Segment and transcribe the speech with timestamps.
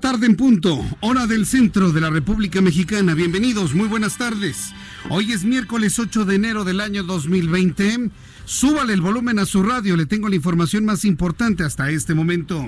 [0.00, 3.14] Tarde en punto, hora del centro de la República Mexicana.
[3.14, 4.72] Bienvenidos, muy buenas tardes.
[5.10, 8.10] Hoy es miércoles 8 de enero del año 2020.
[8.44, 12.64] Súbale el volumen a su radio, le tengo la información más importante hasta este momento.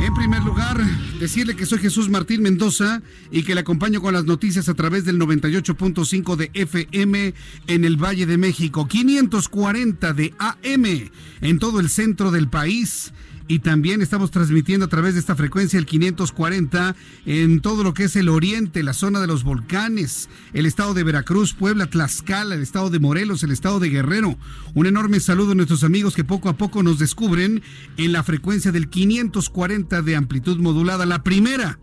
[0.00, 0.82] En primer lugar,
[1.20, 5.04] decirle que soy Jesús Martín Mendoza y que le acompaño con las noticias a través
[5.04, 7.32] del 98.5 de FM
[7.68, 11.10] en el Valle de México, 540 de AM
[11.40, 13.12] en todo el centro del país
[13.46, 18.04] y también estamos transmitiendo a través de esta frecuencia el 540 en todo lo que
[18.04, 22.62] es el oriente, la zona de los volcanes, el estado de Veracruz, Puebla, Tlaxcala, el
[22.62, 24.38] estado de Morelos, el estado de Guerrero.
[24.74, 27.62] Un enorme saludo a nuestros amigos que poco a poco nos descubren
[27.96, 31.78] en la frecuencia del 540 de amplitud modulada, la primera,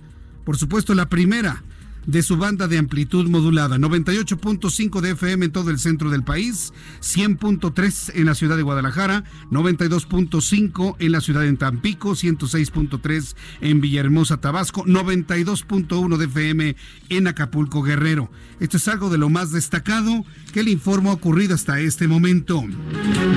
[0.46, 1.64] por supuesto la primera
[2.06, 3.78] de su banda de amplitud modulada.
[3.78, 9.24] 98.5 de FM en todo el centro del país, 100.3 en la ciudad de Guadalajara,
[9.52, 16.76] 92.5 en la ciudad de Tampico, 106.3 en Villahermosa, Tabasco, 92.1 de FM
[17.10, 18.32] en Acapulco, Guerrero.
[18.60, 22.64] Esto es algo de lo más destacado que le informo ha ocurrido hasta este momento.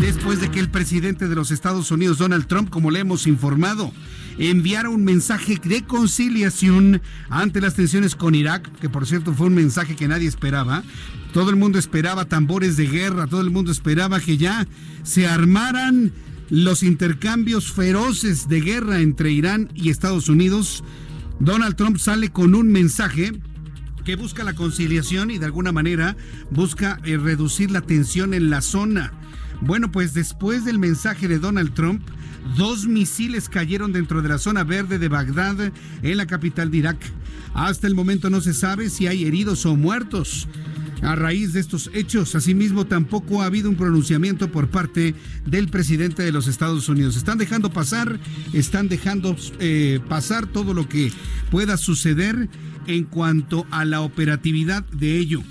[0.00, 3.92] Después de que el presidente de los Estados Unidos, Donald Trump, como le hemos informado,
[4.38, 9.54] enviara un mensaje de conciliación ante las tensiones con Irak, que por cierto fue un
[9.54, 10.82] mensaje que nadie esperaba.
[11.32, 14.66] Todo el mundo esperaba tambores de guerra, todo el mundo esperaba que ya
[15.02, 16.12] se armaran
[16.50, 20.84] los intercambios feroces de guerra entre Irán y Estados Unidos.
[21.40, 23.32] Donald Trump sale con un mensaje
[24.04, 26.16] que busca la conciliación y de alguna manera
[26.50, 29.12] busca eh, reducir la tensión en la zona.
[29.60, 32.02] Bueno, pues después del mensaje de Donald Trump,
[32.56, 35.72] dos misiles cayeron dentro de la zona verde de Bagdad,
[36.02, 36.98] en la capital de Irak.
[37.54, 40.48] Hasta el momento no se sabe si hay heridos o muertos.
[41.02, 46.22] A raíz de estos hechos, asimismo, tampoco ha habido un pronunciamiento por parte del presidente
[46.22, 47.16] de los Estados Unidos.
[47.16, 48.18] Están dejando pasar,
[48.54, 51.12] están dejando eh, pasar todo lo que
[51.50, 52.48] pueda suceder
[52.86, 55.42] en cuanto a la operatividad de ello.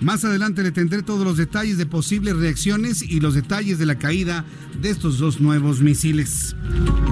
[0.00, 3.96] Más adelante le tendré todos los detalles de posibles reacciones y los detalles de la
[3.96, 4.46] caída
[4.80, 6.56] de estos dos nuevos misiles.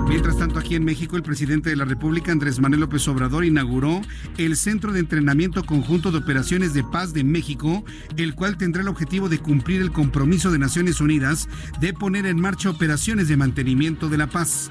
[0.08, 4.00] Mientras tanto, aquí en México, el presidente de la República, Andrés Manuel López Obrador, inauguró
[4.38, 7.84] el Centro de Entrenamiento Conjunto de Operaciones de Paz de México,
[8.16, 11.46] el cual tendrá el objetivo de cumplir el compromiso de Naciones Unidas
[11.80, 14.70] de poner en marcha operaciones de mantenimiento de la paz.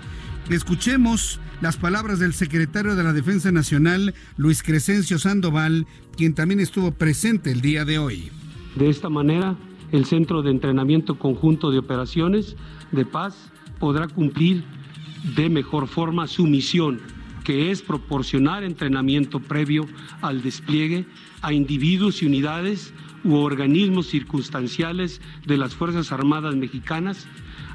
[0.49, 5.85] Escuchemos las palabras del secretario de la Defensa Nacional, Luis Crescencio Sandoval,
[6.15, 8.31] quien también estuvo presente el día de hoy.
[8.77, 9.57] De esta manera,
[9.91, 12.55] el Centro de Entrenamiento Conjunto de Operaciones
[12.93, 14.63] de Paz podrá cumplir
[15.35, 17.01] de mejor forma su misión,
[17.43, 19.85] que es proporcionar entrenamiento previo
[20.21, 21.05] al despliegue
[21.41, 22.93] a individuos y unidades
[23.25, 27.27] u organismos circunstanciales de las Fuerzas Armadas Mexicanas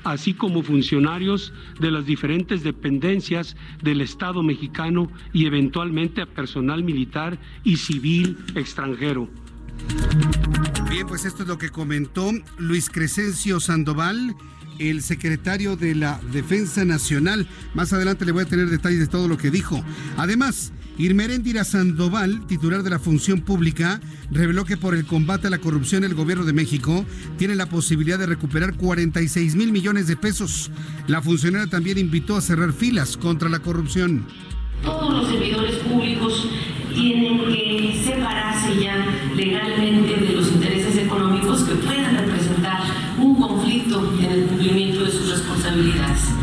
[0.05, 7.39] así como funcionarios de las diferentes dependencias del Estado mexicano y eventualmente a personal militar
[7.65, 9.29] y civil extranjero.
[10.91, 14.37] Bien, pues esto es lo que comentó Luis Crescencio Sandoval,
[14.79, 17.49] el secretario de la Defensa Nacional.
[17.75, 19.83] Más adelante le voy a tener detalles de todo lo que dijo.
[20.17, 24.01] Además, Irmeréndira Sandoval, titular de la función pública,
[24.31, 27.05] reveló que por el combate a la corrupción el gobierno de México
[27.39, 30.71] tiene la posibilidad de recuperar 46 mil millones de pesos.
[31.07, 34.27] La funcionaria también invitó a cerrar filas contra la corrupción.
[34.83, 36.49] Todos los servidores públicos
[36.95, 42.83] tienen que separarse ya legalmente de los intereses económicos que puedan representar
[43.19, 46.42] un conflicto en el cumplimiento de sus responsabilidades.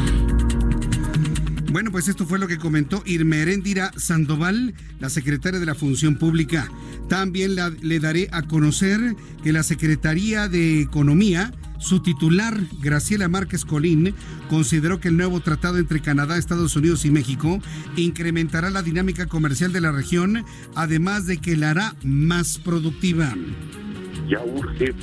[1.72, 6.70] Bueno, pues esto fue lo que comentó Irmeréndira Sandoval, la secretaria de la Función Pública.
[7.08, 14.14] También le daré a conocer que la Secretaría de Economía su titular, Graciela Márquez Colín,
[14.50, 17.60] consideró que el nuevo tratado entre Canadá, Estados Unidos y México
[17.96, 20.44] incrementará la dinámica comercial de la región,
[20.76, 23.34] además de que la hará más productiva.
[24.28, 24.94] Ya urge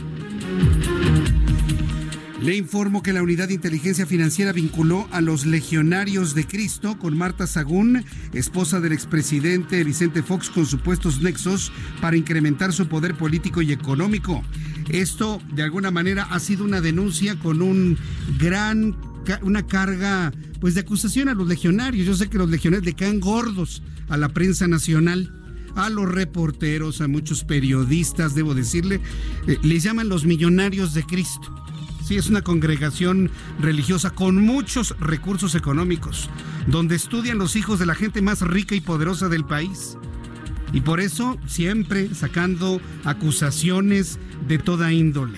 [2.40, 7.16] le informo que la Unidad de Inteligencia Financiera vinculó a los legionarios de Cristo con
[7.16, 13.62] Marta Sagún, esposa del expresidente Vicente Fox, con supuestos nexos para incrementar su poder político
[13.62, 14.42] y económico.
[14.90, 17.96] Esto, de alguna manera, ha sido una denuncia con un
[18.38, 18.96] gran,
[19.42, 22.06] una carga, pues, de acusación a los legionarios.
[22.06, 25.32] Yo sé que los legionarios le caen gordos a la prensa nacional
[25.74, 28.98] a los reporteros, a muchos periodistas, debo decirle,
[29.46, 31.54] eh, les llaman los millonarios de Cristo.
[32.06, 36.30] Sí, es una congregación religiosa con muchos recursos económicos,
[36.68, 39.98] donde estudian los hijos de la gente más rica y poderosa del país.
[40.72, 45.36] Y por eso siempre sacando acusaciones de toda índole.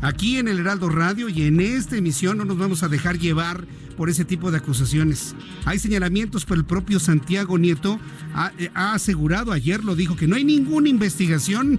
[0.00, 3.66] Aquí en el Heraldo Radio y en esta emisión no nos vamos a dejar llevar
[3.98, 5.34] por ese tipo de acusaciones.
[5.66, 8.00] Hay señalamientos, pero el propio Santiago Nieto
[8.32, 11.78] ha, ha, asegurado, ayer lo dijo, que no hay ninguna investigación,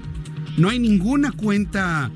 [0.56, 2.12] no hay ninguna cuenta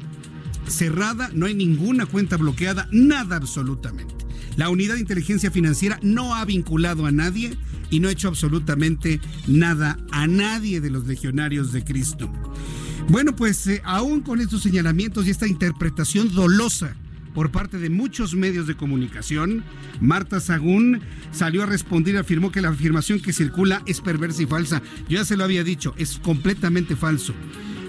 [0.67, 4.15] cerrada, no hay ninguna cuenta bloqueada, nada absolutamente.
[4.55, 7.57] La unidad de inteligencia financiera no ha vinculado a nadie
[7.89, 12.31] y no ha hecho absolutamente nada a nadie de los legionarios de Cristo.
[13.09, 16.95] Bueno, pues eh, aún con estos señalamientos y esta interpretación dolosa
[17.33, 19.63] por parte de muchos medios de comunicación,
[19.99, 21.01] Marta Sagún
[21.31, 24.81] salió a responder y afirmó que la afirmación que circula es perversa y falsa.
[25.09, 27.33] Yo ya se lo había dicho, es completamente falso.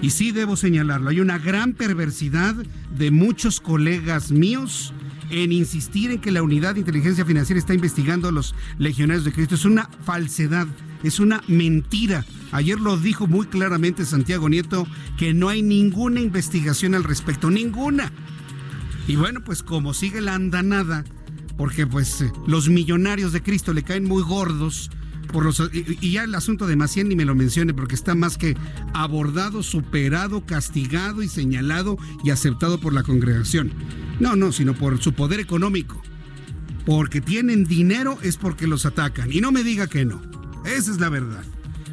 [0.02, 2.54] Y sí debo señalarlo, hay una gran perversidad
[2.96, 4.92] de muchos colegas míos
[5.30, 9.32] en insistir en que la unidad de inteligencia financiera está investigando a los legionarios de
[9.32, 9.54] Cristo.
[9.54, 10.66] Es una falsedad,
[11.02, 12.24] es una mentira.
[12.52, 14.86] Ayer lo dijo muy claramente Santiago Nieto
[15.16, 18.12] que no hay ninguna investigación al respecto, ninguna.
[19.08, 21.04] Y bueno, pues como sigue la andanada,
[21.56, 24.90] porque pues eh, los millonarios de Cristo le caen muy gordos,
[25.72, 28.56] y, ya el asunto de Maciel ni me lo mencione porque está más que
[28.92, 33.72] abordado, superado, castigado y señalado y aceptado por la congregación.
[34.20, 36.00] No, no, sino por su poder económico.
[36.86, 39.32] Porque tienen dinero es porque los atacan.
[39.32, 40.20] Y no me diga que no.
[40.64, 41.44] Esa es la verdad.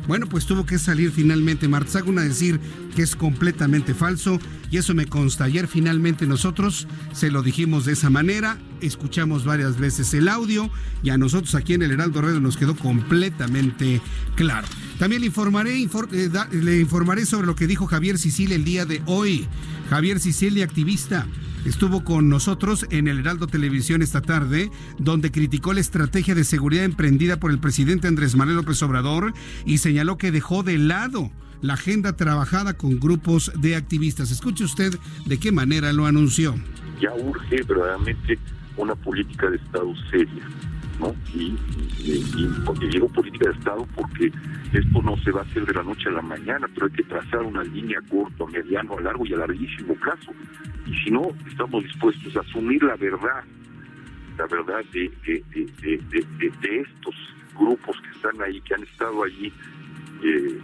[0.07, 2.59] Bueno, pues tuvo que salir finalmente Martzagún a decir
[2.95, 4.39] que es completamente falso
[4.69, 5.45] y eso me consta.
[5.45, 10.69] Ayer finalmente nosotros se lo dijimos de esa manera, escuchamos varias veces el audio
[11.03, 14.01] y a nosotros aquí en el Heraldo Radio nos quedó completamente
[14.35, 14.67] claro.
[14.97, 19.01] También le informaré, eh, le informaré sobre lo que dijo Javier Sicilia el día de
[19.05, 19.47] hoy.
[19.89, 21.27] Javier Sicilia, activista
[21.65, 26.85] estuvo con nosotros en el Heraldo Televisión esta tarde, donde criticó la estrategia de seguridad
[26.85, 29.33] emprendida por el presidente Andrés Manuel López Obrador
[29.65, 31.31] y señaló que dejó de lado
[31.61, 34.31] la agenda trabajada con grupos de activistas.
[34.31, 34.93] Escuche usted
[35.25, 36.55] de qué manera lo anunció.
[36.99, 38.39] Ya urge verdaderamente
[38.77, 40.47] una política de Estado seria,
[41.01, 41.15] ¿no?
[41.33, 41.57] Y,
[42.65, 44.31] porque digo política de Estado porque
[44.73, 47.03] esto no se va a hacer de la noche a la mañana, pero hay que
[47.03, 50.31] trazar una línea corto, mediano, a largo y a larguísimo plazo
[50.85, 53.43] y si no estamos dispuestos a asumir la verdad,
[54.37, 57.15] la verdad de, de, estos
[57.57, 59.53] grupos que están ahí, que han estado allí
[60.23, 60.59] eh,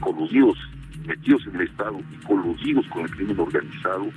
[0.00, 0.58] coludidos,
[1.06, 4.10] metidos en el Estado y coludidos con el crimen organizado,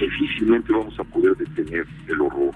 [0.00, 2.52] difícilmente vamos a poder detener el horror.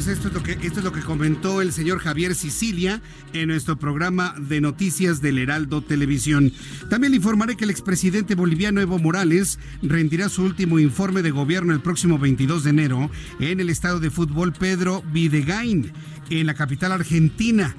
[0.00, 3.02] Pues esto es lo que esto es lo que comentó el señor Javier Sicilia
[3.34, 6.52] en nuestro programa de noticias del Heraldo Televisión.
[6.88, 11.74] También le informaré que el expresidente boliviano Evo Morales rendirá su último informe de gobierno
[11.74, 15.92] el próximo 22 de enero en el estado de fútbol Pedro Videgain,
[16.30, 17.76] en la capital argentina.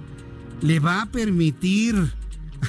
[0.61, 1.95] Le va a permitir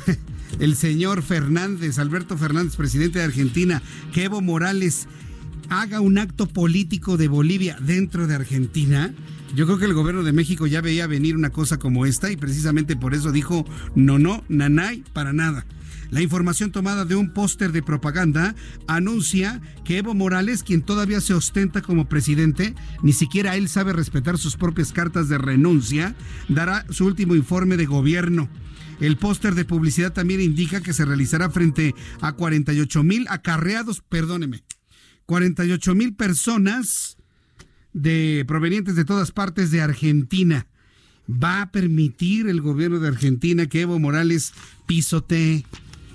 [0.58, 3.82] el señor Fernández, Alberto Fernández, presidente de Argentina,
[4.12, 5.08] que Evo Morales
[5.68, 9.14] haga un acto político de Bolivia dentro de Argentina.
[9.54, 12.36] Yo creo que el gobierno de México ya veía venir una cosa como esta y
[12.36, 15.66] precisamente por eso dijo no, no, nanay, para nada.
[16.12, 18.54] La información tomada de un póster de propaganda
[18.86, 24.36] anuncia que Evo Morales, quien todavía se ostenta como presidente, ni siquiera él sabe respetar
[24.36, 26.14] sus propias cartas de renuncia,
[26.50, 28.50] dará su último informe de gobierno.
[29.00, 34.62] El póster de publicidad también indica que se realizará frente a 48 mil acarreados, perdóneme,
[35.26, 37.16] 48 mil personas
[37.92, 40.66] de, provenientes de todas partes de Argentina.
[41.30, 44.52] ¿Va a permitir el gobierno de Argentina que Evo Morales
[44.86, 45.64] pisotee,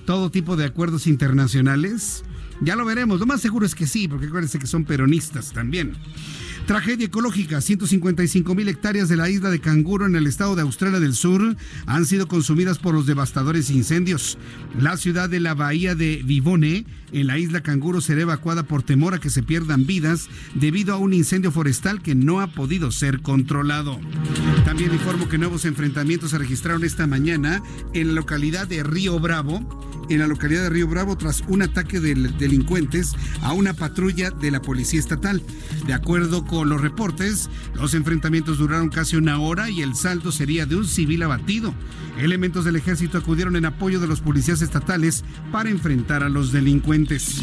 [0.05, 2.23] todo tipo de acuerdos internacionales?
[2.61, 3.19] Ya lo veremos.
[3.19, 5.93] Lo más seguro es que sí, porque acuérdense que son peronistas también.
[6.67, 7.61] Tragedia ecológica.
[7.61, 11.55] 155 mil hectáreas de la isla de Canguro en el estado de Australia del Sur
[11.85, 14.37] han sido consumidas por los devastadores incendios.
[14.77, 19.13] La ciudad de la bahía de Vivone, en la isla Canguro, será evacuada por temor
[19.13, 23.21] a que se pierdan vidas debido a un incendio forestal que no ha podido ser
[23.21, 24.01] controlado.
[24.67, 29.61] También informo que nuevos enfrentamientos se registraron esta mañana en la localidad de Río Bravo
[30.09, 34.51] en la localidad de Río Bravo tras un ataque de delincuentes a una patrulla de
[34.51, 35.41] la Policía Estatal.
[35.85, 40.65] De acuerdo con los reportes, los enfrentamientos duraron casi una hora y el saldo sería
[40.65, 41.73] de un civil abatido.
[42.17, 47.41] Elementos del ejército acudieron en apoyo de los policías estatales para enfrentar a los delincuentes.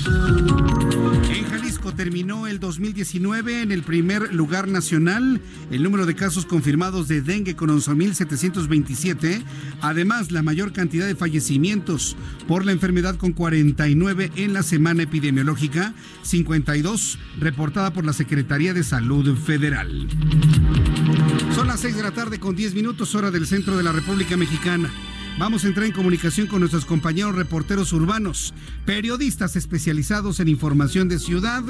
[1.31, 5.41] En Jalisco terminó el 2019 en el primer lugar nacional
[5.71, 9.43] el número de casos confirmados de dengue con 11.727,
[9.81, 12.17] además la mayor cantidad de fallecimientos
[12.47, 18.85] por la enfermedad con 49 en la semana epidemiológica, 52 reportada por la Secretaría de
[18.85, 20.09] Salud Federal.
[21.55, 24.37] Son las 6 de la tarde con 10 minutos hora del centro de la República
[24.37, 24.91] Mexicana.
[25.37, 28.55] Vamos a entrar en comunicación con nuestros compañeros reporteros urbanos,
[28.87, 31.65] periodistas especializados en información de ciudad.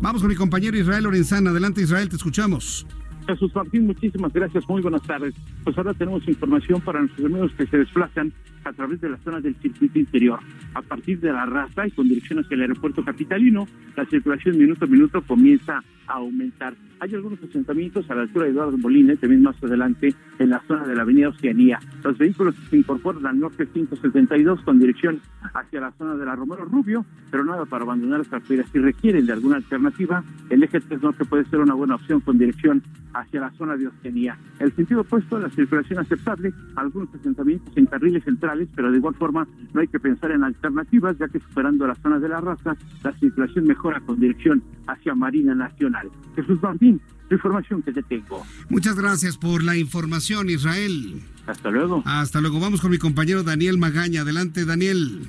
[0.00, 1.50] Vamos con mi compañero Israel Lorenzana.
[1.50, 2.86] Adelante Israel, te escuchamos.
[3.26, 4.68] Jesús Martín, muchísimas gracias.
[4.68, 5.34] Muy buenas tardes.
[5.64, 8.32] Pues ahora tenemos información para nuestros amigos que se desplazan
[8.64, 10.40] a través de la zona del circuito interior.
[10.74, 13.66] A partir de la raza y con dirección hacia el aeropuerto capitalino,
[13.96, 16.74] la circulación minuto a minuto comienza a aumentar.
[17.00, 20.86] Hay algunos asentamientos a la altura de Eduardo Molina, también más adelante en la zona
[20.86, 21.78] de la avenida Oceanía.
[22.02, 25.20] Los vehículos se incorporan al norte 172 con dirección
[25.54, 28.64] hacia la zona de la Romero Rubio, pero nada para abandonar esta fila.
[28.72, 32.38] Si requieren de alguna alternativa, el eje 3 norte puede ser una buena opción con
[32.38, 34.38] dirección hacia la zona de Oceanía.
[34.58, 38.44] El sentido opuesto, la circulación aceptable, algunos asentamientos en carriles centrales,
[38.74, 42.18] pero de igual forma no hay que pensar en alternativas, ya que superando la zona
[42.18, 46.10] de la raza, la circulación mejora con dirección hacia Marina Nacional.
[46.36, 48.42] Jesús Martín, la información que te tengo.
[48.68, 51.22] Muchas gracias por la información, Israel.
[51.46, 52.02] Hasta luego.
[52.06, 52.60] Hasta luego.
[52.60, 54.22] Vamos con mi compañero Daniel Magaña.
[54.22, 55.26] Adelante, Daniel.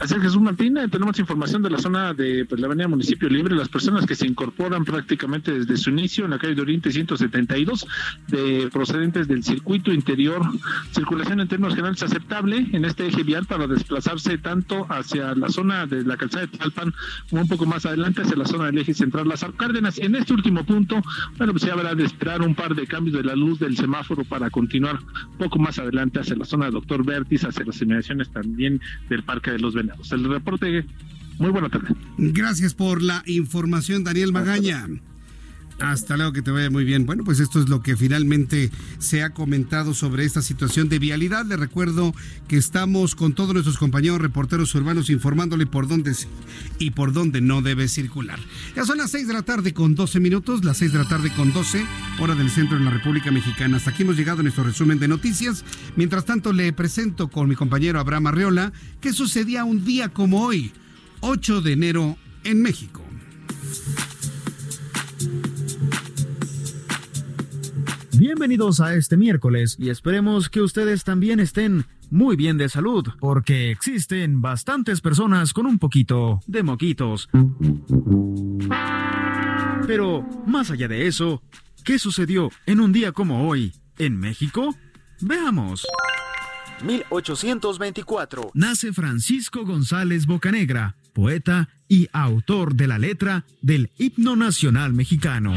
[0.00, 3.28] Así es, Jesús Martín, eh, tenemos información de la zona de pues, la avenida Municipio
[3.28, 6.90] Libre, las personas que se incorporan prácticamente desde su inicio en la calle de Oriente
[6.90, 7.86] 172,
[8.28, 10.42] de procedentes del circuito interior,
[10.90, 15.86] circulación en términos generales aceptable en este eje vial para desplazarse tanto hacia la zona
[15.86, 16.92] de la calzada de Talpan
[17.30, 19.98] como un poco más adelante hacia la zona del eje central Las Cárdenas.
[19.98, 21.00] En este último punto,
[21.38, 24.24] bueno, pues ya habrá de esperar un par de cambios de la luz del semáforo
[24.24, 24.98] para continuar
[25.30, 29.22] un poco más adelante hacia la zona de Doctor Vértiz, hacia las inmediaciones también del
[29.22, 30.10] Parque de los Venados.
[30.12, 30.84] El reporte,
[31.38, 31.94] muy buena tarde.
[32.18, 34.86] Gracias por la información, Daniel Magaña.
[35.80, 37.04] Hasta luego, que te vaya muy bien.
[37.04, 41.44] Bueno, pues esto es lo que finalmente se ha comentado sobre esta situación de vialidad.
[41.46, 42.14] Le recuerdo
[42.48, 46.28] que estamos con todos nuestros compañeros reporteros urbanos informándole por dónde sí
[46.78, 48.38] y por dónde no debe circular.
[48.76, 51.32] Ya son las 6 de la tarde con 12 minutos, las 6 de la tarde
[51.34, 51.84] con 12,
[52.20, 53.76] hora del centro de la República Mexicana.
[53.76, 55.64] Hasta aquí hemos llegado a nuestro resumen de noticias.
[55.96, 60.72] Mientras tanto, le presento con mi compañero Abraham Arreola qué sucedía un día como hoy,
[61.20, 63.02] 8 de enero, en México.
[68.26, 73.70] Bienvenidos a este miércoles y esperemos que ustedes también estén muy bien de salud, porque
[73.70, 77.28] existen bastantes personas con un poquito de moquitos.
[79.86, 81.42] Pero, más allá de eso,
[81.84, 84.74] ¿qué sucedió en un día como hoy en México?
[85.20, 85.86] Veamos.
[86.82, 88.52] 1824.
[88.54, 95.52] Nace Francisco González Bocanegra, poeta y autor de la letra del himno nacional mexicano.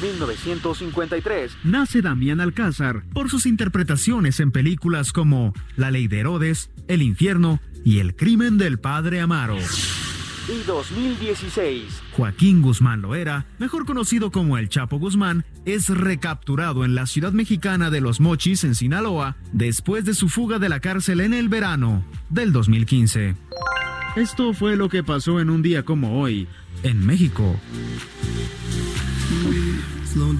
[0.00, 1.58] 1953.
[1.64, 7.60] Nace Damián Alcázar por sus interpretaciones en películas como La ley de Herodes, El infierno
[7.84, 9.58] y El crimen del padre Amaro.
[10.48, 12.02] Y 2016.
[12.12, 17.90] Joaquín Guzmán Loera, mejor conocido como el Chapo Guzmán, es recapturado en la ciudad mexicana
[17.90, 22.02] de Los Mochis, en Sinaloa, después de su fuga de la cárcel en el verano
[22.30, 23.36] del 2015.
[24.16, 26.48] Esto fue lo que pasó en un día como hoy,
[26.82, 27.60] en México.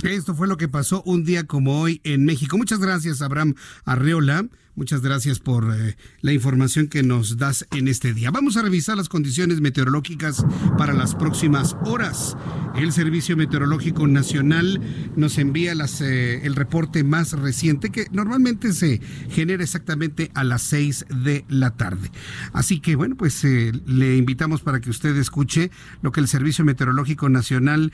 [0.03, 2.59] Esto fue lo que pasó un día como hoy en México.
[2.59, 3.55] Muchas gracias, Abraham
[3.85, 4.47] Arreola.
[4.79, 8.31] Muchas gracias por eh, la información que nos das en este día.
[8.31, 10.47] Vamos a revisar las condiciones meteorológicas
[10.79, 12.37] para las próximas horas.
[12.77, 14.81] El Servicio Meteorológico Nacional
[15.17, 20.63] nos envía las, eh, el reporte más reciente que normalmente se genera exactamente a las
[20.63, 22.13] 6 de la tarde.
[22.53, 26.65] Así que bueno, pues eh, le invitamos para que usted escuche lo que el Servicio
[26.65, 27.93] Meteorológico Nacional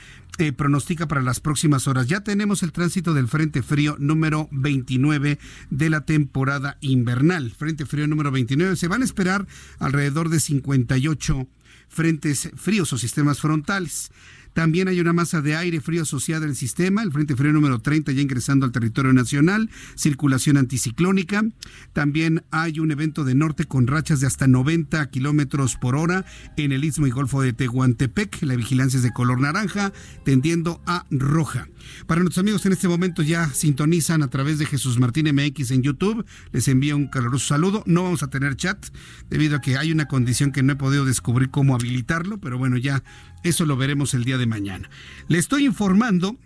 [0.56, 2.08] pronostica para las próximas horas.
[2.08, 5.38] Ya tenemos el tránsito del Frente Frío número 29
[5.70, 7.50] de la temporada invernal.
[7.50, 9.46] Frente frío número 29 se van a esperar
[9.78, 11.48] alrededor de 58
[11.88, 14.10] frentes fríos o sistemas frontales.
[14.54, 18.12] También hay una masa de aire frío asociada al sistema, el Frente Frío número 30
[18.12, 21.44] ya ingresando al territorio nacional, circulación anticiclónica.
[21.92, 26.25] También hay un evento de norte con rachas de hasta 90 kilómetros por hora
[26.56, 28.42] en el Istmo y Golfo de Tehuantepec.
[28.42, 29.92] La vigilancia es de color naranja,
[30.25, 31.68] tendiendo a roja.
[32.06, 35.82] Para nuestros amigos en este momento ya sintonizan a través de Jesús Martín MX en
[35.82, 37.82] YouTube, les envío un caluroso saludo.
[37.87, 38.87] No vamos a tener chat
[39.28, 42.76] debido a que hay una condición que no he podido descubrir cómo habilitarlo, pero bueno,
[42.76, 43.02] ya
[43.44, 44.90] eso lo veremos el día de mañana.
[45.28, 46.36] Le estoy informando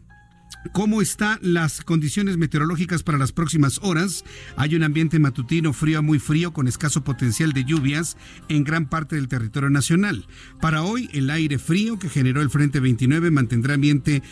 [0.73, 4.25] ¿Cómo están las condiciones meteorológicas para las próximas horas?
[4.57, 8.17] Hay un ambiente matutino frío a muy frío con escaso potencial de lluvias
[8.49, 10.27] en gran parte del territorio nacional.
[10.61, 14.23] Para hoy, el aire frío que generó el Frente 29 mantendrá ambiente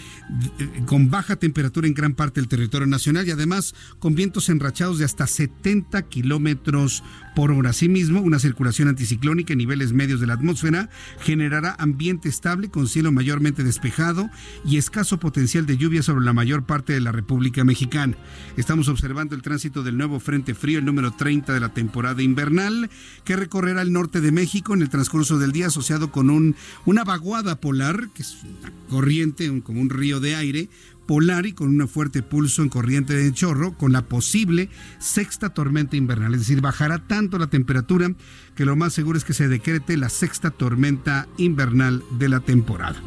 [0.59, 4.99] eh, con baja temperatura en gran parte del territorio nacional y además con vientos enrachados
[4.99, 7.05] de hasta 70 kilómetros
[7.37, 7.71] por hora.
[7.71, 10.89] Asimismo, una circulación anticiclónica en niveles medios de la atmósfera
[11.21, 14.31] generará ambiente estable con cielo mayormente despejado
[14.65, 18.17] y escaso potencial de lluvia sobre la mayor parte de la República Mexicana.
[18.57, 22.89] Estamos observando el tránsito del nuevo Frente Frío, el número 30 de la temporada invernal,
[23.23, 27.05] que recorrerá el norte de México en el transcurso del día asociado con un, una
[27.05, 30.71] vaguada polar, que es una corriente, como un río de aire,
[31.07, 35.97] polar y con un fuerte pulso en corriente de chorro, con la posible sexta tormenta
[35.97, 36.35] invernal.
[36.35, 38.13] Es decir, bajará tanto la temperatura
[38.55, 43.01] que lo más seguro es que se decrete la sexta tormenta invernal de la temporada.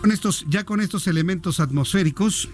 [0.00, 2.48] Con estos, ya con estos elementos atmosféricos,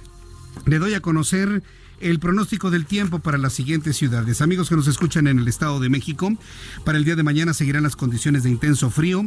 [0.66, 1.62] le doy a conocer
[2.00, 4.40] el pronóstico del tiempo para las siguientes ciudades.
[4.40, 6.36] Amigos que nos escuchan en el Estado de México,
[6.84, 9.24] para el día de mañana seguirán las condiciones de intenso frío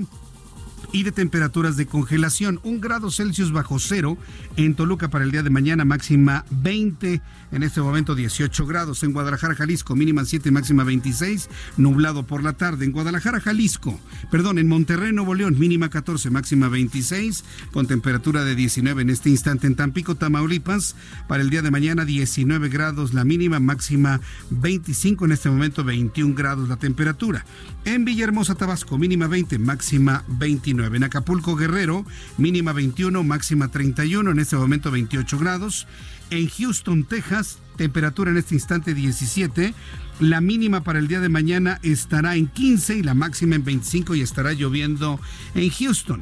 [0.92, 2.60] y de temperaturas de congelación.
[2.64, 4.18] Un grado Celsius bajo cero
[4.58, 7.22] en Toluca para el día de mañana, máxima 20,
[7.52, 9.04] en este momento 18 grados.
[9.04, 12.86] En Guadalajara, Jalisco, mínima 7, máxima 26, nublado por la tarde.
[12.86, 18.56] En Guadalajara, Jalisco, perdón, en Monterrey, Nuevo León, mínima 14, máxima 26, con temperatura de
[18.56, 19.68] 19 en este instante.
[19.68, 20.96] En Tampico, Tamaulipas,
[21.28, 26.36] para el día de mañana 19 grados la mínima, máxima 25, en este momento 21
[26.36, 27.46] grados la temperatura.
[27.86, 30.24] En Villahermosa, Tabasco, mínima 20, máxima
[30.72, 30.98] 29.
[30.98, 32.06] En Acapulco, Guerrero,
[32.38, 35.86] mínima 21, máxima 31, en este momento 28 grados.
[36.30, 39.74] En Houston, Texas, temperatura en este instante 17.
[40.22, 44.16] La mínima para el día de mañana estará en 15 y la máxima en 25
[44.16, 45.20] y estará lloviendo
[45.56, 46.22] en Houston.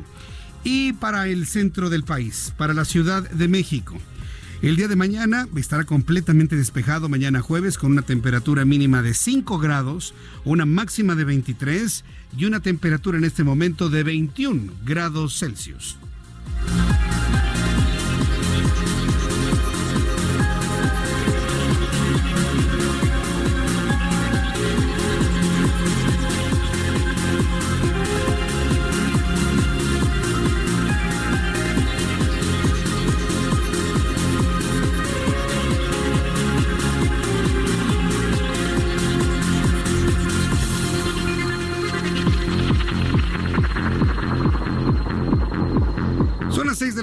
[0.63, 3.97] Y para el centro del país, para la Ciudad de México.
[4.61, 9.57] El día de mañana estará completamente despejado, mañana jueves, con una temperatura mínima de 5
[9.57, 12.03] grados, una máxima de 23
[12.37, 15.97] y una temperatura en este momento de 21 grados Celsius.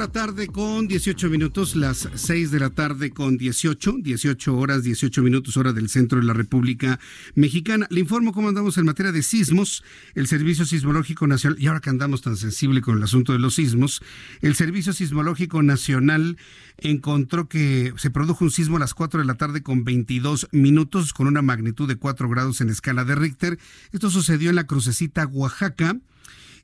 [0.05, 5.57] Tarde con 18 minutos, las 6 de la tarde con 18, 18 horas, 18 minutos
[5.57, 7.01] hora del centro de la República
[7.35, 7.87] Mexicana.
[7.91, 9.83] Le informo cómo andamos en materia de sismos.
[10.15, 13.55] El Servicio Sismológico Nacional, y ahora que andamos tan sensible con el asunto de los
[13.55, 14.03] sismos,
[14.43, 16.37] el Servicio Sismológico Nacional
[16.77, 21.15] encontró que se produjo un sismo a las 4 de la tarde con 22 minutos,
[21.15, 23.59] con una magnitud de 4 grados en escala de Richter.
[23.93, 25.97] Esto sucedió en la crucecita Oaxaca.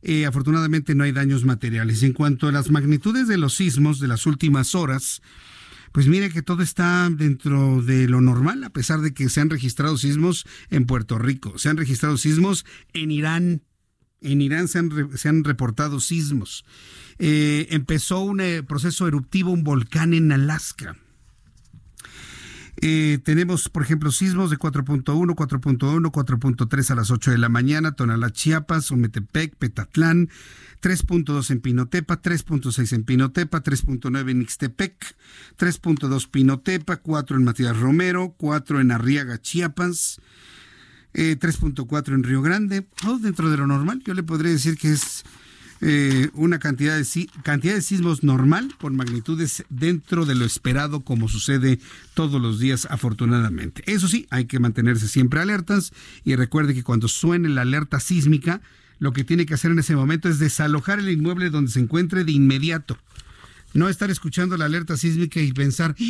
[0.02, 2.02] Eh, afortunadamente no hay daños materiales.
[2.02, 5.22] En cuanto a las magnitudes de los sismos de las últimas horas,
[5.92, 9.50] pues mire que todo está dentro de lo normal, a pesar de que se han
[9.50, 13.62] registrado sismos en Puerto Rico, se han registrado sismos en Irán.
[14.22, 16.64] En Irán se han, reportado sismos.
[17.18, 20.96] Eh, empezó un eh, proceso eruptivo, un volcán en Alaska.
[22.84, 27.92] Eh, tenemos, por ejemplo, sismos de 4.1, 4.1, 4.3 a las 8 de la mañana,
[27.92, 30.28] Tonalá, Chiapas, Ometepec, Petatlán,
[30.82, 35.14] 3.2 en Pinotepa, 3.6 en Pinotepa, 3.9 en Ixtepec,
[35.56, 40.20] 3.2 Pinotepa, 4 en Matías Romero, 4 en Arriaga, Chiapas,
[41.14, 44.02] 3.4 eh, en Río Grande, todo dentro de lo normal.
[44.04, 45.22] Yo le podría decir que es
[45.84, 51.28] eh, una cantidad de, cantidad de sismos normal por magnitudes dentro de lo esperado como
[51.28, 51.80] sucede
[52.14, 53.82] todos los días afortunadamente.
[53.86, 55.92] Eso sí, hay que mantenerse siempre alertas
[56.24, 58.60] y recuerde que cuando suene la alerta sísmica,
[59.00, 62.22] lo que tiene que hacer en ese momento es desalojar el inmueble donde se encuentre
[62.22, 62.96] de inmediato.
[63.74, 66.04] No estar escuchando la alerta sísmica y pensar, ¡Ah!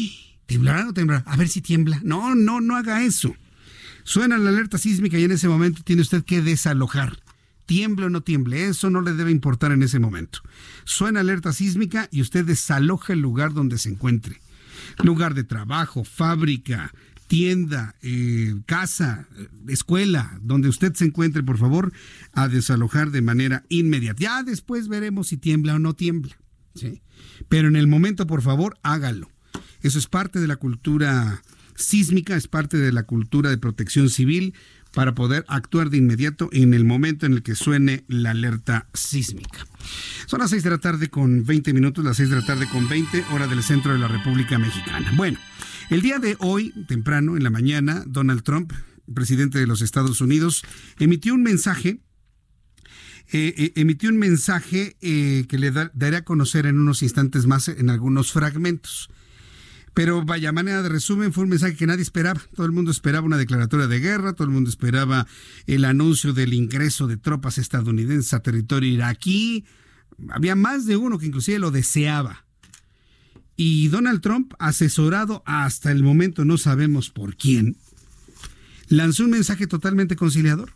[0.44, 1.24] ¿temblará o temblará?
[1.26, 1.98] A ver si tiembla.
[2.04, 3.34] No, no, no haga eso
[4.04, 7.18] Suena la alerta sísmica y en ese momento tiene usted que desalojar.
[7.72, 10.40] Tiemble o no tiemble, eso no le debe importar en ese momento.
[10.84, 14.42] Suena alerta sísmica y usted desaloja el lugar donde se encuentre.
[15.02, 16.92] Lugar de trabajo, fábrica,
[17.28, 19.26] tienda, eh, casa,
[19.68, 21.94] escuela, donde usted se encuentre, por favor,
[22.34, 24.20] a desalojar de manera inmediata.
[24.20, 26.36] Ya después veremos si tiembla o no tiembla.
[26.74, 27.00] ¿sí?
[27.48, 29.30] Pero en el momento, por favor, hágalo.
[29.80, 31.42] Eso es parte de la cultura
[31.74, 34.52] sísmica, es parte de la cultura de protección civil
[34.92, 39.66] para poder actuar de inmediato en el momento en el que suene la alerta sísmica.
[40.26, 42.88] Son las 6 de la tarde con 20 minutos, las 6 de la tarde con
[42.88, 45.12] 20, hora del centro de la República Mexicana.
[45.16, 45.38] Bueno,
[45.90, 48.72] el día de hoy, temprano, en la mañana, Donald Trump,
[49.12, 50.62] presidente de los Estados Unidos,
[50.98, 52.00] emitió un mensaje
[53.34, 57.68] eh, eh, emitió un mensaje eh, que le daré a conocer en unos instantes más
[57.68, 59.08] en algunos fragmentos.
[59.94, 62.40] Pero vaya manera de resumen, fue un mensaje que nadie esperaba.
[62.54, 65.26] Todo el mundo esperaba una declaratoria de guerra, todo el mundo esperaba
[65.66, 69.64] el anuncio del ingreso de tropas estadounidenses a territorio iraquí.
[70.30, 72.44] Había más de uno que inclusive lo deseaba.
[73.54, 77.76] Y Donald Trump, asesorado hasta el momento no sabemos por quién,
[78.88, 80.72] lanzó un mensaje totalmente conciliador,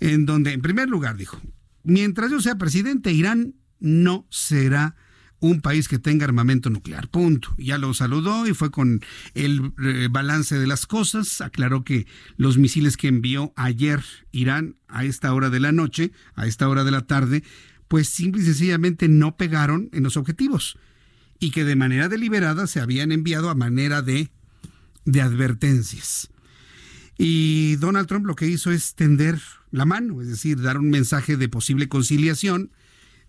[0.00, 1.40] en donde, en primer lugar, dijo,
[1.82, 4.96] mientras yo sea presidente, Irán no será
[5.40, 7.08] un país que tenga armamento nuclear.
[7.08, 7.54] Punto.
[7.58, 9.00] Ya lo saludó y fue con
[9.34, 11.40] el eh, balance de las cosas.
[11.40, 16.46] Aclaró que los misiles que envió ayer Irán a esta hora de la noche, a
[16.46, 17.44] esta hora de la tarde,
[17.86, 20.78] pues simple y sencillamente no pegaron en los objetivos
[21.40, 24.30] y que de manera deliberada se habían enviado a manera de,
[25.04, 26.30] de advertencias.
[27.16, 31.36] Y Donald Trump lo que hizo es tender la mano, es decir, dar un mensaje
[31.36, 32.70] de posible conciliación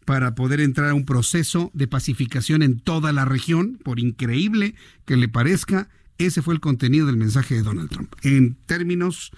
[0.10, 4.74] para poder entrar a un proceso de pacificación en toda la región, por increíble
[5.06, 9.30] que le parezca, ese fue el contenido del mensaje de Donald Trump, en términos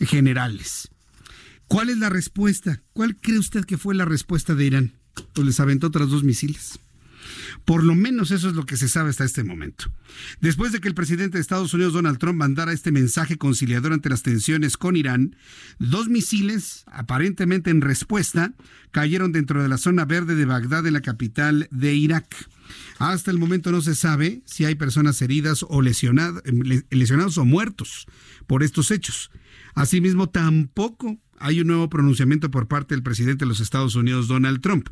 [0.00, 0.88] generales.
[1.68, 2.82] ¿Cuál es la respuesta?
[2.94, 4.92] ¿Cuál cree usted que fue la respuesta de Irán?
[5.34, 6.80] Pues les aventó otros dos misiles.
[7.64, 9.92] Por lo menos eso es lo que se sabe hasta este momento.
[10.40, 14.08] Después de que el presidente de Estados Unidos, Donald Trump, mandara este mensaje conciliador ante
[14.08, 15.36] las tensiones con Irán,
[15.78, 18.54] dos misiles, aparentemente en respuesta,
[18.90, 22.34] cayeron dentro de la zona verde de Bagdad, en la capital de Irak.
[22.98, 26.42] Hasta el momento no se sabe si hay personas heridas o lesionadas,
[26.90, 28.06] lesionados o muertos
[28.46, 29.30] por estos hechos.
[29.74, 34.60] Asimismo, tampoco hay un nuevo pronunciamiento por parte del presidente de los Estados Unidos, Donald
[34.60, 34.88] Trump.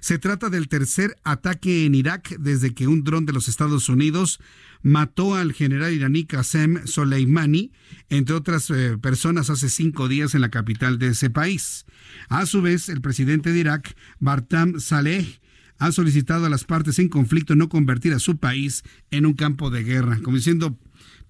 [0.00, 4.40] Se trata del tercer ataque en Irak desde que un dron de los Estados Unidos
[4.82, 7.72] mató al general iraní Qasem Soleimani,
[8.08, 11.84] entre otras eh, personas, hace cinco días en la capital de ese país.
[12.28, 15.40] A su vez, el presidente de Irak, Bartam Saleh,
[15.78, 19.70] ha solicitado a las partes en conflicto no convertir a su país en un campo
[19.70, 20.78] de guerra, como diciendo,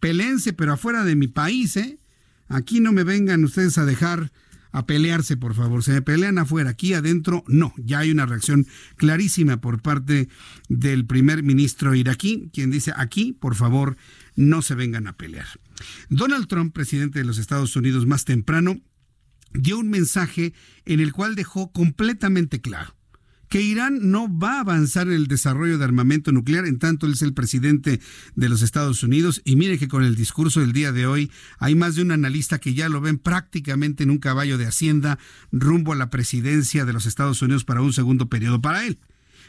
[0.00, 1.98] pelense, pero afuera de mi país, ¿eh?
[2.48, 4.33] Aquí no me vengan ustedes a dejar
[4.72, 5.83] a pelearse, por favor.
[5.83, 7.72] Se me pelean afuera, aquí adentro no.
[7.76, 10.28] Ya hay una reacción clarísima por parte
[10.68, 13.96] del primer ministro iraquí, quien dice aquí, por favor,
[14.37, 15.48] no se vengan a pelear.
[16.09, 18.80] Donald Trump, presidente de los Estados Unidos más temprano,
[19.52, 20.54] dio un mensaje
[20.85, 22.99] en el cual dejó completamente claro
[23.50, 27.14] que Irán no va a avanzar en el desarrollo de armamento nuclear en tanto él
[27.14, 28.00] es el presidente
[28.36, 29.42] de los Estados Unidos.
[29.44, 32.60] Y mire que con el discurso del día de hoy hay más de un analista
[32.60, 35.18] que ya lo ven prácticamente en un caballo de hacienda
[35.50, 39.00] rumbo a la presidencia de los Estados Unidos para un segundo periodo para él.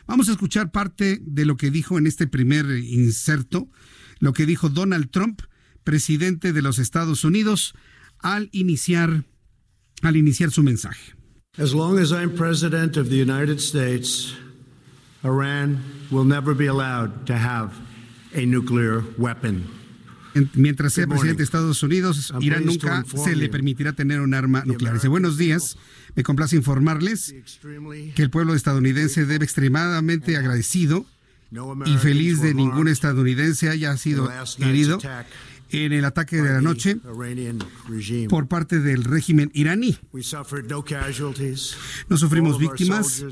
[0.07, 3.69] Vamos a escuchar parte de lo que dijo en este primer inserto,
[4.17, 5.41] lo que dijo Donald Trump,
[5.83, 7.75] presidente de los Estados Unidos,
[8.17, 9.25] al iniciar,
[10.01, 11.20] al iniciar su mensaje.
[11.57, 14.33] As long as I'm president of the United States,
[15.21, 17.73] Iran will never be allowed to have
[18.33, 19.67] a nuclear weapon.
[20.55, 24.93] Mientras sea presidente de Estados Unidos, Irán nunca se le permitirá tener un arma nuclear.
[24.93, 25.77] Dice, buenos días,
[26.15, 27.35] me complace informarles
[28.15, 31.05] que el pueblo estadounidense debe extremadamente agradecido
[31.85, 34.99] y feliz de ningún estadounidense haya sido herido
[35.71, 36.97] en el ataque de la noche
[38.29, 39.97] por parte del régimen iraní.
[42.09, 43.23] No sufrimos víctimas,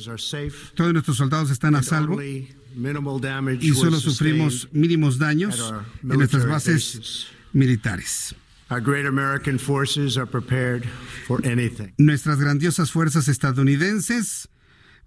[0.75, 2.21] todos nuestros soldados están a salvo.
[2.21, 8.35] y solo sufrimos mínimos daños en nuestras bases militares.
[11.97, 14.49] Nuestras grandiosas fuerzas estadounidenses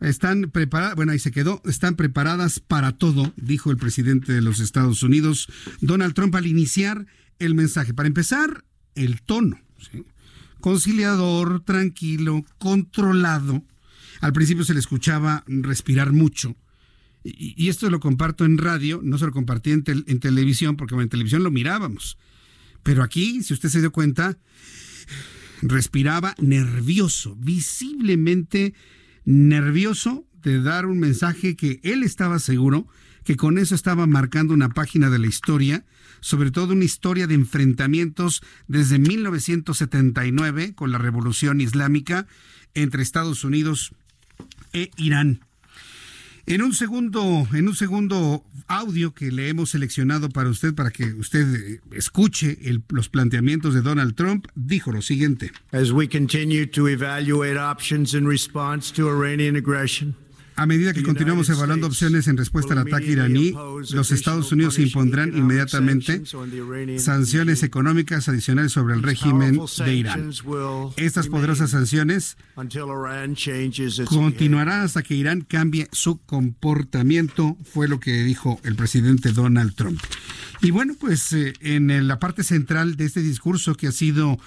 [0.01, 4.59] están preparadas, bueno, ahí se quedó, están preparadas para todo, dijo el presidente de los
[4.59, 5.49] Estados Unidos,
[5.81, 7.07] Donald Trump, al iniciar
[7.45, 7.95] el mensaje.
[7.95, 9.59] Para empezar, el tono.
[10.61, 13.63] Conciliador, tranquilo, controlado.
[14.21, 16.57] Al principio se le escuchaba respirar mucho.
[17.25, 21.43] Y, esto lo comparto en radio, no se lo compartí en, televisión, porque en televisión
[21.43, 22.19] lo mirábamos.
[22.83, 24.39] Pero aquí, si usted se dio cuenta,
[25.63, 28.75] respiraba nervioso, visiblemente
[29.25, 32.89] nervioso de dar un mensaje que él estaba seguro
[33.25, 35.85] que con eso estaba marcando una página de la historia,
[36.23, 42.27] sobre todo una historia de enfrentamientos desde 1979 con la revolución islámica
[42.73, 43.93] entre Estados Unidos
[44.73, 45.41] e Irán.
[46.47, 51.15] En un segundo, en un segundo audio que le hemos seleccionado para usted, para que
[51.15, 52.59] usted eh, escuche
[52.89, 55.53] los planteamientos de Donald Trump, dijo lo siguiente.
[55.71, 60.17] As we continue to evaluate options in response to Iranian aggression,
[60.57, 63.55] a medida que continuamos evaluando opciones en respuesta al ataque iraní,
[63.93, 66.23] los Estados Unidos impondrán inmediatamente
[66.99, 70.31] sanciones económicas adicionales sobre el régimen de Irán.
[70.97, 72.37] Estas poderosas sanciones
[74.09, 80.01] continuarán hasta que Irán cambie su comportamiento, fue lo que dijo el presidente Donald Trump.
[80.61, 84.39] Y bueno, pues eh, en la parte central de este discurso que ha sido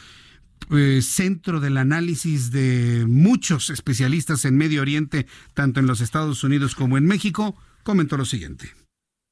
[0.71, 6.75] eh, centro del análisis de muchos especialistas en Medio Oriente, tanto en los Estados Unidos
[6.75, 8.73] como en México, comentó lo siguiente.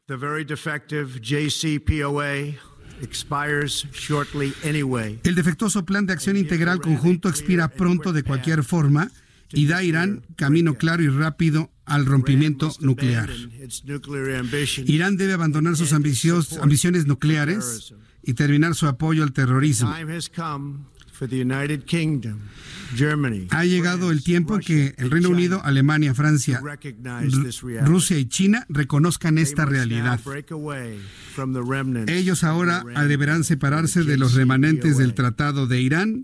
[0.07, 2.59] The very defective JCPOA
[3.01, 5.19] expires shortly anyway.
[5.23, 9.09] El defectuoso plan de acción integral conjunto expira pronto de cualquier forma
[9.51, 13.29] y da a Irán camino claro y rápido al rompimiento nuclear.
[14.85, 17.93] Irán debe abandonar sus ambiciones nucleares
[18.23, 19.93] y terminar su apoyo al terrorismo.
[23.51, 26.61] Ha llegado el tiempo que el Reino Unido, Alemania, Francia,
[27.83, 30.19] Rusia y China reconozcan esta realidad.
[32.07, 36.23] Ellos ahora deberán separarse de los remanentes del Tratado de Irán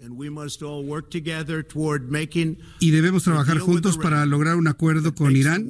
[2.79, 5.67] y debemos trabajar juntos para lograr un acuerdo con Irán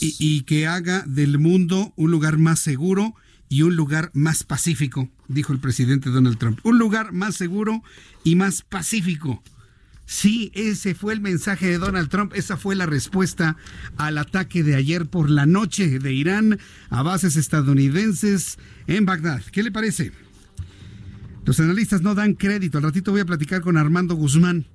[0.00, 5.10] y, y que haga del mundo un lugar más seguro y un lugar más pacífico,
[5.28, 6.60] dijo el presidente Donald Trump.
[6.62, 7.82] Un lugar más seguro
[8.24, 9.42] y más pacífico.
[10.06, 13.56] Sí, ese fue el mensaje de Donald Trump, esa fue la respuesta
[13.98, 19.42] al ataque de ayer por la noche de Irán a bases estadounidenses en Bagdad.
[19.52, 20.12] ¿Qué le parece?
[21.44, 22.78] Los analistas no dan crédito.
[22.78, 24.66] Al ratito voy a platicar con Armando Guzmán,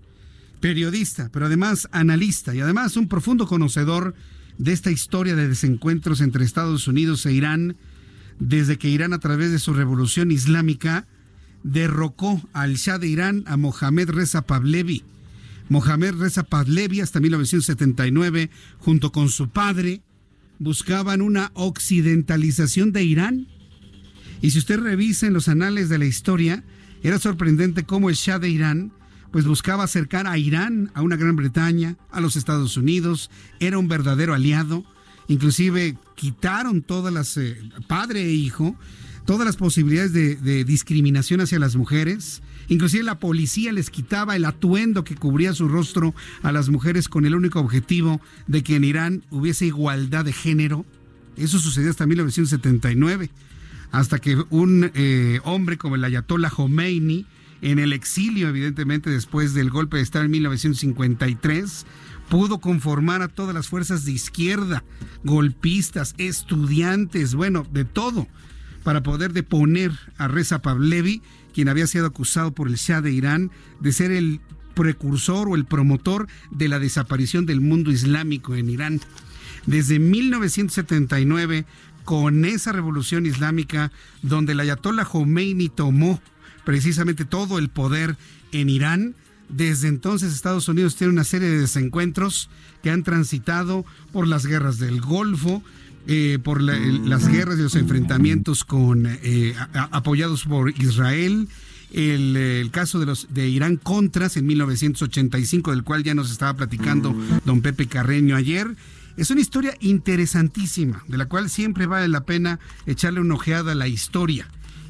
[0.60, 4.16] periodista, pero además analista y además un profundo conocedor
[4.58, 7.78] de esta historia de desencuentros entre Estados Unidos e Irán
[8.40, 11.08] desde que Irán a través de su revolución islámica
[11.64, 15.04] derrocó al Shah de Irán a Mohamed Reza Pahlavi.
[15.70, 20.02] Mohamed Reza Pahlavi hasta 1979 junto con su padre
[20.60, 23.48] buscaban una occidentalización de Irán.
[24.42, 26.64] Y si usted revisa en los anales de la historia,
[27.04, 28.92] era sorprendente cómo el Shah de Irán
[29.32, 33.88] pues buscaba acercar a Irán a una Gran Bretaña, a los Estados Unidos, era un
[33.88, 34.86] verdadero aliado
[35.28, 38.76] inclusive quitaron todas las, eh, padre e hijo,
[39.26, 42.42] todas las posibilidades de, discriminación hacia las mujeres.
[42.70, 47.26] Inclusive la policía les quitaba el atuendo que cubría su rostro a las mujeres con
[47.26, 50.86] el único objetivo de que en Irán hubiese igualdad de género.
[51.36, 53.30] Eso sucedió hasta 1979,
[53.92, 57.26] hasta que un eh, hombre como el Ayatollah Khomeini,
[57.62, 61.86] en el exilio evidentemente después del golpe de Estado en 1953,
[62.30, 64.84] pudo conformar a todas las fuerzas de izquierda,
[65.24, 68.28] golpistas, estudiantes, bueno, de todo,
[68.84, 71.22] para poder deponer a Reza Pavlevi,
[71.54, 74.42] quien había sido acusado por el Shah de Irán de ser el
[74.76, 79.02] precursor o el promotor de la desaparición del mundo islámico en Irán.
[79.66, 81.66] Desde 1979,
[82.06, 86.22] con esa revolución islámica donde el ayatollah Khomeini tomó
[86.64, 88.16] precisamente todo el poder
[88.52, 89.16] en Irán,
[89.50, 92.50] desde entonces Estados Unidos tiene una serie de desencuentros
[92.84, 95.64] que han transitado por las guerras del Golfo,
[96.08, 101.48] eh, por las guerras y los enfrentamientos con eh, apoyados por Israel.
[101.92, 107.16] El, caso de los de Irán Contras en 1985, del cual ya nos estaba platicando
[107.46, 108.76] don Pepe Carreño ayer.
[109.16, 113.76] Es una historia interesantísima, de la cual siempre vale la pena echarle una ojeada a
[113.76, 114.48] la historia.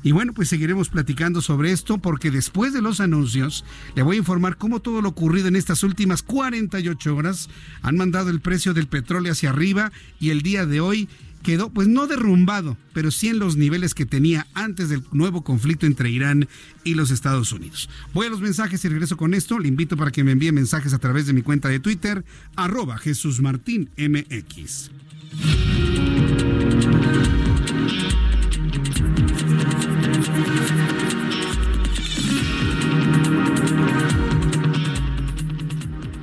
[0.07, 4.19] Y bueno, pues seguiremos platicando sobre esto porque después de los anuncios le voy a
[4.19, 7.49] informar cómo todo lo ocurrido en estas últimas 48 horas
[7.81, 11.09] han mandado el precio del petróleo hacia arriba y el día de hoy
[11.43, 15.85] quedó pues no derrumbado, pero sí en los niveles que tenía antes del nuevo conflicto
[15.85, 16.47] entre Irán
[16.85, 17.89] y los Estados Unidos.
[18.13, 19.59] Voy a los mensajes y regreso con esto.
[19.59, 22.23] Le invito para que me envíe mensajes a través de mi cuenta de Twitter,
[22.55, 24.89] arroba Jesús Martín MX.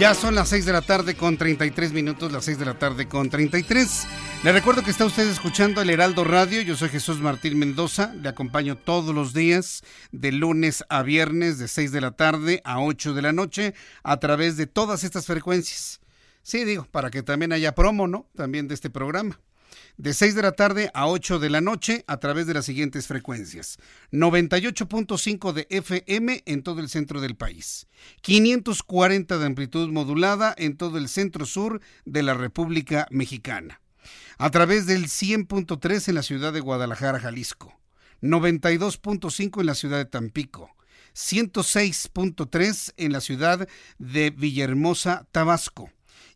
[0.00, 3.06] Ya son las 6 de la tarde con 33 minutos, las 6 de la tarde
[3.06, 4.06] con 33.
[4.42, 6.62] Le recuerdo que está usted escuchando el Heraldo Radio.
[6.62, 8.14] Yo soy Jesús Martín Mendoza.
[8.14, 12.80] Le acompaño todos los días, de lunes a viernes, de 6 de la tarde a
[12.80, 16.00] 8 de la noche, a través de todas estas frecuencias.
[16.42, 18.26] Sí, digo, para que también haya promo, ¿no?
[18.34, 19.38] También de este programa
[20.00, 23.06] de 6 de la tarde a 8 de la noche a través de las siguientes
[23.06, 23.76] frecuencias.
[24.12, 27.86] 98.5 de FM en todo el centro del país.
[28.22, 33.82] 540 de amplitud modulada en todo el centro sur de la República Mexicana.
[34.38, 37.78] A través del 100.3 en la ciudad de Guadalajara, Jalisco.
[38.22, 40.70] 92.5 en la ciudad de Tampico.
[41.14, 45.90] 106.3 en la ciudad de Villahermosa, Tabasco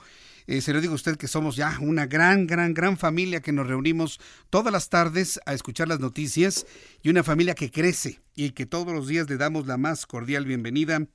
[0.50, 3.52] eh, se lo digo a usted que somos ya una gran, gran, gran familia que
[3.52, 6.66] nos reunimos todas las tardes a escuchar las noticias
[7.04, 10.46] y una familia que crece y que todos los días le damos la más cordial
[10.46, 11.06] bienvenida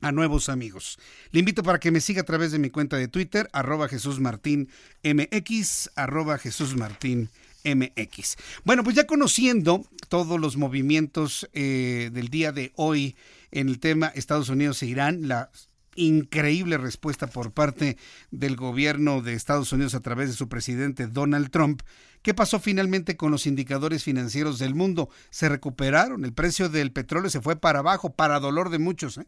[0.00, 0.98] a nuevos amigos.
[1.32, 4.20] Le invito para que me siga a través de mi cuenta de Twitter, arroba Jesús
[4.20, 7.28] MX, arroba Jesús Martín
[7.66, 8.36] MX.
[8.64, 13.16] Bueno, pues ya conociendo todos los movimientos eh, del día de hoy
[13.50, 15.50] en el tema Estados Unidos e Irán, la
[15.98, 17.96] increíble respuesta por parte
[18.30, 21.82] del gobierno de Estados Unidos a través de su presidente Donald Trump.
[22.22, 25.10] ¿Qué pasó finalmente con los indicadores financieros del mundo?
[25.30, 29.18] Se recuperaron, el precio del petróleo se fue para abajo, para dolor de muchos.
[29.18, 29.26] ¿eh?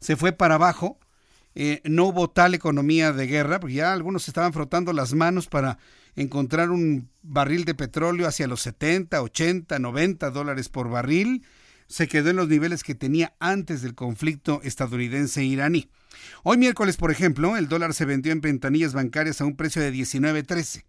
[0.00, 0.98] Se fue para abajo,
[1.54, 5.78] eh, no hubo tal economía de guerra, porque ya algunos estaban frotando las manos para
[6.16, 11.44] encontrar un barril de petróleo hacia los 70, 80, 90 dólares por barril
[11.90, 15.90] se quedó en los niveles que tenía antes del conflicto estadounidense-iraní.
[16.44, 19.92] Hoy miércoles, por ejemplo, el dólar se vendió en ventanillas bancarias a un precio de
[19.92, 20.84] 19.13.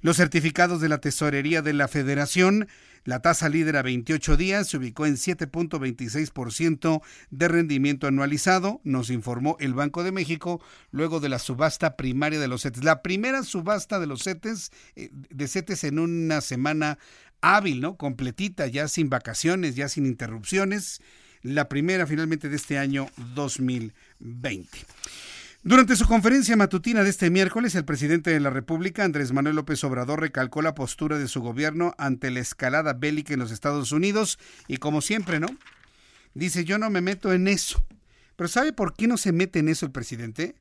[0.00, 2.68] Los certificados de la Tesorería de la Federación
[3.04, 9.56] La tasa líder a 28 días se ubicó en 7.26% de rendimiento anualizado, nos informó
[9.58, 10.62] el Banco de México
[10.92, 12.84] luego de la subasta primaria de los CETES.
[12.84, 16.96] La primera subasta de los CETES, eh, de CETES en una semana
[17.42, 17.96] hábil, ¿no?
[17.96, 21.02] Completita, ya sin vacaciones, ya sin interrupciones.
[21.42, 24.78] La primera finalmente de este año 2020.
[25.64, 29.84] Durante su conferencia matutina de este miércoles, el presidente de la República, Andrés Manuel López
[29.84, 34.40] Obrador, recalcó la postura de su gobierno ante la escalada bélica en los Estados Unidos
[34.66, 35.46] y como siempre, ¿no?
[36.34, 37.84] Dice, yo no me meto en eso.
[38.34, 40.56] Pero ¿sabe por qué no se mete en eso el presidente?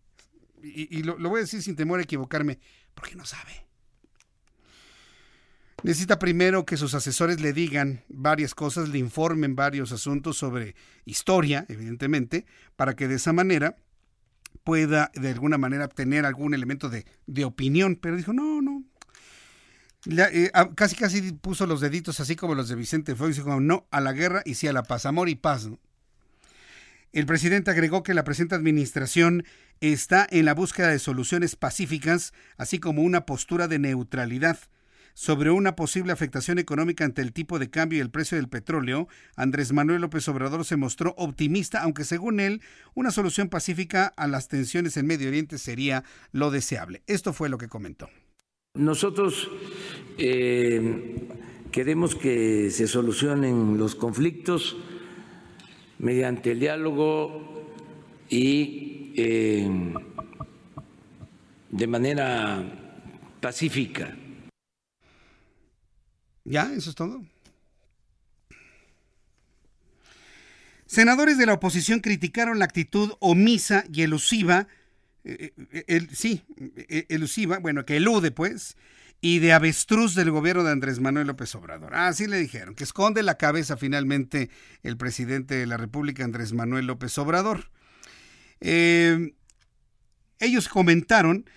[0.61, 2.59] Y, lo, lo voy a decir sin temor a equivocarme,
[2.93, 3.65] porque no sabe.
[5.83, 10.75] Necesita primero que sus asesores le digan varias cosas, le informen varios asuntos sobre
[11.05, 13.75] historia, evidentemente, para que de esa manera
[14.63, 18.83] pueda de alguna manera obtener algún elemento de, opinión, pero dijo, no, no.
[20.05, 24.01] Eh, casi casi puso los deditos así como los de Vicente Fox, dijo no a
[24.01, 25.69] la guerra y sí a la paz, amor y paz.
[27.11, 29.43] El presidente agregó que la presente administración
[29.79, 34.59] está en la búsqueda de soluciones pacíficas, así como una postura de neutralidad
[35.21, 39.07] sobre una posible afectación económica ante el tipo de cambio y el precio del petróleo,
[39.35, 42.59] Andrés Manuel López Obrador se mostró optimista, aunque según él,
[42.95, 47.03] una solución pacífica a las tensiones en Medio Oriente sería lo deseable.
[47.05, 48.09] Esto fue lo que comentó.
[48.73, 49.47] Nosotros
[50.17, 51.27] eh,
[51.71, 54.75] queremos que se solucionen los conflictos
[55.99, 57.67] mediante el diálogo
[58.27, 59.69] y eh,
[61.69, 62.63] de manera
[63.39, 64.17] pacífica.
[66.43, 67.21] Ya, eso es todo.
[70.91, 74.67] Senadores de la oposición criticaron la actitud omisa y elusiva,
[75.23, 76.43] eh, eh, sí,
[76.75, 78.75] eh, elusiva, bueno, que elude pues,
[79.21, 81.95] y de avestruz del gobierno de Andrés Manuel López Obrador.
[81.95, 84.49] Así le dijeron, que esconde la cabeza finalmente
[84.83, 87.71] el presidente de la República, Andrés Manuel López Obrador.
[88.59, 91.49] ellos comentaron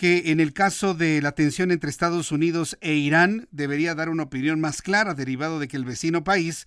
[0.00, 4.22] que en el caso de la tensión entre Estados Unidos e Irán debería dar una
[4.22, 6.64] opinión más clara derivado de que el vecino país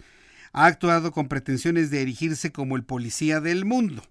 [0.52, 4.04] ha actuado con pretensiones de erigirse como el policía del mundo.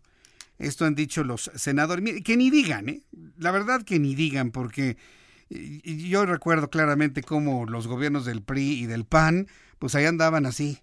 [0.59, 2.21] Esto han dicho los senadores.
[2.25, 3.05] Que ni digan, ¿eh?
[3.39, 4.97] La verdad que ni digan, porque
[5.49, 9.47] yo recuerdo claramente cómo los gobiernos del PRI y del PAN,
[9.79, 10.81] pues ahí andaban así,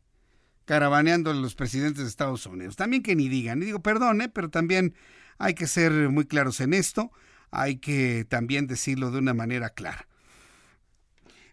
[0.64, 2.78] caravaneando a los presidentes de Estados Unidos.
[2.78, 3.62] También que ni digan.
[3.62, 4.96] Y digo, perdone, pero también
[5.40, 7.12] hay que ser muy claros en esto
[7.52, 10.08] hay que también decirlo de una manera clara.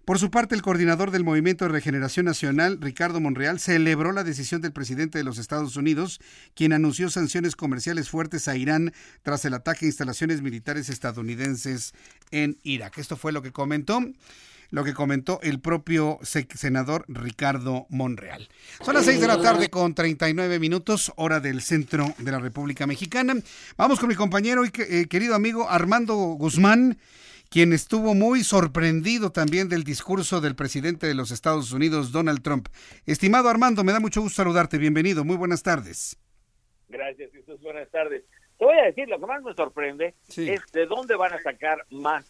[0.07, 4.61] Por su parte, el coordinador del Movimiento de Regeneración Nacional, Ricardo Monreal, celebró la decisión
[4.61, 6.21] del presidente de los Estados Unidos,
[6.55, 8.93] quien anunció sanciones comerciales fuertes a Irán
[9.23, 11.93] tras el ataque a instalaciones militares estadounidenses
[12.31, 12.99] en Irak.
[12.99, 14.01] Esto fue lo que comentó
[14.71, 18.49] lo que comentó el propio senador Ricardo Monreal.
[18.83, 22.87] Son las 6 de la tarde con 39 minutos, hora del centro de la República
[22.87, 23.35] Mexicana.
[23.77, 26.99] Vamos con mi compañero y eh, querido amigo Armando Guzmán,
[27.49, 32.69] quien estuvo muy sorprendido también del discurso del presidente de los Estados Unidos, Donald Trump.
[33.07, 34.79] Estimado Armando, me da mucho gusto saludarte.
[34.79, 35.25] Bienvenido.
[35.25, 36.17] Muy buenas tardes.
[36.89, 37.61] Gracias, Jesús.
[37.61, 38.25] Buenas tardes.
[38.59, 41.85] Te voy a decir, lo que más me sorprende es de dónde van a sacar
[41.91, 42.25] más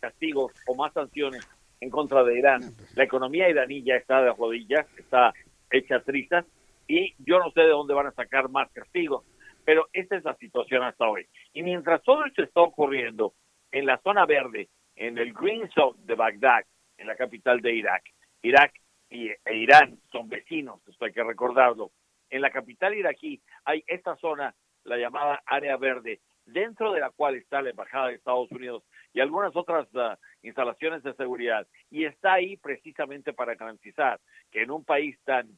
[0.00, 1.46] castigos o más sanciones
[1.82, 2.62] en contra de Irán.
[2.94, 5.32] La economía iraní ya está de rodillas, está
[5.68, 6.46] hecha trizas
[6.86, 9.24] y yo no sé de dónde van a sacar más castigos,
[9.64, 11.26] pero esta es la situación hasta hoy.
[11.52, 13.34] Y mientras todo esto está ocurriendo
[13.72, 16.64] en la zona verde, en el Green Zone de Bagdad,
[16.98, 18.04] en la capital de Irak,
[18.42, 18.72] Irak
[19.10, 21.90] y, e Irán son vecinos, esto hay que recordarlo.
[22.30, 24.54] En la capital iraquí hay esta zona,
[24.84, 29.20] la llamada área verde, dentro de la cual está la embajada de Estados Unidos y
[29.20, 34.84] algunas otras uh, instalaciones de seguridad y está ahí precisamente para garantizar que en un
[34.84, 35.48] país tan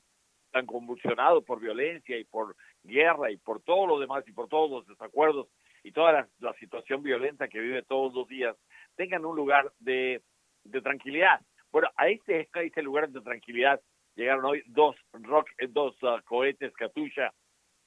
[0.50, 4.70] tan convulsionado por violencia y por guerra y por todo lo demás y por todos
[4.70, 5.48] los desacuerdos
[5.82, 8.57] y toda la, situación violenta que vive todos los días
[8.94, 10.22] tengan un lugar de,
[10.62, 11.40] de tranquilidad.
[11.72, 13.80] Bueno, a este, a este lugar de tranquilidad
[14.14, 17.34] llegaron hoy dos rock, dos uh, cohetes Katusha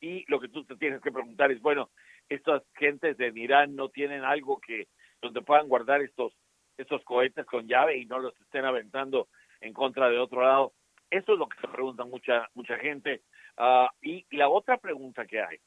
[0.01, 1.89] y lo que tú te tienes que preguntar es, bueno,
[2.28, 4.89] estas gentes de Irán no tienen algo que
[5.22, 6.34] donde puedan guardar estos
[6.78, 9.30] estos cohetes con llave y no los estén aventando
[9.61, 10.74] en contra de otro lado.
[11.09, 13.24] Eso es lo que se pregunta mucha mucha gente.
[13.57, 15.57] Uh, y la otra pregunta que hay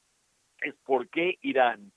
[0.60, 1.92] es por qué Irán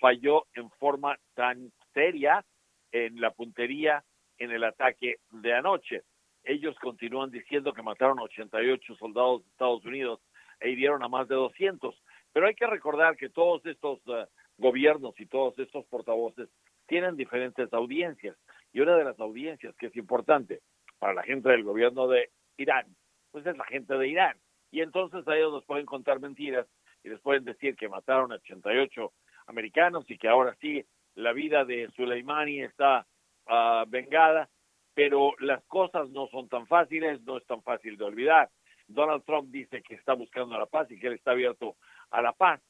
[0.00, 2.44] falló en forma tan seria
[2.90, 4.04] en la puntería
[4.38, 6.02] en el ataque de anoche.
[6.44, 10.20] Ellos continúan diciendo que mataron 88 soldados de Estados Unidos
[10.60, 11.94] e hirieron a más de 200.
[12.32, 14.26] Pero hay que recordar que todos estos uh,
[14.56, 16.48] gobiernos y todos estos portavoces
[16.88, 18.36] tienen diferentes audiencias.
[18.72, 20.60] Y una de las audiencias que es importante
[20.98, 22.86] para la gente del gobierno de Irán?
[23.30, 24.36] Pues es la gente de Irán.
[24.70, 26.66] Y entonces a ellos nos pueden contar mentiras
[27.04, 29.12] y les pueden decir que mataron a 88
[29.46, 30.84] americanos y que ahora sí
[31.14, 33.06] la vida de Soleimani está
[33.46, 34.48] uh, vengada,
[34.94, 38.50] pero las cosas no son tan fáciles, no es tan fácil de olvidar.
[38.88, 41.76] Donald Trump dice que está buscando la paz y que él está abierto
[42.10, 42.60] a la paz,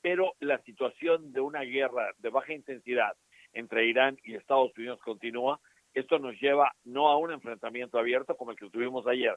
[0.00, 3.16] pero la situación de una guerra de baja intensidad
[3.52, 5.60] entre Irán y Estados Unidos continúa.
[5.94, 9.36] Esto nos lleva no a un enfrentamiento abierto como el que tuvimos ayer,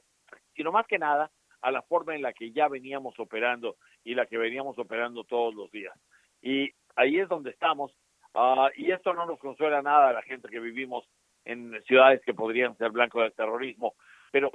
[0.56, 4.26] sino más que nada a la forma en la que ya veníamos operando y la
[4.26, 5.98] que veníamos operando todos los días.
[6.42, 7.96] Y ahí es donde estamos.
[8.34, 11.08] Uh, y esto no nos consuela nada a la gente que vivimos
[11.46, 13.96] en ciudades que podrían ser blanco del terrorismo,
[14.32, 14.52] pero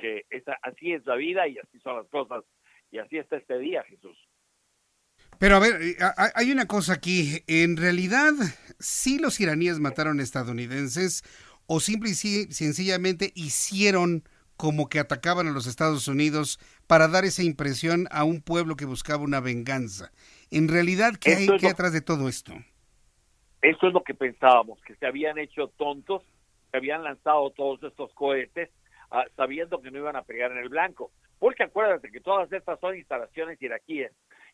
[0.00, 2.44] que esa, así es la vida y así son las cosas
[2.90, 4.18] y así está este día, Jesús.
[5.40, 5.96] Pero a ver, eh,
[6.34, 7.42] hay una cosa aquí.
[7.46, 8.32] En realidad,
[8.78, 11.22] sí los iraníes mataron estadounidenses
[11.66, 14.22] o simple y sencillamente hicieron
[14.58, 18.84] como que atacaban a los Estados Unidos para dar esa impresión a un pueblo que
[18.84, 20.12] buscaba una venganza.
[20.50, 22.52] En realidad, ¿qué hay que atrás de todo esto?
[23.62, 26.22] Eso es lo que pensábamos, que se habían hecho tontos,
[26.70, 28.68] que habían lanzado todos estos cohetes
[29.10, 31.10] uh, sabiendo que no iban a pegar en el blanco.
[31.38, 34.12] Porque acuérdate que todas estas son instalaciones iraquíes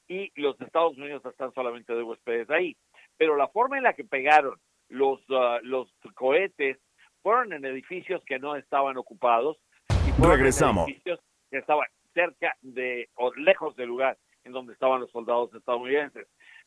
[0.09, 2.77] y los Estados Unidos están solamente de huéspedes ahí.
[3.17, 6.79] Pero la forma en la que pegaron los, uh, los cohetes
[7.23, 9.57] fueron en edificios que no estaban ocupados.
[9.91, 10.89] Y Regresamos.
[10.89, 16.27] edificios que estaban cerca de o lejos del lugar en donde estaban los soldados estadounidenses.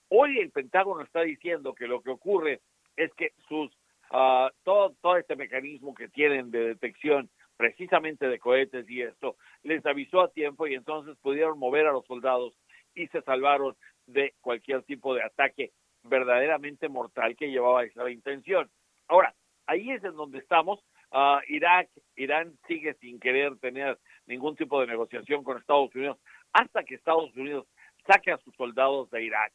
[0.09, 2.61] Hoy el Pentágono está diciendo que lo que ocurre
[2.97, 3.71] es que sus
[4.11, 9.85] uh, todo todo este mecanismo que tienen de detección precisamente de cohetes y esto les
[9.85, 12.53] avisó a tiempo y entonces pudieron mover a los soldados
[12.95, 13.75] y se salvaron
[14.07, 15.71] de cualquier tipo de ataque
[16.03, 18.69] verdaderamente mortal que llevaba esa intención.
[19.07, 19.33] Ahora,
[19.67, 20.83] ahí es en donde estamos.
[21.11, 26.17] Uh, Irak, Irán sigue sin querer tener ningún tipo de negociación con Estados Unidos
[26.53, 27.67] hasta que Estados Unidos
[28.05, 29.51] saque a sus soldados de Irak.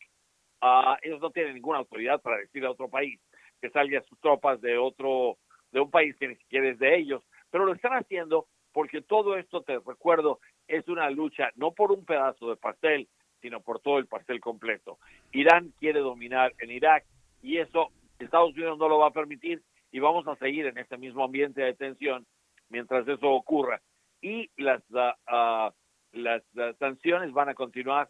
[0.60, 3.20] Uh, ellos no tienen ninguna autoridad para decir a otro país
[3.60, 5.38] que salga sus tropas de otro,
[5.72, 9.36] de un país que ni siquiera es de ellos, pero lo están haciendo porque todo
[9.36, 13.08] esto, te recuerdo, es una lucha no por un pedazo de pastel,
[13.44, 14.96] sino por todo el pastel completo.
[15.30, 17.04] Irán quiere dominar en Irak
[17.42, 19.60] y eso Estados Unidos no lo va a permitir
[19.92, 22.24] y vamos a seguir en este mismo ambiente de tensión
[22.70, 23.82] mientras eso ocurra.
[24.22, 25.70] Y las, uh,
[26.12, 26.42] las
[26.78, 28.08] sanciones van a continuar.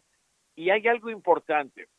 [0.55, 1.89] Y hay algo importante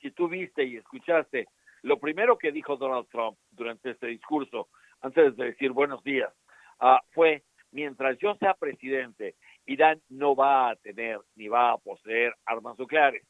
[0.00, 1.48] si tú viste y escuchaste
[1.82, 4.68] lo primero que dijo Donald Trump durante este discurso,
[5.02, 6.32] antes de decir buenos días,
[6.80, 7.42] uh, fue,
[7.72, 9.34] mientras yo sea presidente,
[9.66, 13.26] Irán no va a tener ni va a poseer armas nucleares.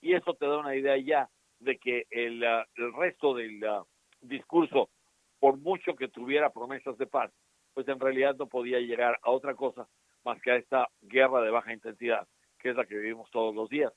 [0.00, 1.28] Y eso te da una idea ya
[1.60, 3.84] de que el, uh, el resto del uh,
[4.20, 4.90] discurso,
[5.38, 7.32] por mucho que tuviera promesas de paz,
[7.74, 9.88] pues en realidad no podía llegar a otra cosa
[10.24, 12.26] más que a esta guerra de baja intensidad
[12.62, 13.92] que es la que vivimos todos los días.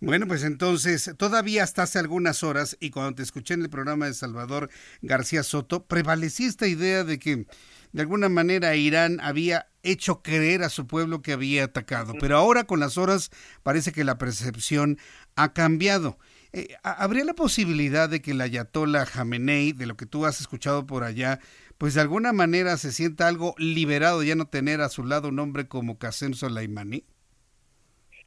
[0.00, 4.06] Bueno, pues entonces, todavía hasta hace algunas horas, y cuando te escuché en el programa
[4.06, 4.70] de Salvador
[5.02, 7.46] García Soto, prevalecía esta idea de que
[7.92, 12.64] de alguna manera Irán había hecho creer a su pueblo que había atacado, pero ahora
[12.64, 13.30] con las horas
[13.62, 14.98] parece que la percepción
[15.34, 16.18] ha cambiado.
[16.52, 20.86] Eh, ¿Habría la posibilidad de que el ayatollah Jamenei, de lo que tú has escuchado
[20.86, 21.40] por allá,
[21.78, 25.38] pues de alguna manera se sienta algo liberado ya no tener a su lado un
[25.38, 27.04] hombre como Qasem Soleimani?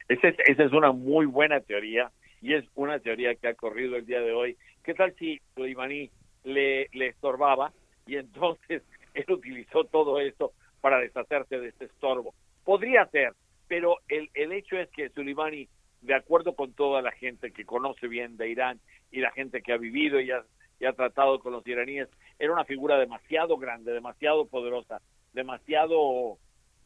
[0.08, 2.10] Esa es, esa es una muy buena teoría
[2.42, 4.56] y es una teoría que ha corrido el día de hoy.
[4.82, 6.10] ¿Qué tal si Soleimani
[6.44, 7.72] le, le estorbaba
[8.06, 8.82] y entonces
[9.14, 12.34] él utilizó todo esto para deshacerse de este estorbo?
[12.64, 13.32] Podría ser,
[13.66, 15.68] pero el, el hecho es que Soleimani,
[16.02, 18.80] de acuerdo con toda la gente que conoce bien de Irán
[19.10, 22.98] y la gente que ha vivido y ha tratado con los iraníes, era una figura
[22.98, 25.00] demasiado grande, demasiado poderosa,
[25.32, 26.36] demasiado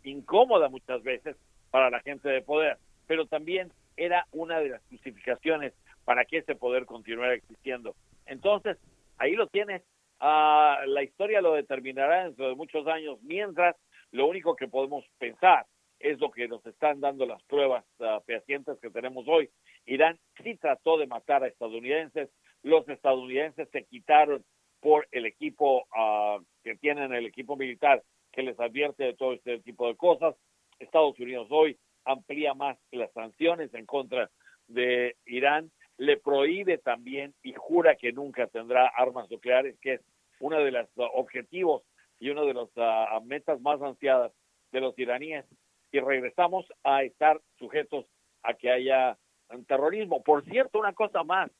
[0.05, 1.37] incómoda muchas veces
[1.73, 2.79] para la gente de poder
[3.09, 5.73] pero también era una de las justificaciones
[6.05, 7.97] para que ese poder continuara existiendo.
[8.27, 8.79] Entonces,
[9.17, 9.83] ahí lo tienes.
[10.21, 13.75] Uh, la historia lo determinará dentro de muchos años, mientras
[14.13, 15.67] lo único que podemos pensar
[15.99, 19.51] es lo que nos están dando las pruebas uh, fehacientes que tenemos hoy.
[19.87, 22.29] Irán sí trató de matar a estadounidenses,
[22.63, 24.45] los estadounidenses se quitaron
[24.81, 28.03] por el equipo uh, que tienen, el equipo militar
[28.33, 30.37] que les advierte de todo este tipo de cosas.
[30.79, 31.77] Estados Unidos hoy
[32.09, 34.31] amplía más las sanciones en contra
[34.67, 40.01] de Irán, le prohíbe también y jura que nunca tendrá armas nucleares, que es
[40.41, 41.83] uno de los uh, objetivos
[42.21, 44.33] y una de las uh, metas más ansiadas
[44.73, 45.45] de los iraníes.
[45.91, 48.07] Y regresamos a estar sujetos
[48.43, 49.19] a que haya
[49.51, 50.23] un terrorismo.
[50.23, 51.51] Por cierto, una cosa más,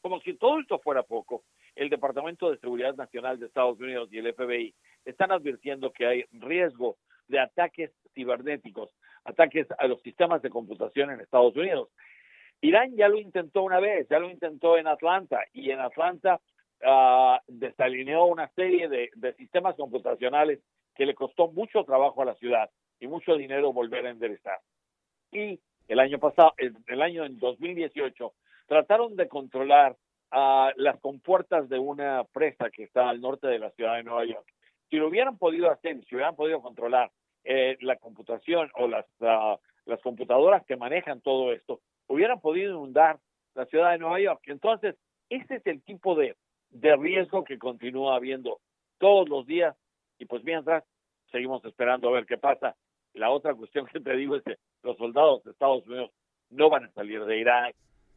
[0.00, 1.44] como si todo esto fuera poco,
[1.74, 6.24] el Departamento de Seguridad Nacional de Estados Unidos y el FBI están advirtiendo que hay
[6.32, 6.96] riesgo
[7.28, 8.90] de ataques cibernéticos,
[9.28, 11.88] ataques a los sistemas de computación en Estados Unidos.
[12.60, 16.40] Irán ya lo intentó una vez, ya lo intentó en Atlanta y en Atlanta
[16.82, 20.60] uh, desalineó una serie de, de, sistemas computacionales
[20.94, 22.68] que le costó mucho trabajo a la ciudad
[22.98, 24.58] y mucho dinero volver a enderezar.
[25.30, 28.32] Y el año pasado, el, el año en 2018,
[28.66, 29.96] trataron de controlar
[30.32, 34.24] uh, las compuertas de una presa que está al norte de la ciudad de Nueva
[34.24, 34.46] York.
[34.90, 37.10] Si lo hubieran podido hacer, si hubieran podido controlar
[37.50, 43.18] eh, la computación o las, uh, las computadoras que manejan todo esto, hubieran podido inundar
[43.54, 44.42] la ciudad de Nueva York.
[44.48, 44.96] Entonces,
[45.30, 46.36] ese es el tipo de,
[46.68, 48.60] de riesgo que continúa habiendo
[48.98, 49.74] todos los días
[50.18, 50.84] y pues mientras
[51.32, 52.76] seguimos esperando a ver qué pasa.
[53.14, 56.10] La otra cuestión que te digo es que los soldados de Estados Unidos
[56.50, 57.74] no van a salir de Irak,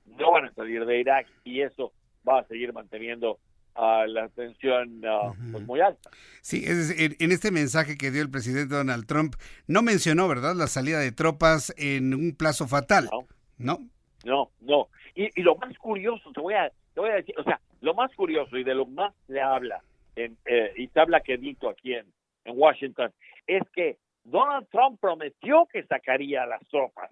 [0.08, 1.94] no van a salir de Irak y eso
[2.28, 3.40] va a seguir manteniendo
[3.76, 6.10] uh, la tensión uh, pues muy alta.
[6.42, 9.36] Sí, es decir, en este mensaje que dio el presidente Donald Trump
[9.68, 13.10] no mencionó, ¿verdad?, la salida de tropas en un plazo fatal.
[13.12, 13.28] No.
[13.58, 13.80] ¿No?
[14.24, 14.88] No, no.
[15.16, 17.94] Y, y, lo más curioso, te voy, a, te voy a decir, o sea, lo
[17.94, 19.84] más curioso y de lo más se habla,
[20.16, 22.06] en, eh, y se habla quedito aquí en,
[22.46, 23.12] en Washington,
[23.48, 27.10] es que Donald Trump prometió que sacaría las tropas.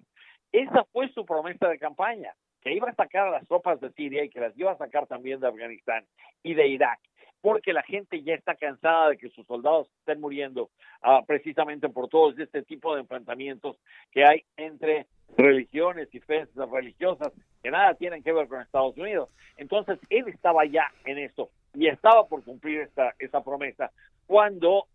[0.52, 4.24] Esa fue su promesa de campaña, que iba a sacar a las tropas de Siria
[4.24, 6.04] y que las iba a sacar también de Afganistán
[6.42, 7.00] y de Irak,
[7.40, 10.70] porque la gente ya está cansada de que sus soldados estén muriendo
[11.02, 13.76] uh, precisamente por todos este tipo de enfrentamientos
[14.10, 15.06] que hay entre
[15.36, 17.32] religiones y fe religiosas
[17.62, 19.30] que nada tienen que ver con Estados Unidos.
[19.56, 23.90] Entonces, él estaba ya en eso y estaba por cumplir esta, esa promesa
[24.26, 24.86] cuando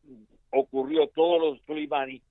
[0.51, 2.21] ocurrió todo lo de Soleimani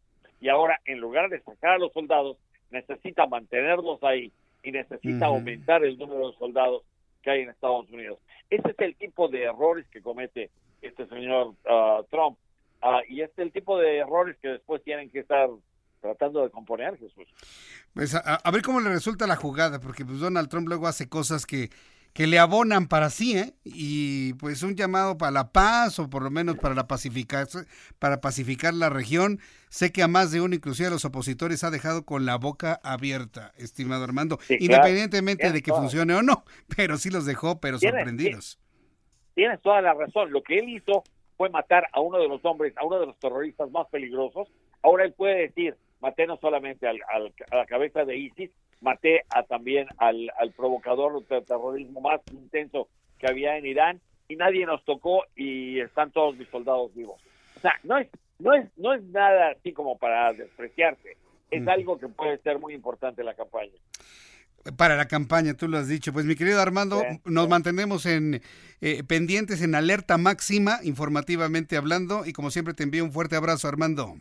[0.40, 2.38] y ahora en lugar de sacar a los soldados,
[2.70, 4.32] necesita mantenerlos ahí
[4.64, 5.36] y necesita uh -huh.
[5.36, 6.82] aumentar el número de soldados
[7.22, 8.18] que hay en Estados Unidos.
[8.50, 10.50] Ese es el tipo de errores que comete
[10.82, 12.36] este señor uh, Trump
[12.82, 15.48] uh, y este es el tipo de errores que después tienen que estar
[16.00, 17.26] tratando de componer, Jesús.
[17.94, 21.08] Pues a, a, ver cómo le resulta la jugada, porque pues Donald Trump luego hace
[21.08, 21.70] cosas que,
[22.14, 23.54] que le abonan para sí, ¿eh?
[23.64, 27.48] Y pues un llamado para la paz o por lo menos para la pacificar,
[27.98, 29.40] para pacificar la región.
[29.68, 32.80] Sé que a más de uno, inclusive a los opositores, ha dejado con la boca
[32.84, 35.54] abierta, estimado Armando, sí, independientemente claro.
[35.54, 36.44] de que funcione o no,
[36.76, 38.60] pero sí los dejó, pero ¿Tienes, sorprendidos.
[39.34, 40.30] Tienes toda la razón.
[40.30, 41.02] Lo que él hizo
[41.36, 44.46] fue matar a uno de los hombres, a uno de los terroristas más peligrosos.
[44.82, 48.52] Ahora él puede decir, maté no solamente al, al, a la cabeza de ISIS,
[48.84, 54.36] maté a, también al, al provocador de terrorismo más intenso que había en Irán y
[54.36, 57.20] nadie nos tocó y están todos mis soldados vivos.
[57.56, 58.08] O sea, no es,
[58.38, 61.16] no es, no es nada así como para despreciarse,
[61.50, 63.72] es algo que puede ser muy importante en la campaña.
[64.76, 66.12] Para la campaña, tú lo has dicho.
[66.12, 67.50] Pues mi querido Armando, sí, nos sí.
[67.50, 68.40] mantenemos en
[68.80, 73.68] eh, pendientes, en alerta máxima, informativamente hablando, y como siempre te envío un fuerte abrazo,
[73.68, 74.14] Armando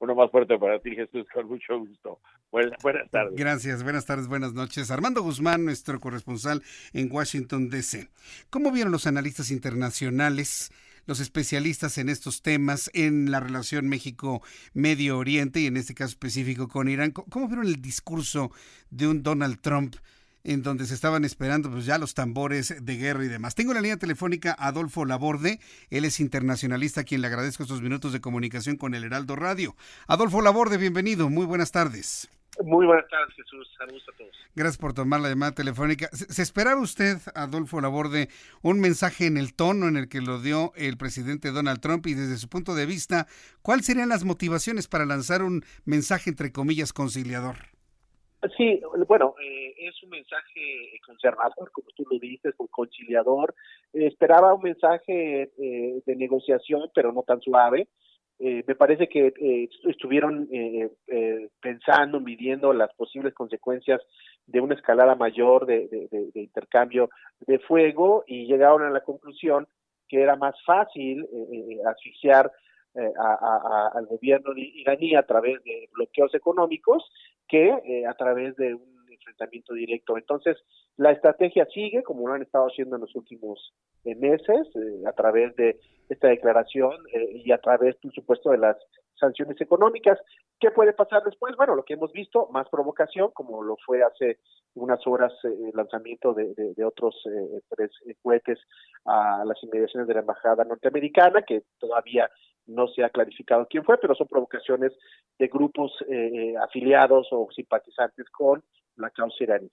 [0.00, 2.20] uno más fuerte para ti, Jesús, con mucho gusto.
[2.50, 3.34] Buenas, tardes.
[3.36, 4.90] Gracias, buenas tardes, buenas noches.
[4.90, 6.62] Armando Guzmán, nuestro corresponsal
[6.94, 8.08] en Washington, D.C.
[8.48, 10.72] ¿Cómo vieron los analistas internacionales,
[11.04, 16.68] los especialistas en estos temas, en la relación México-Medio Oriente y en este caso específico
[16.68, 17.10] con Irán?
[17.10, 18.50] ¿Cómo vieron el discurso
[18.90, 19.96] de un Donald Trump?
[20.44, 23.54] en donde se estaban esperando pues ya los tambores de guerra y demás.
[23.54, 28.14] Tengo la línea telefónica Adolfo Laborde, él es internacionalista, a quien le agradezco estos minutos
[28.14, 29.76] de comunicación con el Heraldo Radio.
[30.06, 32.28] Adolfo Laborde, bienvenido, muy buenas tardes.
[32.64, 33.68] Muy buenas tardes, Jesús.
[33.78, 34.36] Saludos a todos.
[34.56, 36.08] Gracias por tomar la llamada telefónica.
[36.12, 38.28] ¿Se esperaba usted, Adolfo Laborde,
[38.62, 42.14] un mensaje en el tono en el que lo dio el presidente Donald Trump y
[42.14, 43.26] desde su punto de vista,
[43.62, 47.56] ¿cuáles serían las motivaciones para lanzar un mensaje, entre comillas, conciliador?
[48.56, 53.54] Sí, bueno, eh, es un mensaje conservador, como tú lo dices, un conciliador.
[53.92, 57.88] Eh, esperaba un mensaje eh, de negociación, pero no tan suave.
[58.40, 60.48] Eh, me parece que estuvieron
[61.60, 64.00] pensando, midiendo las posibles consecuencias
[64.46, 67.10] de una escalada mayor de, de, intercambio
[67.40, 69.66] de fuego y llegaron a la conclusión
[70.06, 71.28] que era más fácil
[71.84, 72.50] asfixiar
[72.94, 77.04] eh, a, a, al gobierno iraní a través de bloqueos económicos
[77.46, 80.16] que eh, a través de un enfrentamiento directo.
[80.16, 80.56] Entonces,
[80.96, 85.12] la estrategia sigue, como lo han estado haciendo en los últimos eh, meses, eh, a
[85.12, 88.76] través de esta declaración eh, y a través, por supuesto, de las
[89.14, 90.18] sanciones económicas.
[90.60, 91.56] ¿Qué puede pasar después?
[91.56, 94.38] Bueno, lo que hemos visto, más provocación, como lo fue hace
[94.74, 97.16] unas horas el lanzamiento de, de, de otros
[97.68, 97.90] tres
[98.22, 98.58] cohetes
[99.04, 102.30] a las inmediaciones de la embajada norteamericana, que todavía
[102.68, 104.92] no se ha clarificado quién fue, pero son provocaciones
[105.38, 108.62] de grupos eh, afiliados o simpatizantes con
[108.98, 109.70] la causa iraní.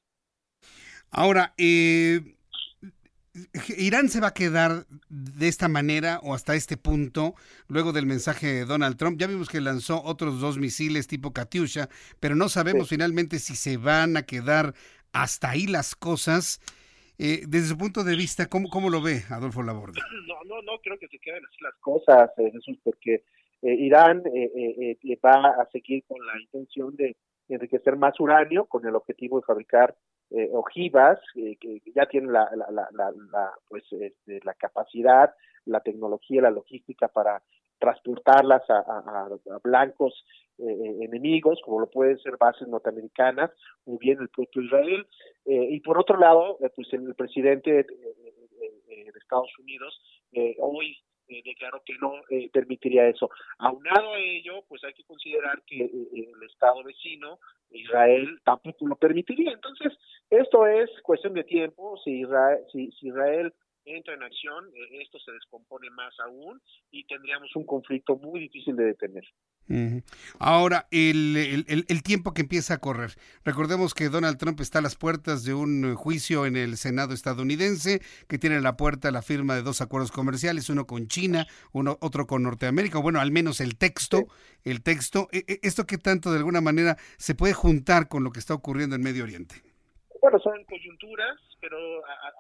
[1.12, 2.36] Ahora, eh,
[3.78, 7.36] ¿Irán se va a quedar de esta manera o hasta este punto
[7.68, 9.20] luego del mensaje de Donald Trump?
[9.20, 11.90] Ya vimos que lanzó otros dos misiles tipo Katyusha,
[12.22, 14.74] pero no sabemos finalmente si se van a quedar
[15.12, 16.62] hasta ahí las cosas.
[17.18, 20.00] Eh, desde su punto de vista, ¿cómo, ¿cómo lo ve Adolfo Laborde?
[20.28, 23.24] No, no, no creo que se queden así las cosas, eh, Jesús, porque
[23.62, 27.16] eh, Irán va a seguir con la intención de
[27.50, 29.96] enriquecer más uranio con el objetivo de fabricar
[30.32, 35.34] eh, ojivas eh, que ya tienen la, la, la, pues este, la capacidad,
[35.66, 37.44] la tecnología, la logística para
[37.80, 39.28] transportarlas a,
[39.64, 40.26] blancos
[40.58, 43.52] eh, enemigos, como lo pueden ser bases norteamericanas,
[43.86, 45.06] muy bien el propio Israel.
[45.46, 50.00] y por otro lado, pues el, presidente de Estados Unidos
[50.60, 53.30] hoy eh, declaró que no eh, permitiría eso.
[53.58, 57.40] Aunado a ello, pues hay que considerar que eh, el Estado vecino,
[57.72, 59.52] Israel, tampoco lo permitiría.
[59.52, 59.94] Entonces,
[60.30, 61.98] esto es cuestión de tiempo.
[62.04, 63.54] Si Israel, si, si Israel
[63.86, 66.62] entra en acción, esto se descompone más aún
[66.92, 69.24] y tendríamos un conflicto muy difícil de detener.
[70.38, 73.16] Ahora, el, el, tiempo que empieza a correr.
[73.44, 78.00] Recordemos que Donald Trump está a las puertas de un juicio en el Senado estadounidense
[78.28, 81.98] que tiene a la puerta la firma de dos acuerdos comerciales, uno con China, uno
[82.02, 84.28] otro con Norteamérica, bueno, al menos el texto,
[84.64, 85.30] el texto.
[85.32, 88.54] E, e, ¿Esto qué tanto de alguna manera se puede juntar con lo que está
[88.54, 89.64] ocurriendo en Medio Oriente?
[90.26, 91.78] Bueno, son coyunturas, pero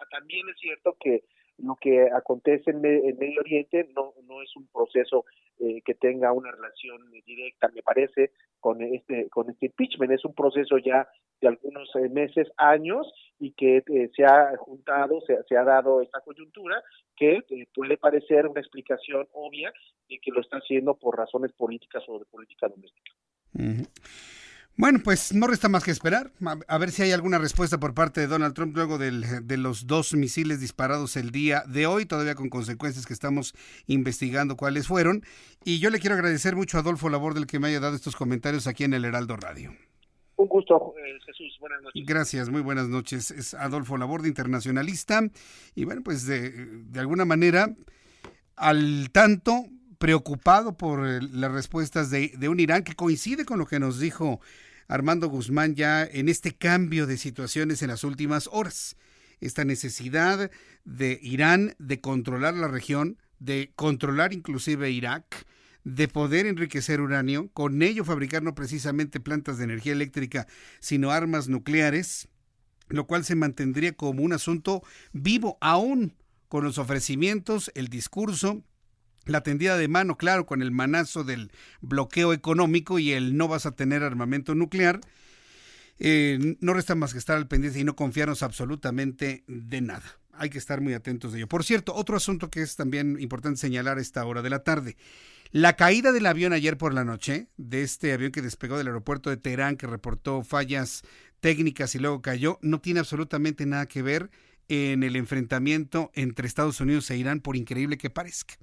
[0.09, 1.23] también es cierto que
[1.59, 5.23] lo que acontece en, Medio Oriente no, no es un proceso
[5.59, 10.13] eh, que tenga una relación directa, me parece, con este, con este impeachment.
[10.13, 11.07] Es un proceso ya
[11.39, 13.05] de algunos eh, meses, años,
[13.38, 16.81] y que eh, se ha juntado, se, se, ha dado esta coyuntura
[17.15, 19.71] que puede parecer una explicación obvia
[20.09, 23.11] de que lo está haciendo por razones políticas o de política doméstica.
[24.78, 26.34] Bueno, pues no resta más que esperar,
[26.67, 30.13] a ver si hay alguna respuesta por parte de Donald Trump luego de los dos
[30.13, 33.53] misiles disparados el día de hoy, todavía con consecuencias que estamos
[33.88, 35.23] investigando cuáles fueron.
[35.63, 38.17] Y yo le quiero agradecer mucho a Adolfo Labor del que me haya dado estos
[38.17, 39.73] comentarios aquí en el Heraldo Radio.
[40.36, 41.55] Un gusto, eh, Jesús.
[41.61, 42.03] Buenas noches.
[42.05, 43.32] Gracias, muy buenas noches.
[43.32, 45.21] Es Adolfo Laborde, internacionalista.
[45.73, 47.73] Y bueno, pues de, de alguna manera,
[48.57, 49.67] al tanto,
[49.97, 54.41] preocupado por las respuestas de, de, un Irán que coincide con lo que nos dijo
[54.88, 58.95] Armando Guzmán ya en este cambio de situaciones en las últimas horas.
[59.41, 60.51] Esta necesidad
[60.86, 65.45] de Irán de controlar la región, de controlar inclusive Irak,
[65.83, 70.47] de poder enriquecer uranio, con ello fabricar no precisamente plantas de energía eléctrica,
[70.79, 72.27] sino armas nucleares,
[72.88, 74.83] lo cual se mantendría como un asunto
[75.13, 76.15] vivo aún
[76.47, 78.63] con los ofrecimientos, el discurso
[79.26, 81.51] la tendida de mano, claro, con el manazo del
[81.82, 85.01] bloqueo económico y el no vas a tener armamento nuclear,
[85.97, 90.19] eh, no resta más que estar al pendiente y no confiarnos absolutamente de nada.
[90.34, 91.47] Hay que estar muy atentos de ello.
[91.47, 94.97] Por cierto, otro asunto que es también importante señalar a esta hora de la tarde.
[95.51, 99.30] La caída del avión ayer por la noche, de este avión que despegó del aeropuerto
[99.30, 101.03] de Teherán, que reportó fallas
[101.39, 104.30] técnicas y luego cayó, no tiene absolutamente nada que ver
[104.67, 108.55] en el enfrentamiento entre Estados Unidos e Irán, por increíble que parezca.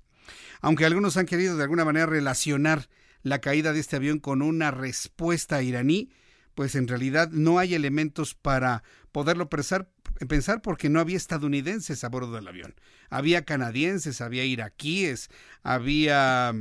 [0.61, 2.89] Aunque algunos han querido de alguna manera relacionar
[3.23, 6.11] la caída de este avión con una respuesta iraní,
[6.55, 8.83] pues en realidad no hay elementos para
[9.13, 9.89] poderlo pensar,
[10.29, 12.75] pensar porque no había estadounidenses a bordo del avión.
[13.11, 15.31] Había canadienses, había iraquíes,
[15.63, 16.55] había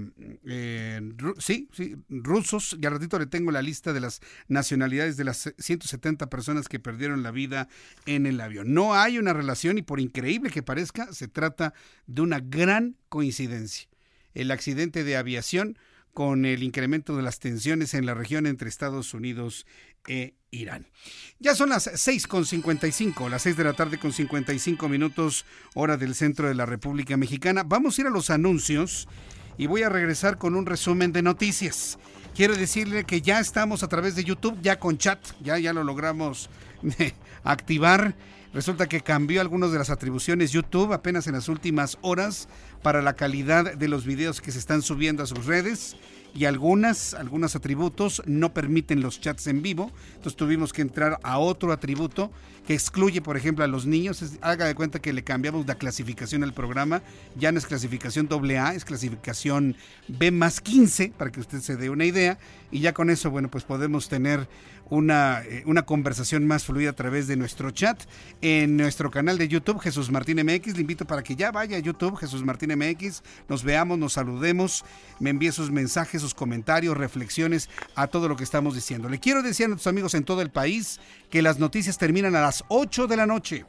[0.45, 1.01] eh,
[1.39, 2.77] sí, sí, rusos.
[2.79, 6.79] Y al ratito le tengo la lista de las nacionalidades de las 170 personas que
[6.79, 7.69] perdieron la vida
[8.05, 8.73] en el avión.
[8.73, 11.73] No hay una relación y por increíble que parezca, se trata
[12.05, 13.87] de una gran coincidencia.
[14.33, 15.77] El accidente de aviación
[16.13, 19.65] con el incremento de las tensiones en la región entre Estados Unidos
[20.07, 20.85] e Irán.
[21.39, 26.47] Ya son las 6.55, las 6 de la tarde con 55 minutos, hora del centro
[26.47, 27.63] de la República Mexicana.
[27.63, 29.07] Vamos a ir a los anuncios
[29.57, 31.97] y voy a regresar con un resumen de noticias.
[32.35, 35.83] Quiero decirle que ya estamos a través de YouTube, ya con chat, ya, ya lo
[35.83, 36.49] logramos
[37.43, 38.15] activar.
[38.53, 42.49] Resulta que cambió algunas de las atribuciones YouTube apenas en las últimas horas
[42.83, 45.95] para la calidad de los videos que se están subiendo a sus redes
[46.33, 49.91] y algunas, algunos atributos no permiten los chats en vivo.
[50.15, 52.31] Entonces tuvimos que entrar a otro atributo
[52.65, 54.23] que excluye, por ejemplo, a los niños.
[54.41, 57.01] haga de cuenta que le cambiamos la clasificación al programa.
[57.37, 59.75] Ya no es clasificación AA, es clasificación
[60.07, 62.37] B más 15, para que usted se dé una idea.
[62.71, 64.47] Y ya con eso, bueno, pues podemos tener
[64.91, 67.99] una, eh, una conversación más fluida a través de nuestro chat
[68.41, 70.75] en nuestro canal de YouTube, Jesús Martín MX.
[70.75, 74.83] Le invito para que ya vaya a YouTube, Jesús Martín MX, nos veamos, nos saludemos,
[75.19, 79.07] me envíe sus mensajes, sus comentarios, reflexiones a todo lo que estamos diciendo.
[79.07, 82.41] Le quiero decir a nuestros amigos en todo el país que las noticias terminan a
[82.41, 83.65] las 8 de la noche.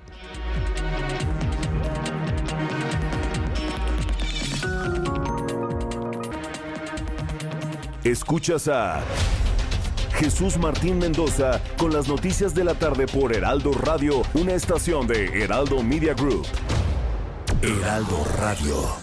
[8.04, 9.02] Escuchas a
[10.16, 15.42] Jesús Martín Mendoza con las noticias de la tarde por Heraldo Radio, una estación de
[15.42, 16.46] Heraldo Media Group.
[17.62, 19.03] Heraldo Radio.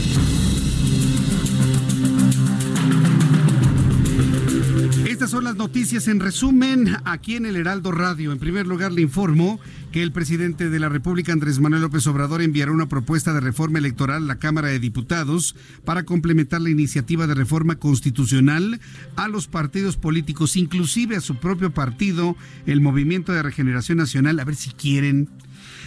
[5.21, 8.31] Estas son las noticias en resumen aquí en el Heraldo Radio.
[8.31, 9.59] En primer lugar, le informo
[9.91, 13.77] que el presidente de la República, Andrés Manuel López Obrador, enviará una propuesta de reforma
[13.77, 15.55] electoral a la Cámara de Diputados
[15.85, 18.81] para complementar la iniciativa de reforma constitucional
[19.15, 24.43] a los partidos políticos, inclusive a su propio partido, el Movimiento de Regeneración Nacional, a
[24.43, 25.29] ver si quieren.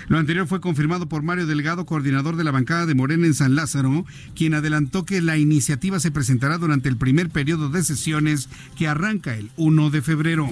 [0.09, 3.55] Lo anterior fue confirmado por Mario Delgado, coordinador de la bancada de Morena en San
[3.55, 8.89] Lázaro, quien adelantó que la iniciativa se presentará durante el primer periodo de sesiones que
[8.89, 10.51] arranca el 1 de febrero.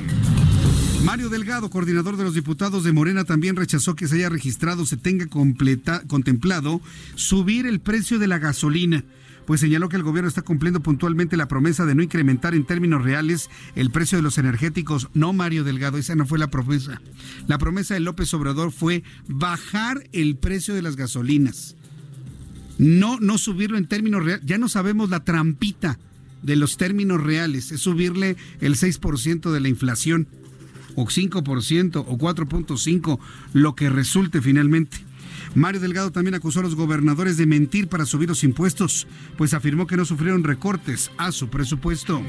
[1.04, 4.96] Mario Delgado, coordinador de los diputados de Morena, también rechazó que se haya registrado, se
[4.96, 6.80] tenga contemplado
[7.16, 9.04] subir el precio de la gasolina
[9.46, 13.02] pues señaló que el gobierno está cumpliendo puntualmente la promesa de no incrementar en términos
[13.02, 15.08] reales el precio de los energéticos.
[15.14, 17.00] No, Mario Delgado, esa no fue la promesa.
[17.46, 21.76] La promesa de López Obrador fue bajar el precio de las gasolinas.
[22.78, 24.44] No, no subirlo en términos reales.
[24.46, 25.98] Ya no sabemos la trampita
[26.42, 30.26] de los términos reales, es subirle el 6% de la inflación
[30.96, 33.18] o 5% o 4.5%,
[33.52, 34.98] lo que resulte finalmente.
[35.54, 39.86] Mario Delgado también acusó a los gobernadores de mentir para subir los impuestos, pues afirmó
[39.86, 42.22] que no sufrieron recortes a su presupuesto.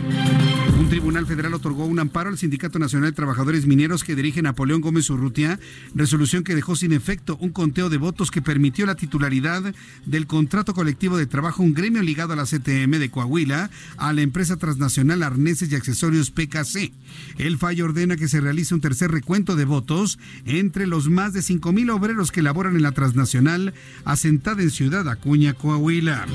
[0.77, 4.81] Un tribunal federal otorgó un amparo al Sindicato Nacional de Trabajadores Mineros que dirige Napoleón
[4.81, 5.57] Gómez Urrutia,
[5.95, 9.73] resolución que dejó sin efecto un conteo de votos que permitió la titularidad
[10.05, 14.21] del contrato colectivo de trabajo, un gremio ligado a la CTM de Coahuila, a la
[14.21, 16.91] empresa transnacional Arneses y Accesorios PKC.
[17.37, 21.41] El fallo ordena que se realice un tercer recuento de votos entre los más de
[21.41, 23.73] 5 mil obreros que laboran en la transnacional nacional
[24.05, 26.25] asentada en Ciudad Acuña, Coahuila.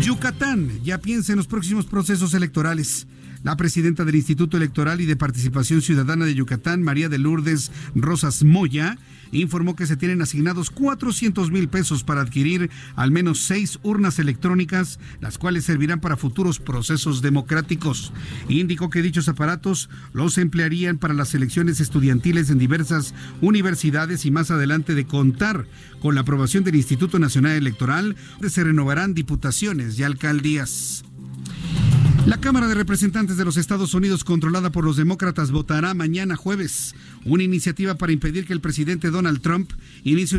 [0.00, 3.06] Yucatán ya piensa en los próximos procesos electorales.
[3.42, 8.44] La presidenta del Instituto Electoral y de Participación Ciudadana de Yucatán, María de Lourdes Rosas
[8.44, 8.98] Moya,
[9.32, 15.00] informó que se tienen asignados 400 mil pesos para adquirir al menos seis urnas electrónicas,
[15.20, 18.12] las cuales servirán para futuros procesos democráticos.
[18.48, 24.52] Indicó que dichos aparatos los emplearían para las elecciones estudiantiles en diversas universidades y más
[24.52, 25.66] adelante de contar
[26.00, 28.16] con la aprobación del Instituto Nacional Electoral,
[28.48, 31.04] se renovarán diputaciones y alcaldías.
[32.26, 36.94] La Cámara de Representantes de los Estados Unidos, controlada por los demócratas, votará mañana jueves
[37.24, 39.72] una iniciativa para impedir que el presidente Donald Trump
[40.04, 40.38] inicie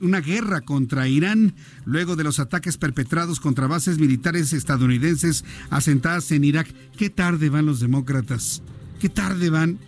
[0.00, 6.42] una, guerra contra Irán luego de los ataques perpetrados contra bases militares estadounidenses asentadas en
[6.42, 6.66] Irak.
[6.96, 8.60] ¿Qué tarde van los demócratas?
[8.98, 9.78] ¿Qué tarde van?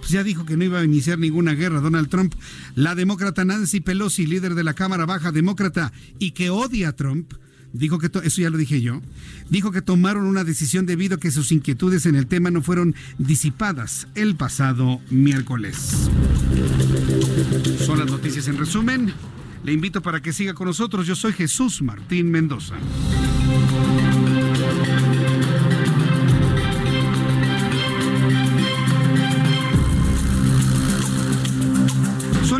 [0.00, 2.34] Pues ya dijo que no iba a iniciar ninguna guerra Donald Trump.
[2.74, 7.34] La demócrata Nancy Pelosi, líder de la Cámara Baja Demócrata y que odia a Trump,
[7.72, 9.00] dijo que eso ya lo dije yo,
[9.50, 12.94] dijo que tomaron una decisión debido a que sus inquietudes en el tema no fueron
[13.18, 16.08] disipadas el pasado miércoles.
[17.84, 19.12] Son las noticias en resumen.
[19.64, 21.06] Le invito para que siga con nosotros.
[21.06, 22.76] Yo soy Jesús Martín Mendoza.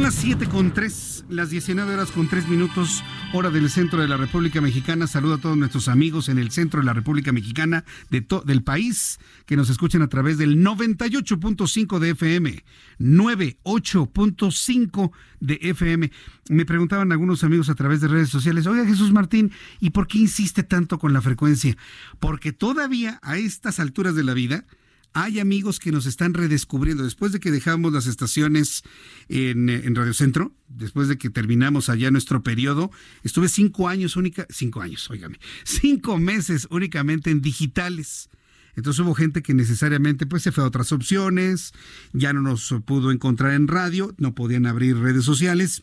[0.08, 3.04] Las 7 con 3, las 19 horas con 3 minutos,
[3.34, 5.06] hora del centro de la República Mexicana.
[5.06, 9.20] Saludo a todos nuestros amigos en el centro de la República Mexicana de del país
[9.44, 12.64] que nos escuchan a través del 98.5 de FM,
[12.98, 16.10] 98.5 de FM.
[16.48, 20.16] Me preguntaban algunos amigos a través de redes sociales, oiga Jesús Martín, ¿y por qué
[20.16, 21.76] insiste tanto con la frecuencia?
[22.18, 24.64] Porque todavía a estas alturas de la vida,
[25.12, 27.04] hay amigos que nos están redescubriendo.
[27.04, 28.82] Después de que dejamos las estaciones
[29.28, 32.90] en, en Radio Centro, después de que terminamos allá nuestro periodo,
[33.22, 38.30] estuve cinco años única, cinco años, óigame, cinco meses únicamente en digitales.
[38.76, 41.72] Entonces hubo gente que necesariamente pues se fue a otras opciones,
[42.12, 45.82] ya no nos pudo encontrar en radio, no podían abrir redes sociales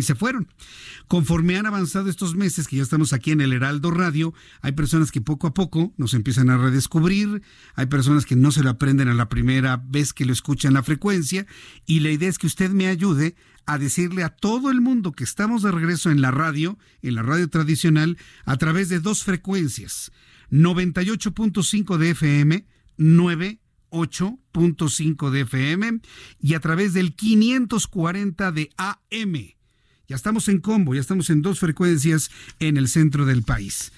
[0.00, 0.48] y se fueron.
[1.08, 5.10] Conforme han avanzado estos meses que ya estamos aquí en el Heraldo Radio, hay personas
[5.10, 7.42] que poco a poco nos empiezan a redescubrir,
[7.74, 10.82] hay personas que no se lo aprenden a la primera vez que lo escuchan la
[10.82, 11.46] frecuencia
[11.86, 13.36] y la idea es que usted me ayude
[13.66, 17.22] a decirle a todo el mundo que estamos de regreso en la radio, en la
[17.22, 20.12] radio tradicional, a través de dos frecuencias,
[20.50, 22.66] 98.5 de FM,
[22.98, 26.00] 98.5 de FM
[26.40, 29.53] y a través del 540 de AM.
[30.06, 32.30] Ya estamos en combo, ya estamos en dos frecuencias
[32.60, 33.90] en el centro del país.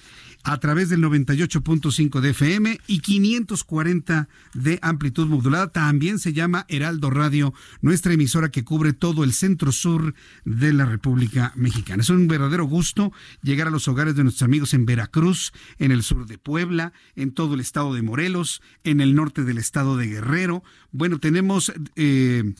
[0.43, 5.73] A través del 98.5 de FM y 540 de amplitud modulada.
[5.73, 10.13] También se llama Heraldo Radio, nuestra emisora que cubre todo el centro sur
[10.45, 12.01] de la República Mexicana.
[12.01, 16.03] Es un verdadero gusto llegar a los hogares de nuestros amigos en Veracruz, en el
[16.03, 20.07] sur de Puebla, en todo el estado de Morelos, en el norte del estado de
[20.07, 20.63] Guerrero.
[20.93, 21.73] Bueno, tenemos.
[21.97, 22.53] Eh,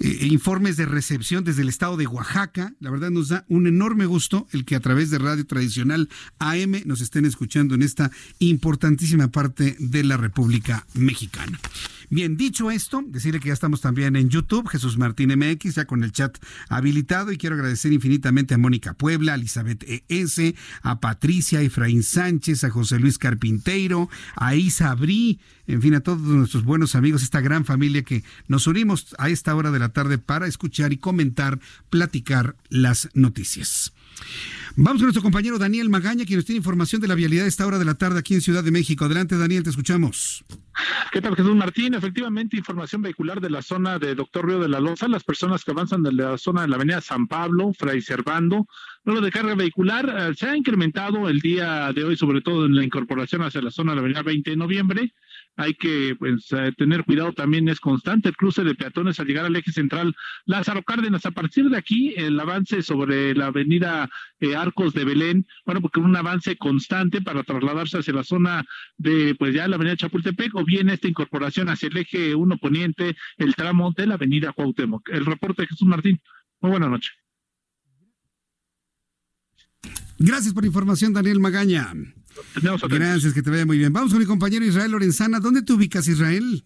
[0.00, 2.72] eh, informes de recepción desde el estado de Oaxaca.
[2.80, 6.82] La verdad nos da un enorme gusto el que a través de radio tradicional AM
[6.84, 11.58] nos estén escuchando en esta importantísima parte de la República Mexicana.
[12.10, 16.02] Bien, dicho esto, decirle que ya estamos también en YouTube, Jesús Martín MX, ya con
[16.02, 16.38] el chat
[16.70, 22.02] habilitado y quiero agradecer infinitamente a Mónica Puebla, a Elizabeth ES, a Patricia, a Efraín
[22.02, 27.22] Sánchez, a José Luis Carpinteiro, a Isa Brí, en fin, a todos nuestros buenos amigos,
[27.22, 30.96] esta gran familia que nos unimos a esta hora de la tarde para escuchar y
[30.96, 33.92] comentar, platicar las noticias.
[34.80, 37.66] Vamos con nuestro compañero Daniel Magaña, quien nos tiene información de la vialidad a esta
[37.66, 39.04] hora de la tarde aquí en Ciudad de México.
[39.04, 40.44] Adelante, Daniel, te escuchamos.
[41.10, 41.94] ¿Qué tal, Jesús Martín?
[41.94, 45.08] Efectivamente, información vehicular de la zona de Doctor Río de la Loza.
[45.08, 48.68] Las personas que avanzan de la zona de la avenida San Pablo, Fray Servando,
[49.04, 52.76] número de carga vehicular eh, se ha incrementado el día de hoy, sobre todo en
[52.76, 55.14] la incorporación hacia la zona de la avenida 20 de noviembre
[55.58, 59.44] hay que pues, eh, tener cuidado también, es constante el cruce de peatones al llegar
[59.44, 60.14] al eje central
[60.46, 61.26] Lázaro Cárdenas.
[61.26, 65.98] A partir de aquí, el avance sobre la avenida eh, Arcos de Belén, bueno, porque
[65.98, 68.64] un avance constante para trasladarse hacia la zona
[68.96, 73.16] de, pues ya la avenida Chapultepec, o bien esta incorporación hacia el eje 1 poniente,
[73.36, 75.08] el tramo de la avenida Cuauhtémoc.
[75.08, 76.20] El reporte de Jesús Martín.
[76.60, 77.10] Muy buena noche.
[80.20, 81.92] Gracias por la información, Daniel Magaña.
[82.88, 83.92] Gracias, que te vaya muy bien.
[83.92, 85.40] Vamos con mi compañero Israel Lorenzana.
[85.40, 86.62] ¿Dónde te ubicas, Israel?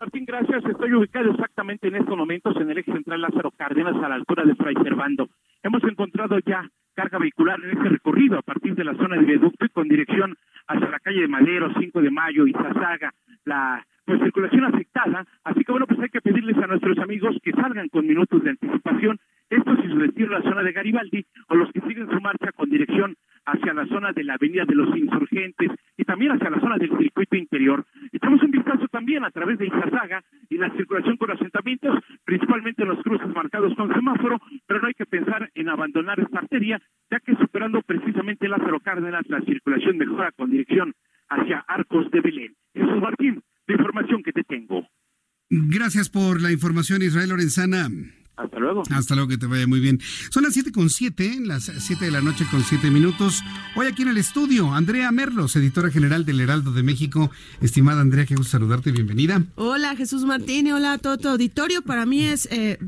[0.00, 0.64] Martín, gracias.
[0.64, 4.44] Estoy ubicado exactamente en estos momentos en el eje central Lázaro Cárdenas, a la altura
[4.44, 5.28] de Fray Servando.
[5.62, 9.66] Hemos encontrado ya carga vehicular en este recorrido a partir de la zona de viaducto
[9.66, 10.36] y con dirección
[10.68, 13.12] hacia la calle de Madero, 5 de Mayo y Zazaga,
[13.44, 15.26] la pues, circulación afectada.
[15.44, 18.50] Así que bueno, pues hay que pedirles a nuestros amigos que salgan con minutos de
[18.50, 19.18] anticipación.
[19.50, 22.70] Esto si su destino la zona de Garibaldi o los que siguen su marcha con
[22.70, 23.16] dirección
[23.46, 26.96] hacia la zona de la Avenida de los Insurgentes y también hacia la zona del
[26.96, 27.84] circuito interior.
[28.12, 33.02] Echamos un vistazo también a través de Izazaga y la circulación con asentamientos, principalmente los
[33.02, 36.80] cruces marcados con semáforo, pero no hay que pensar en abandonar esta arteria,
[37.10, 40.94] ya que superando precisamente Lázaro Cárdenas, la circulación mejora con dirección
[41.28, 42.54] hacia Arcos de Belén.
[42.74, 44.86] Eso es Martín, la información que te tengo.
[45.48, 47.88] Gracias por la información, Israel Lorenzana.
[48.42, 48.82] Hasta luego.
[48.90, 50.00] Hasta luego, que te vaya muy bien.
[50.30, 53.42] Son las 7 con 7, las 7 de la noche con 7 minutos.
[53.76, 57.30] Hoy aquí en el estudio, Andrea Merlos, editora general del Heraldo de México.
[57.60, 59.44] Estimada Andrea, qué gusto saludarte, bienvenida.
[59.56, 61.82] Hola Jesús Martín y hola a todo tu auditorio.
[61.82, 62.78] Para mí es eh,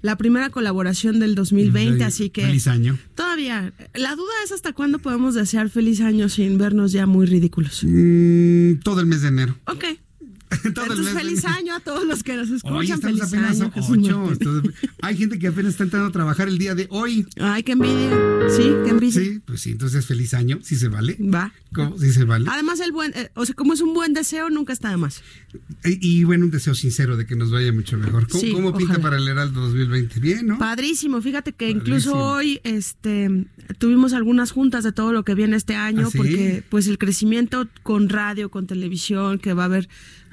[0.00, 2.42] la primera colaboración del 2020, así que...
[2.42, 2.98] Feliz año.
[3.14, 7.84] Todavía, la duda es hasta cuándo podemos desear feliz año sin vernos ya muy ridículos.
[7.84, 9.56] Mm, todo el mes de enero.
[9.66, 9.84] Ok.
[10.64, 12.76] Entonces, feliz año a todos los que nos escuchan.
[12.76, 14.62] Hoy feliz apenas año, ocho.
[15.02, 17.26] hay gente que apenas está entrando a trabajar el día de hoy.
[17.40, 18.10] Ay, qué envidia.
[18.50, 19.20] Sí, qué envidia.
[19.20, 21.16] Sí, pues sí, entonces feliz año, si se vale.
[21.20, 21.52] Va.
[21.74, 21.98] ¿Cómo?
[21.98, 22.46] ¿Sí se vale?
[22.50, 25.22] Además, el buen, eh, o sea, como es un buen deseo, nunca está de más.
[25.84, 28.28] Y, bueno, un deseo sincero de que nos vaya mucho mejor.
[28.28, 30.20] ¿Cómo, pinta para el Heraldo 2020?
[30.20, 30.58] Bien, ¿no?
[30.58, 31.20] Padrísimo.
[31.20, 33.46] Fíjate que incluso hoy este,
[33.78, 37.68] tuvimos algunas juntas de todo lo que viene este año, ¿Ah, porque pues el crecimiento
[37.82, 39.88] con radio, con televisión, que va a haber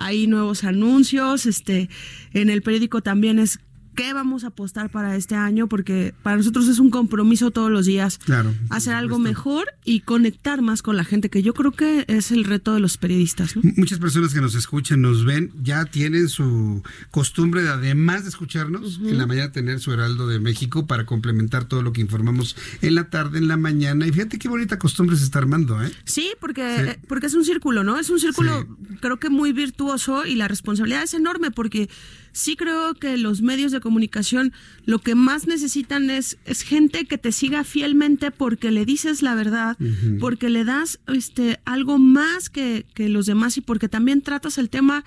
[0.05, 1.89] ahí nuevos anuncios, este,
[2.33, 3.59] en el periódico también es
[3.95, 7.85] qué vamos a apostar para este año, porque para nosotros es un compromiso todos los
[7.85, 12.05] días claro, hacer algo mejor y conectar más con la gente, que yo creo que
[12.07, 13.55] es el reto de los periodistas.
[13.55, 18.99] Muchas personas que nos escuchan, nos ven, ya tienen su costumbre de, además de escucharnos,
[19.03, 22.95] en la mañana tener su Heraldo de México para complementar todo lo que informamos en
[22.95, 24.07] la tarde, en la mañana.
[24.07, 25.91] Y fíjate qué bonita costumbre se está armando, ¿eh?
[26.05, 27.97] Sí, porque, porque es un círculo, ¿no?
[27.97, 28.67] Es un círculo,
[28.99, 31.89] creo que muy virtuoso y la responsabilidad es enorme porque
[32.31, 34.53] sí creo que los medios de comunicación
[34.85, 39.35] lo que más necesitan es, es gente que te siga fielmente porque le dices la
[39.35, 39.77] verdad,
[40.19, 44.69] porque le das este algo más que, que los demás y porque también tratas el
[44.69, 45.03] tema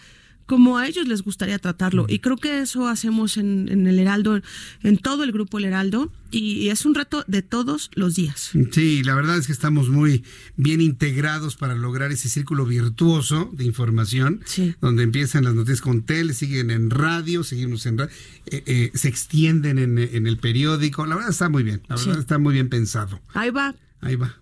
[0.46, 2.06] como a ellos les gustaría tratarlo.
[2.08, 4.40] Y creo que eso hacemos en, en, el Heraldo,
[4.82, 8.50] en todo el grupo El Heraldo, y es un reto de todos los días.
[8.72, 10.24] Sí, la verdad es que estamos muy
[10.56, 14.40] bien integrados para lograr ese círculo virtuoso de información,
[14.80, 18.12] donde empiezan las noticias con tele, siguen en radio, seguimos en radio,
[18.46, 21.06] eh, eh, se extienden en, en, el periódico.
[21.06, 23.20] La verdad está muy bien, la verdad está muy bien pensado.
[23.32, 23.74] Ahí va.
[24.00, 24.36] Ahí va.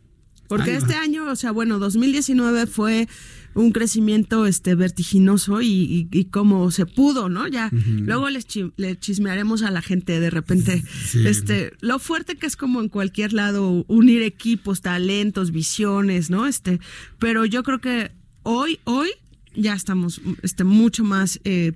[0.49, 3.09] Porque este año, o sea, bueno, 2019 fue
[3.55, 7.49] un crecimiento este vertiginoso y, y, como se pudo, ¿no?
[7.49, 8.47] Ya luego les
[8.77, 10.83] le chismearemos a la gente de repente
[11.27, 16.47] este lo fuerte que es como en cualquier lado unir equipos, talentos, visiones, ¿no?
[16.47, 16.81] Este,
[17.19, 19.11] pero yo creo que hoy hoy
[19.55, 21.73] ya estamos este mucho más eh,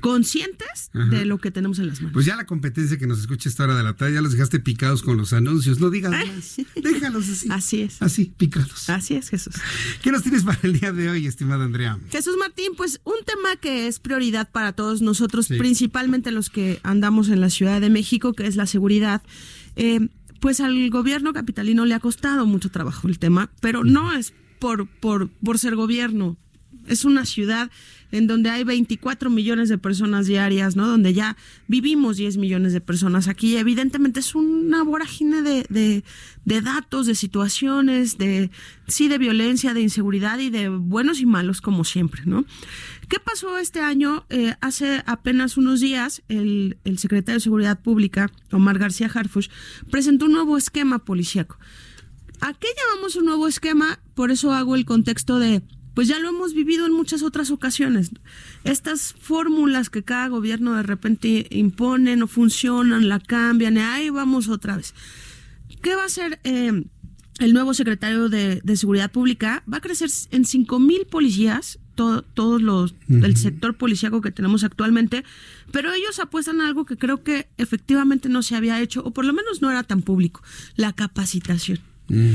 [0.00, 2.12] conscientes de lo que tenemos en las manos.
[2.12, 4.60] Pues ya la competencia que nos escucha esta hora de la tarde, ya los dejaste
[4.60, 5.80] picados con los anuncios.
[5.80, 6.56] No digas más.
[6.74, 7.48] Déjalos así.
[7.50, 8.02] Así es.
[8.02, 8.88] Así, picados.
[8.90, 9.54] Así es, Jesús.
[10.02, 11.98] ¿Qué nos tienes para el día de hoy, estimada Andrea?
[12.10, 17.28] Jesús Martín, pues un tema que es prioridad para todos nosotros, principalmente los que andamos
[17.28, 19.22] en la Ciudad de México, que es la seguridad.
[19.76, 20.08] Eh,
[20.40, 24.88] pues al gobierno capitalino le ha costado mucho trabajo el tema, pero no es por,
[24.88, 26.36] por, por ser gobierno.
[26.86, 27.70] Es una ciudad
[28.12, 30.86] en donde hay 24 millones de personas diarias, ¿no?
[30.86, 31.36] Donde ya
[31.68, 33.56] vivimos 10 millones de personas aquí.
[33.56, 36.02] Evidentemente es una vorágine de,
[36.44, 38.50] de, datos, de situaciones, de
[38.86, 42.44] sí, de violencia, de inseguridad y de buenos y malos, como siempre, ¿no?
[43.08, 44.24] ¿Qué pasó este año?
[44.30, 49.48] Eh, hace apenas unos días, el, el secretario de Seguridad Pública, Omar García Harfush,
[49.90, 51.58] presentó un nuevo esquema policíaco.
[52.40, 54.00] ¿A qué llamamos un nuevo esquema?
[54.14, 55.62] Por eso hago el contexto de
[56.00, 58.10] pues ya lo hemos vivido en muchas otras ocasiones.
[58.64, 64.48] Estas fórmulas que cada gobierno de repente impone no funcionan, la cambian, y ahí vamos
[64.48, 64.94] otra vez.
[65.82, 66.84] ¿Qué va a hacer eh,
[67.38, 69.62] el nuevo secretario de, Seguridad Pública?
[69.70, 75.22] Va a crecer en cinco mil policías, todos los del sector policíaco que tenemos actualmente,
[75.70, 79.26] pero ellos apuestan a algo que creo que efectivamente no se había hecho, o por
[79.26, 80.42] lo menos no era tan público,
[80.76, 81.78] la capacitación.
[82.08, 82.32] Mm.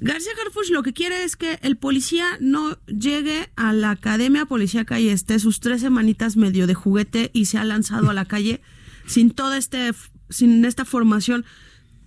[0.00, 5.00] García Harfuch lo que quiere es que el policía no llegue a la academia policíaca
[5.00, 8.60] y esté sus tres semanitas medio de juguete y se ha lanzado a la calle
[9.06, 9.92] sin toda este,
[10.30, 11.44] sin esta formación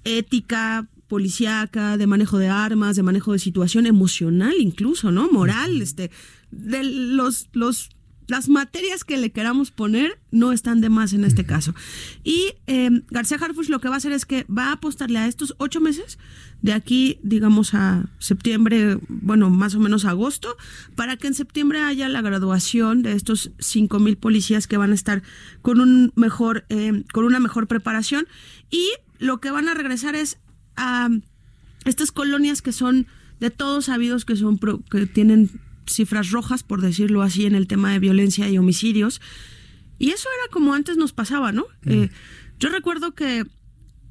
[0.04, 5.30] ética, policíaca, de manejo de armas, de manejo de situación emocional incluso, ¿no?
[5.30, 6.10] Moral, este,
[6.52, 7.90] de los, los
[8.32, 11.76] las materias que le queramos poner no están de más en este caso.
[12.24, 15.28] Y eh, García Harfuch lo que va a hacer es que va a apostarle a
[15.28, 16.18] estos ocho meses
[16.62, 20.58] de aquí, digamos, a septiembre, bueno, más o menos agosto,
[20.96, 24.96] para que en septiembre haya la graduación de estos cinco mil policías que van a
[24.96, 25.24] estar
[25.62, 28.28] con un mejor, eh, con una mejor preparación.
[28.70, 30.38] Y lo que van a regresar es
[30.76, 31.10] a
[31.86, 33.08] estas colonias que son
[33.40, 34.60] de todos sabidos que son
[34.92, 35.50] que tienen
[35.88, 39.20] cifras rojas, por decirlo así, en el tema de violencia y homicidios.
[39.98, 41.66] Y eso era como antes nos pasaba, ¿no?
[41.86, 42.10] Eh,
[42.60, 43.46] yo recuerdo que,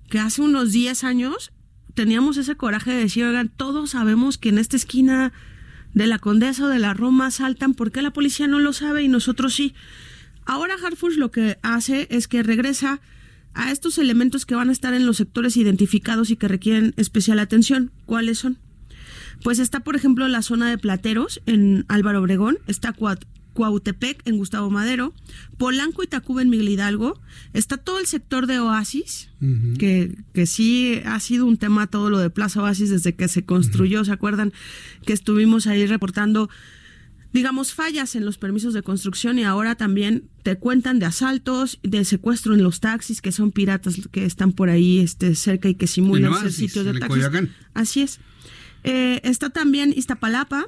[0.09, 1.53] que hace unos 10 años
[2.01, 5.35] teníamos ese coraje de decir, oigan, todos sabemos que en esta esquina
[5.93, 9.03] de la Condesa o de la Roma saltan, ¿por qué la policía no lo sabe
[9.03, 9.75] y nosotros sí?
[10.47, 13.03] Ahora Harfush lo que hace es que regresa
[13.53, 17.39] a estos elementos que van a estar en los sectores identificados y que requieren especial
[17.39, 17.91] atención.
[18.07, 18.57] ¿Cuáles son?
[19.45, 22.95] Pues está, por ejemplo, la zona de Plateros en Álvaro Obregón, está
[23.61, 25.13] Cuautepec en Gustavo Madero,
[25.59, 27.21] Polanco y Tacuba en Miguel Hidalgo,
[27.53, 29.29] está todo el sector de Oasis,
[29.79, 33.45] que, que sí ha sido un tema todo lo de Plaza Oasis desde que se
[33.45, 34.55] construyó, ¿se acuerdan?
[35.05, 36.49] Que estuvimos ahí reportando
[37.35, 42.07] digamos, fallas en los permisos de construcción y ahora también te cuentan de asaltos, de
[42.07, 45.87] secuestro en los taxis, que son piratas que están por ahí este, cerca y que
[45.87, 47.27] simulan ser sitios de taxis.
[47.75, 48.21] Así es.
[48.85, 50.67] Eh, está también Iztapalapa,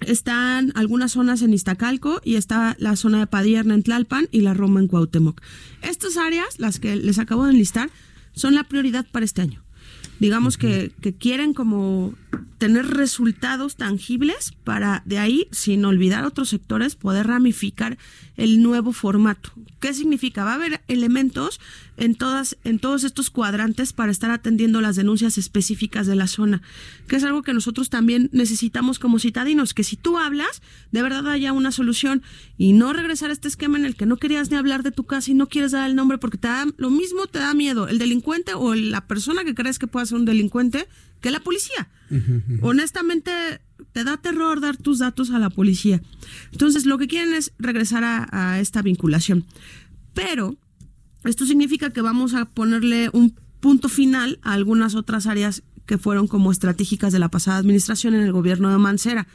[0.00, 4.54] están algunas zonas en Iztacalco y está la zona de Padierna en Tlalpan y la
[4.54, 5.40] Roma en Cuauhtémoc.
[5.82, 7.90] Estas áreas, las que les acabo de enlistar,
[8.32, 9.62] son la prioridad para este año
[10.20, 12.14] digamos que, que, quieren como
[12.60, 17.96] tener resultados tangibles para de ahí, sin olvidar otros sectores, poder ramificar
[18.36, 19.52] el nuevo formato.
[19.80, 20.44] ¿Qué significa?
[20.44, 21.58] Va a haber elementos
[21.96, 26.60] en todas, en todos estos cuadrantes para estar atendiendo las denuncias específicas de la zona,
[27.08, 30.60] que es algo que nosotros también necesitamos como citadinos, que si tú hablas,
[30.92, 32.22] de verdad haya una solución
[32.58, 35.04] y no regresar a este esquema en el que no querías ni hablar de tu
[35.04, 37.88] casa y no quieres dar el nombre porque te da, lo mismo te da miedo
[37.88, 40.88] el delincuente o la persona que crees que pueda ser un delincuente
[41.20, 41.88] que la policía.
[42.60, 43.30] Honestamente,
[43.92, 46.02] te da terror dar tus datos a la policía.
[46.52, 49.44] Entonces, lo que quieren es regresar a, esta vinculación.
[50.14, 50.56] Pero
[51.24, 56.26] esto significa que vamos a ponerle un punto final a algunas otras áreas que fueron
[56.26, 59.26] como estratégicas de la pasada administración en el gobierno de Mancera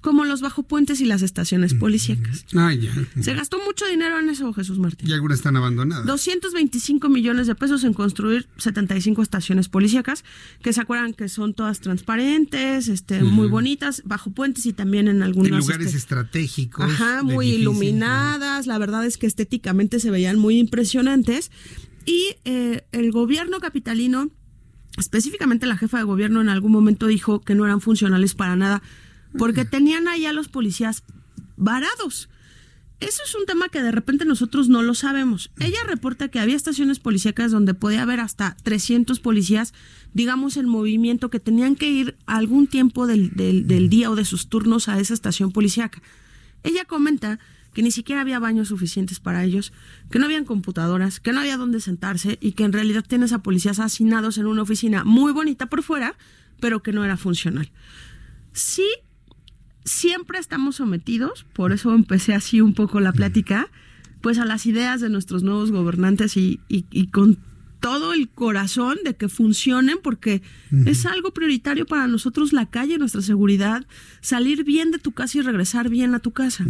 [0.00, 2.44] como los bajo puentes y las estaciones policíacas.
[2.54, 2.92] Ah, ya.
[3.20, 5.08] Se gastó mucho dinero en eso, Jesús Martín.
[5.08, 6.06] Y algunas están abandonadas.
[6.06, 10.24] 225 millones de pesos en construir 75 estaciones policíacas,
[10.62, 15.22] que se acuerdan que son todas transparentes, este, muy bonitas, bajo puentes y también en
[15.22, 15.50] algunos...
[15.50, 16.84] En lugares este, estratégicos.
[16.84, 18.66] Ajá, muy iluminadas.
[18.66, 21.50] La verdad es que estéticamente se veían muy impresionantes.
[22.06, 24.30] Y eh, el gobierno capitalino,
[24.96, 28.82] específicamente la jefa de gobierno, en algún momento dijo que no eran funcionales para nada
[29.36, 31.02] porque tenían ahí a los policías
[31.56, 32.28] varados.
[33.00, 35.52] Eso es un tema que de repente nosotros no lo sabemos.
[35.60, 39.72] Ella reporta que había estaciones policíacas donde podía haber hasta 300 policías,
[40.14, 44.48] digamos, en movimiento, que tenían que ir algún tiempo del, del día o de sus
[44.48, 46.02] turnos a esa estación policíaca.
[46.64, 47.38] Ella comenta
[47.72, 49.72] que ni siquiera había baños suficientes para ellos,
[50.10, 53.44] que no habían computadoras, que no había dónde sentarse y que en realidad tienes a
[53.44, 56.16] policías hacinados en una oficina muy bonita por fuera,
[56.58, 57.70] pero que no era funcional.
[58.52, 58.88] Sí
[59.88, 63.68] siempre estamos sometidos, por eso empecé así un poco la plática,
[64.20, 66.60] pues a las ideas de nuestros nuevos gobernantes y,
[67.12, 67.38] con
[67.80, 70.42] todo el corazón de que funcionen, porque
[70.84, 73.86] es algo prioritario para nosotros la calle, nuestra seguridad,
[74.20, 76.64] salir bien de tu casa y regresar bien a tu casa.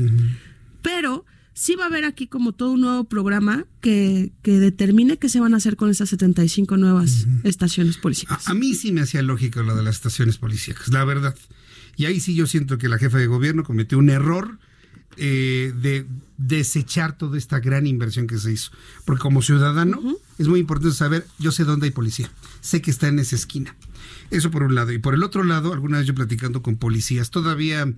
[0.83, 1.25] Pero
[1.55, 5.41] sí va a haber aquí como todo un nuevo programa que, que determine qué se
[5.41, 8.47] van a hacer con esas 75 nuevas estaciones policíacas.
[8.47, 11.35] A, a, mí sí me hacía lógico lo de las estaciones policíacas, la verdad.
[11.99, 14.57] Y ahí sí yo siento que la jefa de gobierno cometió un error
[15.17, 16.07] eh, de
[16.37, 18.71] desechar toda esta gran inversión que se hizo.
[19.05, 20.01] Porque como ciudadano
[20.39, 22.31] es muy importante saber, yo sé dónde hay policía,
[22.61, 23.75] sé que está en esa esquina.
[24.31, 24.93] Eso por un lado.
[24.93, 27.93] Y por el otro lado, alguna vez yo platicando con policías, todavía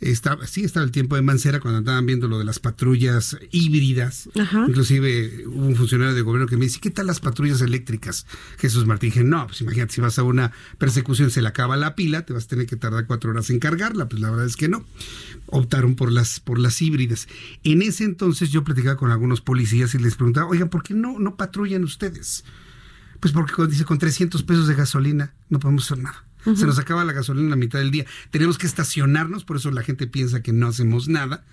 [0.00, 4.28] estaba, sí estaba el tiempo de Mancera cuando andaban viendo lo de las patrullas híbridas.
[4.68, 8.26] Inclusive hubo un funcionario de gobierno que me dice, ¿qué tal las patrullas eléctricas?
[8.58, 11.94] Jesús Martín, dije, no, pues imagínate, si vas a una persecución, se le acaba la
[11.94, 14.08] pila, te vas a tener que tardar cuatro horas en cargarla.
[14.08, 14.84] Pues la verdad es que no.
[15.46, 17.28] Optaron por las, por las híbridas.
[17.62, 21.18] En ese entonces yo platicaba con algunos policías y les preguntaba, oigan, ¿por qué no,
[21.18, 22.44] no patrullan ustedes?
[23.20, 26.24] Pues porque dice, con 300 pesos de gasolina no podemos hacer nada.
[26.44, 28.06] Se nos acaba la gasolina en la mitad del día.
[28.30, 31.44] Tenemos que estacionarnos, por eso la gente piensa que no hacemos nada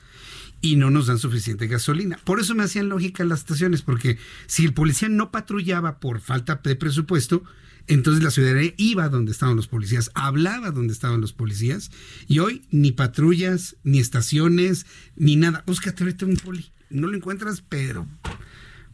[0.62, 2.20] y no nos dan suficiente gasolina.
[2.24, 6.62] Por eso me hacían lógica las estaciones, porque si el policía no patrullaba por falta
[6.64, 7.44] de presupuesto,
[7.88, 11.90] entonces la ciudadanía iba donde estaban los policías, hablaba donde estaban los policías,
[12.28, 14.86] y hoy ni patrullas, ni estaciones,
[15.16, 15.64] ni nada.
[15.66, 16.72] Búscate ahorita un poli.
[16.90, 18.08] No lo encuentras, pero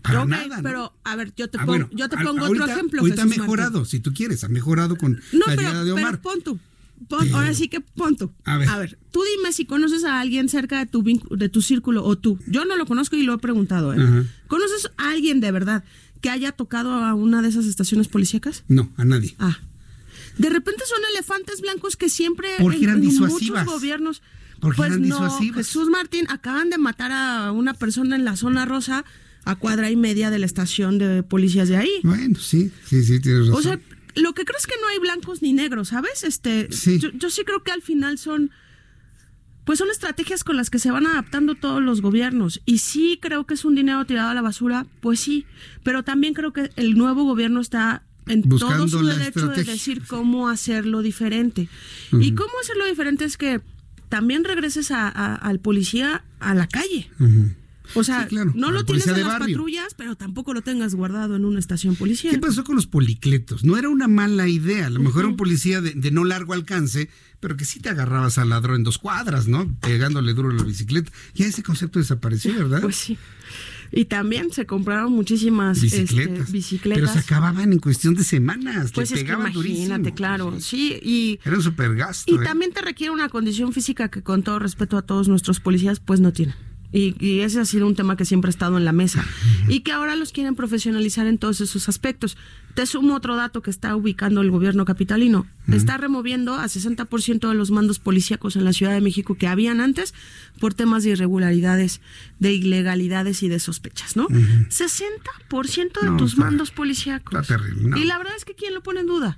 [0.02, 3.02] pero, a ver, yo te, ah, pongo, yo te pongo otro ejemplo.
[3.02, 6.22] Ahorita ha mejorado, si tú quieres, ha mejorado con la llegada de Omar.
[6.22, 6.60] Pero pon tú.
[7.34, 8.32] ahora sí que pon tú.
[8.46, 8.98] A ver.
[9.12, 12.40] tú dime si conoces a alguien cerca de tu, de tu círculo o tú.
[12.48, 13.94] Yo no lo conozco y lo he preguntado.
[13.94, 14.26] ¿eh?
[14.48, 15.84] ¿Conoces a alguien de verdad
[16.22, 18.64] que haya tocado a una de esas estaciones policíacas?
[18.68, 19.36] No, a nadie.
[19.40, 19.60] Ah.
[20.38, 24.22] De repente son elefantes blancos que siempre en, eran muchos gobiernos.
[24.60, 29.04] pues no, Jesús Martín, acaban de matar a una persona en la zona rosa
[29.48, 31.92] a cuadra y media de la estación de policías de ahí.
[32.04, 33.56] Bueno, sí, sí, sí, tienes razón.
[33.56, 33.80] O sea,
[34.16, 36.24] lo que creo es que no hay blancos ni negros, ¿sabes?
[36.24, 38.52] Este, Yo, sí creo que al final son,
[39.64, 42.62] pues son estrategias con las que se van adaptando todos los gobiernos.
[42.66, 45.46] Y sí creo que es un dinero tirado a la basura, pues sí.
[45.84, 50.50] Pero también creo que el nuevo gobierno está en todo su derecho de decir cómo
[50.50, 51.70] hacerlo diferente.
[52.12, 53.62] Y cómo hacerlo diferente es que
[54.10, 57.10] también regreses a, al policía a la calle.
[57.96, 61.60] O sea, no lo tienes en las patrullas, pero tampoco lo tengas guardado en una
[61.60, 62.34] estación policial.
[62.34, 63.64] ¿Qué pasó con los policletos?
[63.64, 64.88] No era una mala idea.
[64.88, 67.10] A lo mejor era un policía de, no largo alcance,
[67.40, 69.74] pero que sí te agarrabas al ladrón en dos cuadras, ¿no?
[69.82, 71.12] Pegándole duro a la bicicleta.
[71.34, 72.82] Ya ese concepto desapareció, ¿verdad?
[72.82, 73.18] Pues sí.
[73.92, 76.54] Y también se compraron muchísimas bicicletas.
[76.54, 78.92] Este, pero se acababan en cuestión de semanas.
[78.92, 80.60] Pues es que imagínate, claro.
[80.60, 81.40] Sí, y.
[81.46, 81.64] Era un.
[82.26, 82.40] Y ¿eh?
[82.44, 86.20] también te requiere una condición física que, con todo respeto a todos nuestros policías, pues
[86.20, 86.56] no tienen.
[86.92, 89.26] Y, ese ha sido un tema que siempre ha estado en la mesa
[89.68, 92.38] y que ahora los quieren profesionalizar en todos esos aspectos.
[92.76, 95.46] Te sumo otro dato que está ubicando el gobierno capitalino.
[95.72, 99.82] Está removiendo a 60% de los mandos policíacos en la Ciudad de México que habían
[99.82, 100.14] antes
[100.60, 102.00] por temas de irregularidades,
[102.40, 104.28] de ilegalidades y de sospechas, ¿no?
[104.30, 107.42] 60% de tus mandos policíacos.
[107.42, 108.00] Está terrible.
[108.00, 109.38] Y la verdad es que ¿quién lo pone en duda?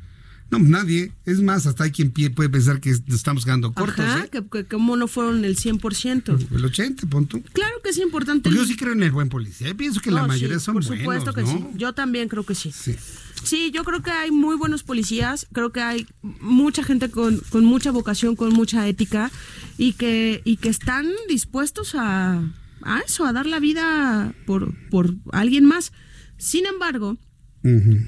[0.51, 1.11] No, nadie.
[1.25, 3.99] Es más, hasta hay quien puede pensar que estamos quedando cortos.
[3.99, 4.43] Ajá, ¿eh?
[4.51, 6.47] que, como no fueron el 100%.
[6.51, 7.39] El 80, punto.
[7.53, 8.49] Claro que es importante.
[8.49, 9.67] yo sí creo en el buen policía.
[9.67, 10.89] Yo pienso que la mayoría son buenos.
[10.89, 11.65] Por supuesto que sí.
[11.75, 12.71] Yo también creo que sí.
[12.71, 12.95] sí.
[13.43, 15.47] Sí, yo creo que hay muy buenos policías.
[15.53, 19.31] Creo que hay mucha gente con, con mucha vocación, con mucha ética
[19.77, 22.43] y que, y que están dispuestos a,
[22.81, 25.93] a eso, a dar la vida por, por alguien más.
[26.37, 27.17] Sin embargo,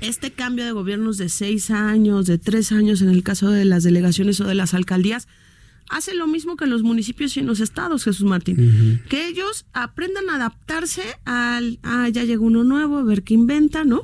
[0.01, 3.83] este cambio de gobiernos de seis años, de tres años en el caso de las
[3.83, 5.27] delegaciones o de las alcaldías,
[5.89, 9.01] hace lo mismo que en los municipios y en los estados, Jesús Martín.
[9.09, 13.83] Que ellos aprendan a adaptarse al, ah, ya llegó uno nuevo, a ver qué inventa,
[13.83, 14.03] ¿no?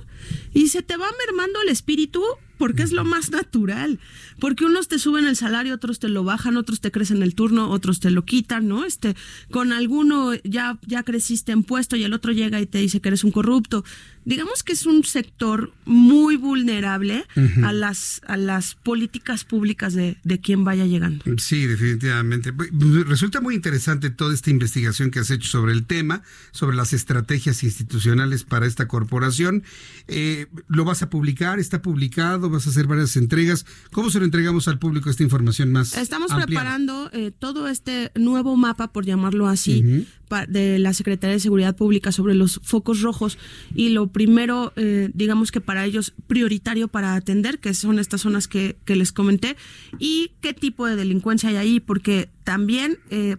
[0.53, 2.21] Y se te va mermando el espíritu
[2.57, 3.99] porque es lo más natural.
[4.39, 7.69] Porque unos te suben el salario, otros te lo bajan, otros te crecen el turno,
[7.69, 8.85] otros te lo quitan, ¿no?
[8.85, 9.15] Este,
[9.51, 13.09] con alguno ya, ya creciste en puesto y el otro llega y te dice que
[13.09, 13.83] eres un corrupto.
[14.25, 17.25] Digamos que es un sector muy vulnerable
[17.63, 21.23] a las a las políticas públicas de, de quien vaya llegando.
[21.37, 22.51] Sí, definitivamente.
[22.51, 22.69] Pues,
[23.07, 27.63] resulta muy interesante toda esta investigación que has hecho sobre el tema, sobre las estrategias
[27.63, 29.63] institucionales para esta corporación.
[30.09, 31.59] Eh, ¿Lo vas a publicar?
[31.59, 32.49] ¿Está publicado?
[32.49, 33.65] ¿Vas a hacer varias entregas?
[33.91, 35.97] ¿Cómo se entregamos al público esta información más?
[35.97, 40.05] Estamos preparando eh, todo este nuevo mapa, por llamarlo así,
[40.47, 43.37] de la Secretaría de Seguridad Pública sobre los focos rojos
[43.73, 48.47] y lo primero, eh, digamos que para ellos prioritario para atender, que son estas zonas
[48.47, 49.57] que, que, les comenté,
[49.99, 53.37] y qué tipo de delincuencia hay ahí, porque también eh,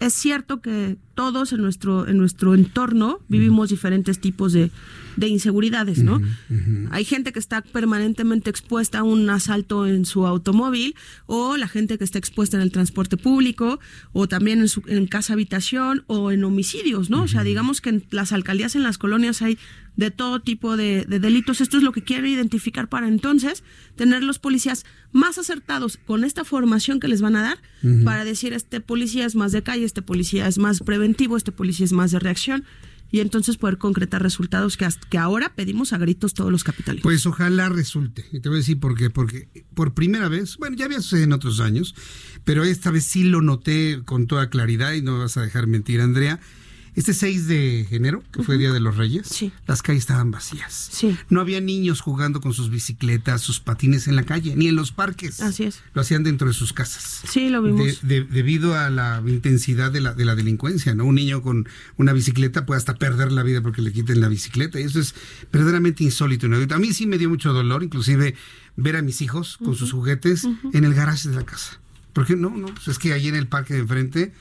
[0.00, 4.70] es cierto que todos en nuestro, en nuestro entorno vivimos diferentes tipos de,
[5.16, 6.20] de inseguridades, ¿no?
[6.90, 10.94] Hay gente que está permanentemente expuesta a un asalto en su automóvil
[11.26, 13.78] o la gente que está expuesta en el transporte público
[14.12, 17.24] o también en, su, en casa habitación o en homicidios, ¿no?
[17.24, 19.58] O sea, digamos que en las alcaldías, en las colonias hay
[20.00, 21.60] de todo tipo de, delitos.
[21.60, 23.62] Esto es lo que quiero identificar para entonces
[23.96, 27.58] tener los policías más acertados con esta formación que les van a dar
[28.04, 31.84] para decir este policía es más de calle, este policía es más preventivo, este policía
[31.84, 32.64] es más de reacción
[33.12, 37.02] y entonces poder concretar resultados que, que ahora pedimos a gritos todos los capitales.
[37.02, 38.24] Pues ojalá resulte.
[38.32, 39.10] Y te voy a decir por qué.
[39.10, 41.94] Porque por primera vez, bueno, ya había sucedido en otros años,
[42.44, 45.66] pero esta vez sí lo noté con toda claridad y no me vas a dejar
[45.66, 46.40] mentir, Andrea
[46.94, 49.28] este 6 de enero, que fue Día de los Reyes,
[49.66, 50.90] las calles estaban vacías.
[51.28, 54.92] No había niños jugando con sus bicicletas, sus patines en la calle, ni en los
[54.92, 55.40] parques.
[55.40, 55.82] Así es.
[55.94, 57.22] Lo hacían dentro de sus casas.
[57.28, 58.00] Sí, lo vimos.
[58.02, 61.04] debido a la intensidad de la, de la delincuencia, ¿no?
[61.04, 64.80] Un niño con una bicicleta puede hasta perder la vida porque le quiten la bicicleta.
[64.80, 65.14] Y eso es
[65.52, 66.46] verdaderamente insólito.
[66.46, 68.34] A mí sí me dio mucho dolor, inclusive
[68.76, 71.80] ver a mis hijos con sus juguetes en el garaje de la casa.
[72.12, 74.32] Porque no, no, pues es que ahí en el parque de enfrente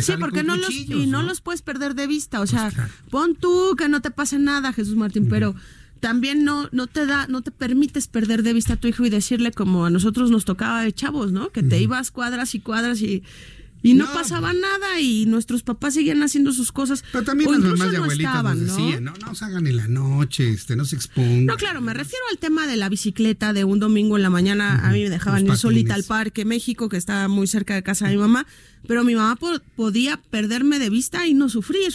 [0.00, 1.22] Sí, porque no los, y ¿no?
[1.22, 2.38] los puedes perder de vista.
[2.38, 2.72] O pues sea,
[3.10, 5.54] pon tú que no te pase nada, Jesús Martín, pero
[6.00, 9.10] también no, no te da, no te permites perder de vista a tu hijo y
[9.10, 11.50] decirle como a nosotros nos tocaba de chavos, ¿no?
[11.50, 13.22] Que te ibas cuadras y cuadras y
[13.84, 17.04] y no, pasaba nada y nuestros papás seguían haciendo sus cosas.
[17.12, 19.12] Pero también las mamás y abuelitas nos decían, ¿no?
[19.20, 21.44] no, se hagan en la noche, este, no se expongan.
[21.44, 24.88] No, claro, me refiero al tema de la bicicleta de un domingo en la mañana.
[24.88, 28.06] A mí me dejaban ir solita al parque México, que estaba muy cerca de casa
[28.06, 28.46] de mi mamá,
[28.88, 29.38] pero mi mamá
[29.76, 31.92] podía perderme de vista y no sufrir,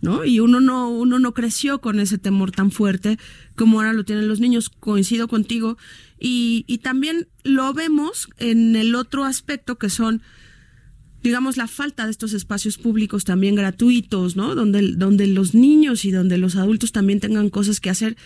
[0.00, 0.24] ¿no?
[0.24, 3.18] Y uno no, uno no creció con ese temor tan fuerte
[3.56, 4.70] como ahora lo tienen los niños.
[4.70, 5.76] Coincido contigo.
[6.18, 10.22] Y, y también lo vemos en el otro aspecto que son
[11.22, 14.54] digamos, la falta de estos espacios públicos también gratuitos, ¿no?
[14.54, 18.16] Donde, donde los niños y donde los adultos también tengan cosas que hacer,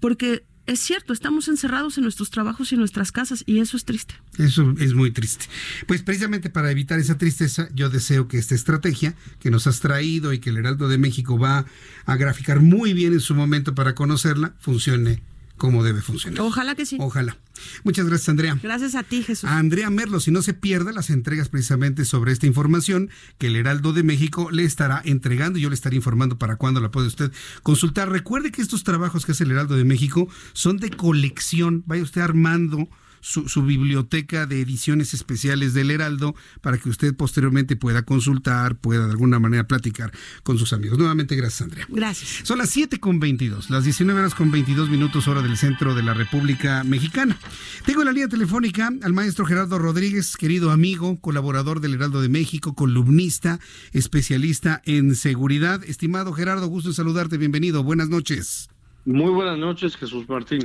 [0.00, 3.84] porque es cierto, estamos encerrados en nuestros trabajos y en nuestras casas y eso es
[3.84, 4.14] triste.
[4.38, 5.46] Eso es muy triste.
[5.86, 10.32] Pues precisamente para evitar esa tristeza, yo deseo que esta estrategia que nos has traído
[10.32, 11.66] y que el Heraldo de México va
[12.04, 15.22] a graficar muy bien en su momento para conocerla, funcione
[15.56, 16.40] como debe funcionar.
[16.40, 16.96] Ojalá que sí.
[17.00, 17.36] Ojalá.
[17.84, 18.58] Muchas gracias, Andrea.
[18.62, 19.48] Gracias a ti, Jesús.
[19.48, 23.56] A Andrea Merlo, si no se pierde las entregas precisamente sobre esta información que el
[23.56, 27.06] Heraldo de México le estará entregando y yo le estaré informando para cuándo la puede
[27.06, 27.32] usted
[27.62, 28.10] consultar.
[28.10, 31.82] Recuerde que estos trabajos que hace el Heraldo de México son de colección.
[31.86, 32.88] Vaya usted armando
[33.22, 39.12] su, biblioteca de ediciones especiales del Heraldo para que usted posteriormente pueda consultar, pueda de
[39.12, 40.12] alguna manera platicar
[40.42, 40.98] con sus amigos.
[40.98, 41.86] Nuevamente, gracias, Andrea.
[41.88, 42.40] Gracias.
[42.42, 46.02] Son las 7 con 22, las 19 horas con 22 minutos hora del centro de
[46.02, 47.38] la República Mexicana.
[47.86, 52.28] Tengo en la línea telefónica al maestro Gerardo Rodríguez, querido amigo, colaborador del Heraldo de
[52.28, 53.60] México, columnista,
[53.92, 55.82] especialista en seguridad.
[55.84, 58.71] Estimado Gerardo, gusto en saludarte, bienvenido, buenas noches.
[59.04, 60.64] Muy buenas noches, Jesús Martín.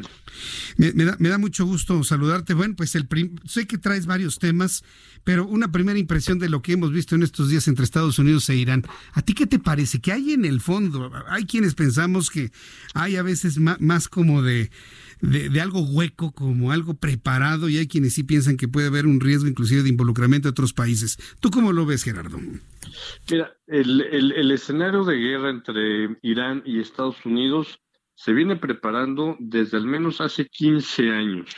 [0.78, 2.54] Me, da, mucho gusto saludarte.
[2.54, 3.08] Bueno, pues el
[3.46, 4.84] sé que traes varios temas,
[5.24, 8.48] pero una primera impresión de lo que hemos visto en estos días entre Estados Unidos
[8.50, 8.84] e Irán.
[9.14, 10.02] ¿A ti qué te parece?
[10.02, 11.12] ¿Qué hay en el fondo?
[11.30, 12.52] Hay quienes pensamos que
[12.94, 14.70] hay a veces más, como de,
[15.22, 19.20] de, algo hueco, como algo preparado, y hay quienes sí piensan que puede haber un
[19.20, 21.18] riesgo inclusive de involucramiento de otros países.
[21.40, 22.40] ¿Tú cómo lo ves, Gerardo?
[23.32, 27.80] Mira, el, el escenario de guerra entre Irán y Estados Unidos
[28.18, 31.56] se viene preparando desde al menos hace 15 años.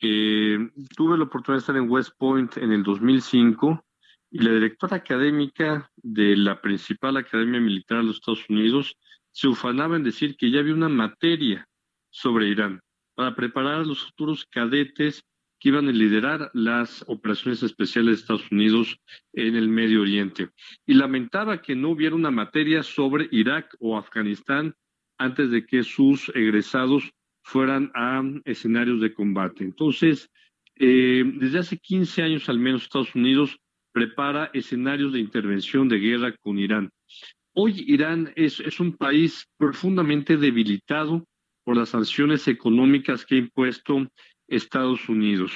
[0.00, 0.58] Eh,
[0.94, 3.82] tuve la oportunidad de estar en West Point en el 2005
[4.30, 8.98] y la directora académica de la principal academia militar de los Estados Unidos
[9.32, 11.66] se ufanaba en decir que ya había una materia
[12.10, 12.82] sobre Irán
[13.14, 15.24] para preparar a los futuros cadetes
[15.58, 19.00] que iban a liderar las operaciones especiales de Estados Unidos
[19.32, 20.50] en el Medio Oriente.
[20.84, 24.74] Y lamentaba que no hubiera una materia sobre Irak o Afganistán
[25.18, 27.12] antes de que sus egresados
[27.42, 29.64] fueran a escenarios de combate.
[29.64, 30.30] Entonces,
[30.76, 33.58] eh, desde hace 15 años al menos Estados Unidos
[33.92, 36.90] prepara escenarios de intervención de guerra con Irán.
[37.54, 41.26] Hoy Irán es, un país profundamente debilitado
[41.64, 44.06] por las sanciones económicas que ha impuesto
[44.46, 45.52] Estados Unidos.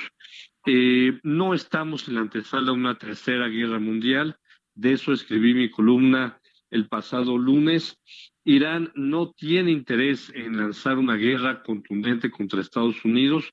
[0.66, 4.36] Eh, no estamos en la antesala de una tercera guerra mundial,
[4.74, 6.40] de eso escribí mi columna
[6.70, 8.00] el pasado lunes
[8.44, 13.52] Irán no tiene interés en lanzar una guerra contundente contra Estados Unidos.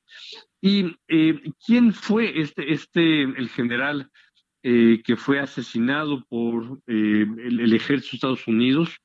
[0.62, 4.10] ¿Y eh, quién fue este, este el general
[4.64, 8.98] eh, que fue asesinado por eh, el, ejército de Estados Unidos?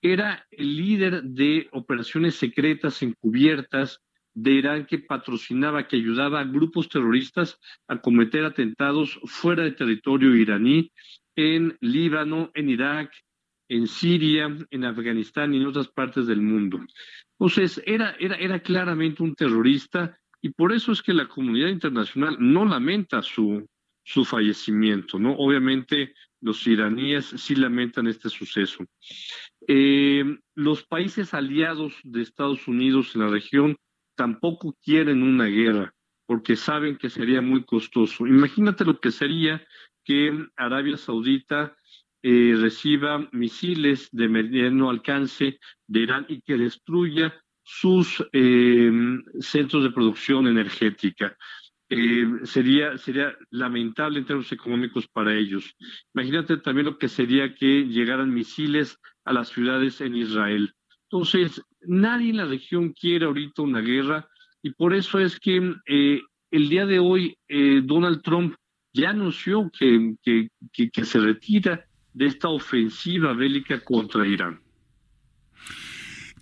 [0.00, 4.00] Era el líder de operaciones secretas encubiertas
[4.32, 10.36] de Irán que patrocinaba, que ayudaba a grupos terroristas a cometer atentados fuera de territorio
[10.36, 10.92] iraní
[11.34, 13.12] en Líbano, en Irak,
[13.68, 16.80] en Siria, en Afganistán y en otras partes del mundo.
[17.38, 22.36] Entonces, era, era, era claramente un terrorista y por eso es que la comunidad internacional
[22.38, 23.68] no lamenta su,
[24.04, 25.34] su fallecimiento, ¿no?
[25.34, 28.84] Obviamente los iraníes sí lamentan este suceso.
[29.66, 30.24] Eh,
[30.54, 33.76] los países aliados de Estados Unidos en la región
[34.14, 35.94] tampoco quieren una guerra
[36.26, 38.26] porque saben que sería muy costoso.
[38.26, 39.66] Imagínate lo que sería
[40.04, 41.74] que Arabia Saudita
[42.20, 47.32] eh, reciba misiles de mediano alcance de Irán y que destruya
[47.62, 48.90] sus eh,
[49.38, 51.36] centros de producción energética.
[51.88, 55.76] Eh, sería, sería lamentable en términos económicos para ellos.
[56.12, 60.74] Imagínate también lo que sería que llegaran misiles a las ciudades en Israel.
[61.04, 64.28] Entonces, nadie en la región quiere ahorita una guerra
[64.60, 67.38] y por eso es que el día de hoy
[67.84, 68.56] Donald Trump
[68.92, 70.16] ya anunció que,
[70.72, 71.87] que se retira
[72.18, 74.60] de esta ofensiva bélica contra Irán.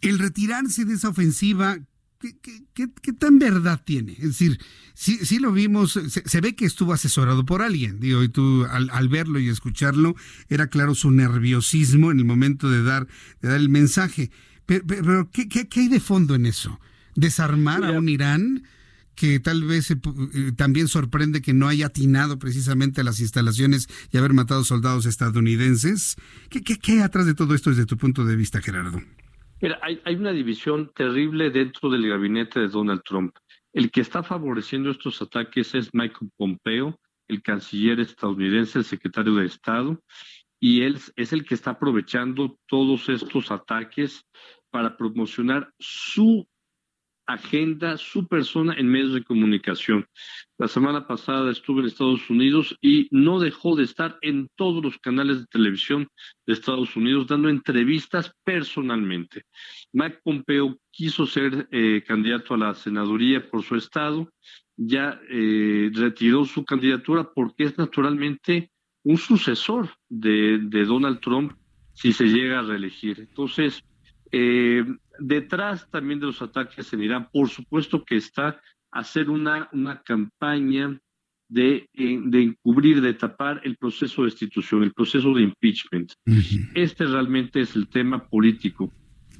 [0.00, 1.78] El retirarse de esa ofensiva,
[2.18, 4.12] ¿qué, tan verdad tiene?
[4.12, 4.58] Es decir,
[4.94, 9.38] sí, lo vimos, se, ve que estuvo asesorado por alguien, digo, y tú al, verlo
[9.38, 10.16] y escucharlo,
[10.48, 13.06] era claro su nerviosismo en el momento de dar,
[13.42, 14.30] de dar el mensaje.
[14.64, 16.80] Pero, ¿qué, hay de fondo en eso?
[17.14, 18.64] ¿Desarmar a un Irán?
[19.16, 19.96] Que tal vez eh,
[20.56, 26.16] también sorprende que no haya atinado precisamente a las instalaciones y haber matado soldados estadounidenses.
[26.50, 26.62] ¿Qué,
[26.92, 29.00] hay atrás de todo esto desde tu punto de vista, Gerardo?
[29.60, 33.34] Mira, hay, hay una división terrible dentro del gabinete de Donald Trump.
[33.72, 39.46] El que está favoreciendo estos ataques es Michael Pompeo, el canciller estadounidense, el secretario de
[39.46, 40.00] Estado,
[40.60, 44.24] y él es el que está aprovechando todos estos ataques
[44.70, 46.46] para promocionar su
[47.26, 50.06] agenda su persona en medios de comunicación.
[50.58, 54.98] La semana pasada estuve en Estados Unidos y no dejó de estar en todos los
[54.98, 56.08] canales de televisión
[56.46, 59.42] de Estados Unidos dando entrevistas personalmente.
[59.92, 64.30] Mike Pompeo quiso ser eh, candidato a la senaduría por su estado,
[64.76, 68.70] ya eh, retiró su candidatura porque es naturalmente
[69.02, 71.52] un sucesor de, de Donald Trump
[71.92, 73.20] si se llega a reelegir.
[73.20, 73.82] Entonces,
[74.32, 74.84] eh,
[75.18, 80.98] detrás también de los ataques en Irán, por supuesto que está hacer una, una campaña
[81.48, 86.12] de, eh, de, encubrir, de tapar el proceso de destitución, el proceso de impeachment.
[86.74, 88.92] Este realmente es el tema político.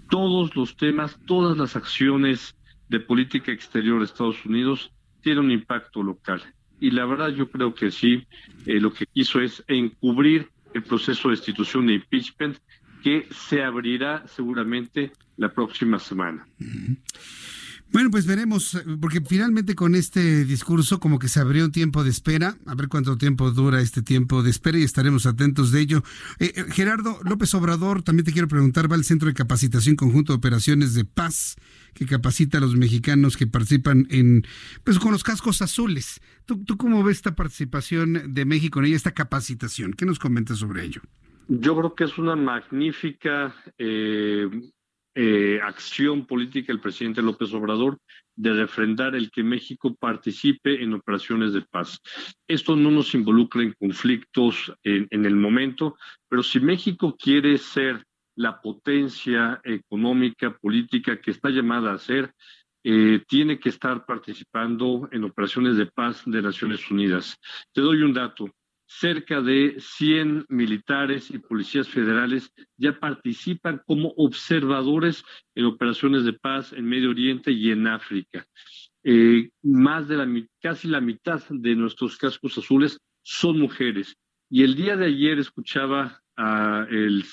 [0.08, 2.54] Todos los temas, todas las acciones
[2.88, 4.92] de política exterior de Estados Unidos
[5.22, 6.42] tienen un impacto local.
[6.78, 8.24] Y la verdad yo creo que sí,
[8.66, 12.58] eh, lo que quiso es encubrir el proceso de destitución de impeachment
[13.02, 16.46] que se abrirá seguramente la próxima semana.
[17.92, 22.10] Bueno, pues veremos, porque finalmente con este discurso como que se abrió un tiempo de
[22.10, 26.02] espera, a ver cuánto tiempo dura este tiempo de espera y estaremos atentos de ello.
[26.40, 30.32] Eh, eh, Gerardo López Obrador, también te quiero preguntar, va al Centro de Capacitación Conjunto
[30.32, 31.56] de Operaciones de Paz,
[31.94, 34.44] que capacita a los mexicanos que participan en,
[34.82, 36.20] pues con los cascos azules.
[36.44, 39.92] ¿Tú, tú cómo ves esta participación de México en ella, esta capacitación?
[39.92, 41.02] ¿Qué nos comentas sobre ello?
[41.48, 44.48] Yo creo que es una magnífica eh,
[45.14, 47.98] eh, acción política del presidente López Obrador
[48.34, 52.00] de refrendar el que México participe en operaciones de paz.
[52.48, 55.96] Esto no nos involucra en conflictos en, en el momento,
[56.28, 58.04] pero si México quiere ser
[58.34, 62.34] la potencia económica, política que está llamada a ser,
[62.84, 67.36] eh, tiene que estar participando en operaciones de paz de Naciones Unidas.
[67.72, 68.48] Te doy un dato
[68.86, 76.72] cerca de 100 militares y policías federales ya participan como observadores en operaciones de paz
[76.72, 78.46] en Medio Oriente y en África.
[79.02, 80.28] Eh, más de la
[80.60, 84.16] casi la mitad de nuestros cascos azules son mujeres.
[84.48, 87.24] Y el día de ayer escuchaba a el,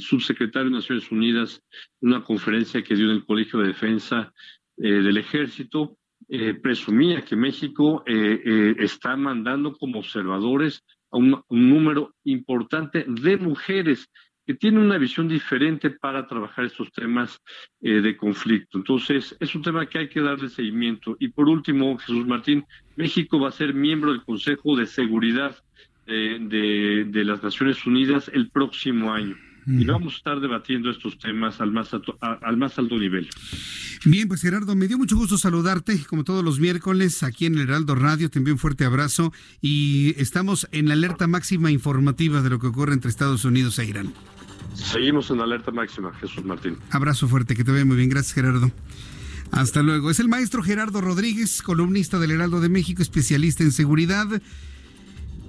[0.00, 1.62] subsecretario de Naciones Unidas
[2.00, 4.32] en una conferencia que dio en el Colegio de Defensa
[4.78, 13.36] eh, del Ejército, eh, presumía que México está mandando como observadores un, número importante de
[13.36, 14.08] mujeres
[14.46, 17.40] que tienen una visión diferente para trabajar estos temas
[17.80, 18.78] eh, de conflicto.
[18.78, 21.16] Entonces, es un tema que hay que darle seguimiento.
[21.18, 22.64] Y por último, Jesús Martín,
[22.94, 25.56] México va a ser miembro del Consejo de Seguridad
[26.06, 29.36] eh, de las Naciones Unidas el próximo año
[29.66, 33.28] y vamos a estar debatiendo estos temas al más, alto, al más alto nivel.
[34.04, 37.62] Bien, pues Gerardo, me dio mucho gusto saludarte, como todos los miércoles, aquí en el
[37.62, 38.30] Heraldo Radio.
[38.30, 42.68] Te envío un fuerte abrazo y estamos en la alerta máxima informativa de lo que
[42.68, 44.12] ocurre entre Estados Unidos e Irán.
[44.74, 46.76] Seguimos en alerta máxima, Jesús Martín.
[46.90, 48.08] Abrazo fuerte, que te vea muy bien.
[48.08, 48.70] Gracias, Gerardo.
[49.50, 50.10] Hasta luego.
[50.10, 54.26] Es el maestro Gerardo Rodríguez, columnista del Heraldo de México, especialista en seguridad.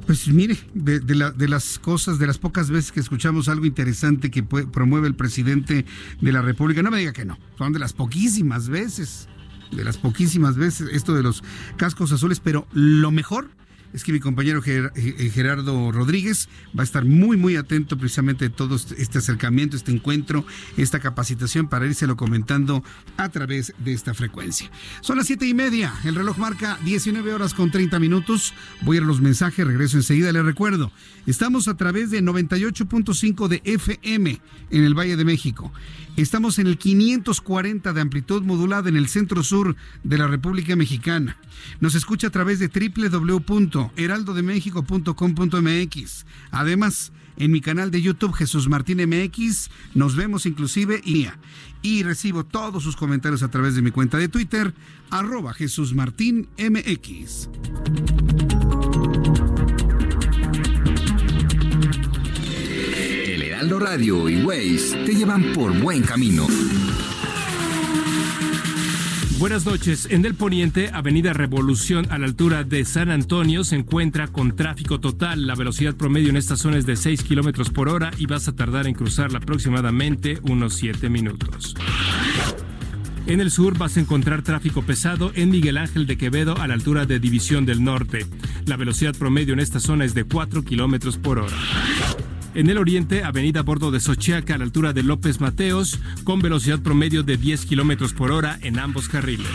[0.08, 5.06] Pues mire, de, las cosas, de las pocas veces que escuchamos algo interesante que promueve
[5.10, 5.86] el presidente
[6.22, 9.28] de la República, no me diga que no, son de las poquísimas veces,
[9.70, 11.44] de las poquísimas veces esto de los
[11.76, 13.50] cascos azules, pero lo mejor
[13.94, 18.46] es que mi compañero eh, eh, Gerardo Rodríguez va a estar muy, muy atento precisamente
[18.46, 20.46] de todo este, este acercamiento, este encuentro,
[20.78, 22.84] esta capacitación para írselo comentando
[23.18, 24.70] a través de esta frecuencia.
[25.02, 28.54] Son las siete y media, el reloj marca 19 horas con 30 minutos.
[28.82, 30.32] Voy a los mensajes, regreso enseguida.
[30.32, 30.92] Les recuerdo,
[31.26, 34.42] estamos a través de 98.5 de FM
[34.72, 35.72] en el Valle de México.
[36.18, 41.38] Estamos en el 540 de amplitud modulada en el centro sur de la República Mexicana.
[41.80, 42.70] Nos escucha a través de
[43.78, 46.26] www.heraldodemexico.com.mx.
[46.52, 51.28] Además, en mi canal de YouTube Jesús Martín MX, nos vemos inclusive y,
[51.82, 54.74] y recibo todos sus comentarios a través de mi cuenta de Twitter,
[55.10, 57.50] arroba Jesús Martín MX.
[63.80, 66.48] Radio y Waze te llevan por buen camino.
[69.40, 70.08] Buenas noches.
[70.10, 75.00] En Del Poniente, Avenida Revolución a la altura de San Antonio se encuentra con tráfico
[75.00, 75.46] total.
[75.46, 78.56] La velocidad promedio en esta zona es de 6 kilómetros por hora y vas a
[78.56, 81.76] tardar en cruzarla aproximadamente unos 7 minutos.
[83.28, 86.74] En el sur vas a encontrar tráfico pesado en Miguel Ángel de Quevedo a la
[86.74, 88.26] altura de División del Norte.
[88.66, 91.58] La velocidad promedio en esta zona es de 4 kilómetros por hora.
[92.58, 96.80] En el oriente, avenida Bordo de Sochiaca a la altura de López Mateos, con velocidad
[96.80, 99.46] promedio de 10 kilómetros por hora en ambos carriles.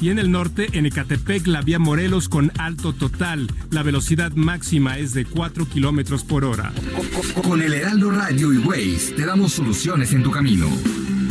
[0.00, 3.48] Y en el norte, en Ecatepec, la vía Morelos con alto total.
[3.70, 6.72] La velocidad máxima es de 4 kilómetros por hora.
[7.46, 10.70] Con el Heraldo Radio y Waze te damos soluciones en tu camino.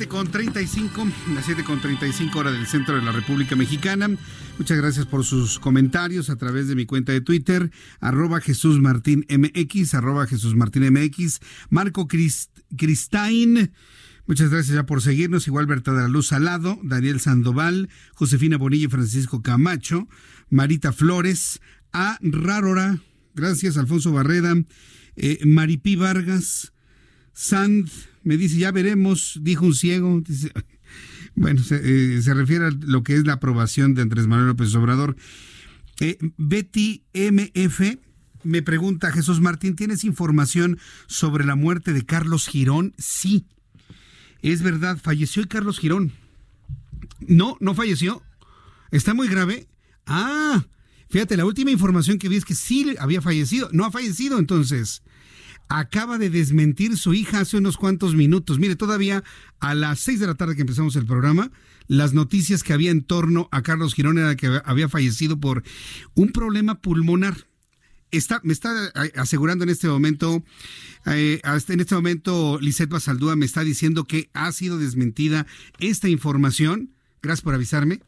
[0.00, 4.08] 7 con 35, las 7 con 35 hora del centro de la República Mexicana.
[4.56, 7.70] Muchas gracias por sus comentarios a través de mi cuenta de Twitter,
[8.00, 13.72] arroba Jesús Martín MX, arroba Jesús Martín MX, Marco Cristain.
[14.24, 15.46] Muchas gracias ya por seguirnos.
[15.46, 20.08] Igual Berta de la Luz Salado, Daniel Sandoval, Josefina Bonilla y Francisco Camacho,
[20.48, 21.60] Marita Flores,
[21.92, 22.16] A.
[22.22, 23.02] Rárora,
[23.34, 24.54] gracias Alfonso Barreda,
[25.16, 26.72] eh, Maripí Vargas,
[27.34, 27.90] Sand,
[28.22, 30.22] me dice, ya veremos, dijo un ciego.
[31.34, 35.16] bueno, eh, se, refiere a lo que es la aprobación de Andrés Manuel López Obrador.
[36.00, 37.98] Eh, Betty MF
[38.42, 42.94] me pregunta, Jesús Martín, ¿tienes información sobre la muerte de Carlos Girón?
[42.98, 43.46] Sí,
[44.42, 46.12] es verdad, falleció Carlos Girón.
[47.20, 48.22] No, no falleció.
[48.90, 49.68] ¿Está muy grave?
[50.06, 50.64] Ah,
[51.10, 53.68] fíjate, la última información que vi es que sí había fallecido.
[53.72, 55.02] No ha fallecido entonces
[55.70, 58.58] acaba de desmentir su hija hace unos cuantos minutos.
[58.58, 59.22] Mire, todavía
[59.60, 61.52] a las seis de la tarde que empezamos el programa,
[61.86, 65.62] las noticias que había en torno a Carlos Girón era que había fallecido por
[66.14, 67.46] un problema pulmonar.
[68.42, 70.42] Me está eh, asegurando en este momento,
[71.06, 75.46] eh, en este momento, Lisette Basaldúa me está diciendo que ha sido desmentida
[75.78, 76.90] esta información.
[77.22, 78.00] Gracias por avisarme,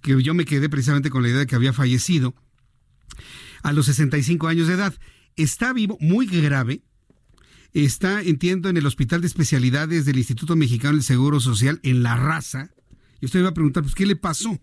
[0.00, 2.36] que yo me quedé precisamente con la idea de que había fallecido
[3.64, 4.94] a los 65 años de edad.
[5.34, 6.82] Está vivo, muy grave,
[7.72, 12.16] Está, entiendo, en el Hospital de Especialidades del Instituto Mexicano del Seguro Social en La
[12.16, 12.70] Raza.
[13.20, 14.58] Y usted va a preguntar, pues, ¿qué le pasó?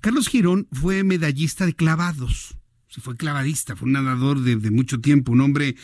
[0.00, 2.56] Carlos Girón fue medallista de clavados.
[3.00, 5.76] Fue clavadista, fue un nadador de, mucho tiempo, un hombre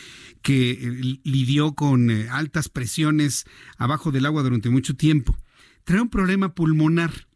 [0.43, 3.45] que eh, lidió con eh, altas presiones
[3.77, 5.35] abajo del agua durante mucho tiempo.
[5.85, 7.27] Trae un problema pulmonar.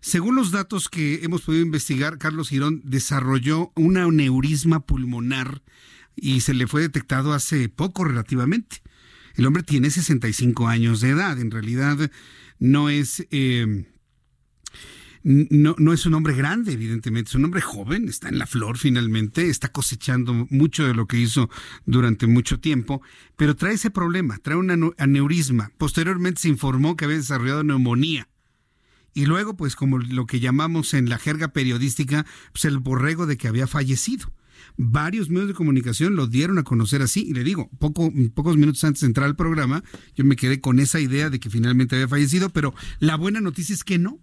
[0.00, 5.62] Según los datos que hemos podido investigar, Carlos Girón desarrolló un aneurisma pulmonar
[6.16, 8.82] y se le fue detectado hace poco relativamente.
[9.34, 12.10] El hombre tiene 65 años de edad, en realidad
[12.58, 13.26] no es...
[13.30, 13.86] Eh,
[15.26, 18.76] no, no, es un hombre grande, evidentemente, es un hombre joven, está en la flor
[18.76, 21.48] finalmente, está cosechando mucho de lo que hizo
[21.86, 23.00] durante mucho tiempo,
[23.34, 25.72] pero trae ese problema, trae un aneurisma.
[25.78, 28.28] Posteriormente se informó que había desarrollado neumonía.
[29.14, 33.38] Y luego, pues como lo que llamamos en la jerga periodística, pues el borrego de
[33.38, 34.30] que había fallecido.
[34.76, 37.22] Varios medios de comunicación lo dieron a conocer así.
[37.28, 39.84] Y le digo, poco, pocos minutos antes de entrar al programa,
[40.16, 43.74] yo me quedé con esa idea de que finalmente había fallecido, pero la buena noticia
[43.74, 44.20] es que no.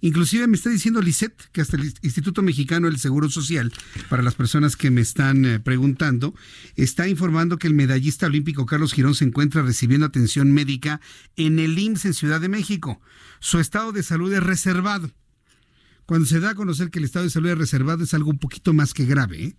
[0.00, 3.72] Inclusive me está diciendo Lisette que hasta el Instituto Mexicano del Seguro Social,
[4.08, 6.34] para las personas que me están eh, preguntando,
[6.76, 11.00] está informando que el medallista olímpico Carlos Girón se encuentra recibiendo atención médica
[11.36, 13.00] en el IMSS en Ciudad de México.
[13.40, 15.10] Su estado de salud es reservado.
[16.08, 18.38] Cuando se da a conocer que el estado de salud es reservado es algo un
[18.38, 19.54] poquito más que grave, ¿eh?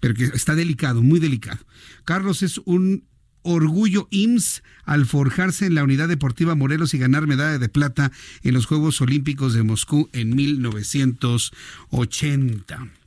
[0.00, 1.64] pero que está delicado, muy delicado.
[2.04, 3.04] Carlos es un
[3.40, 8.12] orgullo IMSS al forjarse en la Unidad Deportiva Morelos y ganar medalla de plata
[8.42, 12.97] en los Juegos Olímpicos de Moscú en 1980.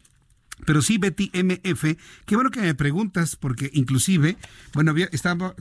[0.66, 4.38] Pero sí, Betty MF, qué bueno que me preguntas, porque inclusive,
[4.74, 5.56] bueno, había, estaba,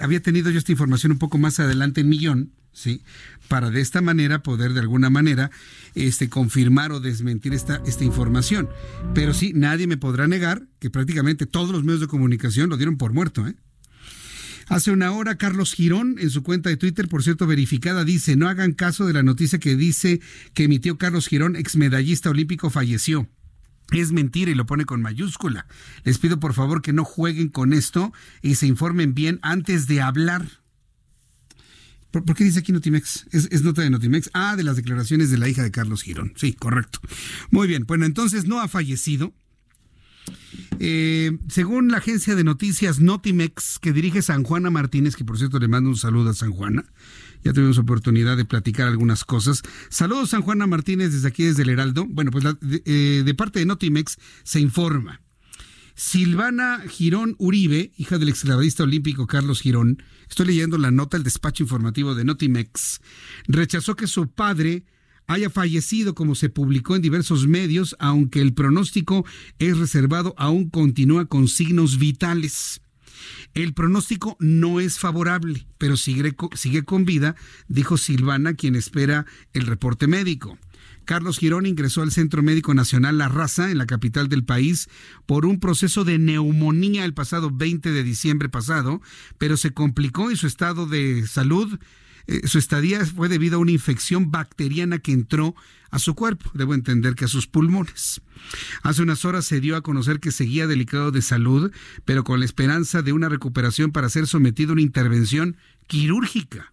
[0.00, 3.02] había tenido yo esta información un poco más adelante en Millón, ¿sí?
[3.48, 5.50] Para de esta manera poder de alguna manera
[5.94, 8.68] este, confirmar o desmentir esta, esta información.
[9.14, 12.96] Pero sí, nadie me podrá negar que prácticamente todos los medios de comunicación lo dieron
[12.96, 13.54] por muerto, ¿eh?
[14.68, 18.48] Hace una hora, Carlos Girón, en su cuenta de Twitter, por cierto, verificada, dice, no
[18.48, 20.20] hagan caso de la noticia que dice
[20.54, 23.28] que emitió Carlos Girón, ex medallista olímpico, falleció.
[23.90, 25.66] Es mentira y lo pone con mayúscula.
[26.04, 30.00] Les pido por favor que no jueguen con esto y se informen bien antes de
[30.00, 30.62] hablar.
[32.10, 33.26] ¿Por, qué dice aquí Notimex?
[33.32, 34.30] ¿Es, nota de Notimex?
[34.34, 36.34] Ah, de las declaraciones de la hija de Carlos Girón.
[36.36, 37.00] Sí, correcto.
[37.50, 39.32] Muy bien, bueno, entonces no ha fallecido.
[40.78, 45.58] Eh, según la agencia de noticias Notimex, que dirige San Juana Martínez, que por cierto
[45.58, 46.84] le mando un saludo a San Juana,
[47.44, 49.62] ya tuvimos oportunidad de platicar algunas cosas.
[49.88, 52.06] Saludos San Juana Martínez desde aquí, desde el Heraldo.
[52.08, 55.20] Bueno, pues de, eh, de parte de Notimex se informa
[55.94, 61.62] Silvana Girón Uribe, hija del exclavadista olímpico Carlos Girón, estoy leyendo la nota del despacho
[61.62, 63.00] informativo de Notimex,
[63.46, 64.84] rechazó que su padre
[65.26, 69.24] haya fallecido como se publicó en diversos medios, aunque el pronóstico
[69.58, 72.81] es reservado, aún continúa con signos vitales.
[73.54, 76.34] El pronóstico no es favorable, pero sigue,
[76.84, 77.36] con vida,
[77.68, 80.58] dijo Silvana, quien espera el reporte médico.
[81.04, 84.88] Carlos Girón ingresó al Centro Médico Nacional La Raza, en la capital del país,
[85.26, 89.00] por un proceso de neumonía el pasado 20 de diciembre pasado,
[89.38, 91.78] pero se complicó y su estado de salud,
[92.26, 95.54] eh, su estadía fue debido a una infección bacteriana que entró
[95.90, 98.22] a su cuerpo, debo entender que a sus pulmones.
[98.82, 101.70] Hace unas horas se dio a conocer que seguía delicado de salud,
[102.04, 106.72] pero con la esperanza de una recuperación para ser sometido a una intervención quirúrgica.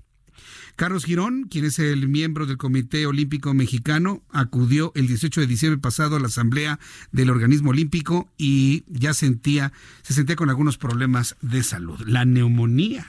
[0.80, 5.82] Carlos Girón, quien es el miembro del Comité Olímpico Mexicano, acudió el 18 de diciembre
[5.82, 6.80] pasado a la asamblea
[7.12, 9.74] del organismo olímpico y ya sentía,
[10.04, 12.00] se sentía con algunos problemas de salud.
[12.08, 13.06] La neumonía.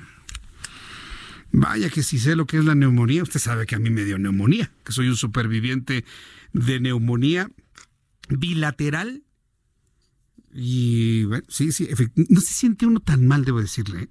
[1.52, 4.04] Vaya que si sé lo que es la neumonía, usted sabe que a mí me
[4.04, 6.04] dio neumonía, que soy un superviviente
[6.52, 7.50] de neumonía
[8.28, 9.24] bilateral.
[10.52, 11.88] Y bueno, sí, sí,
[12.28, 14.02] no se siente uno tan mal, debo decirle.
[14.02, 14.08] ¿eh?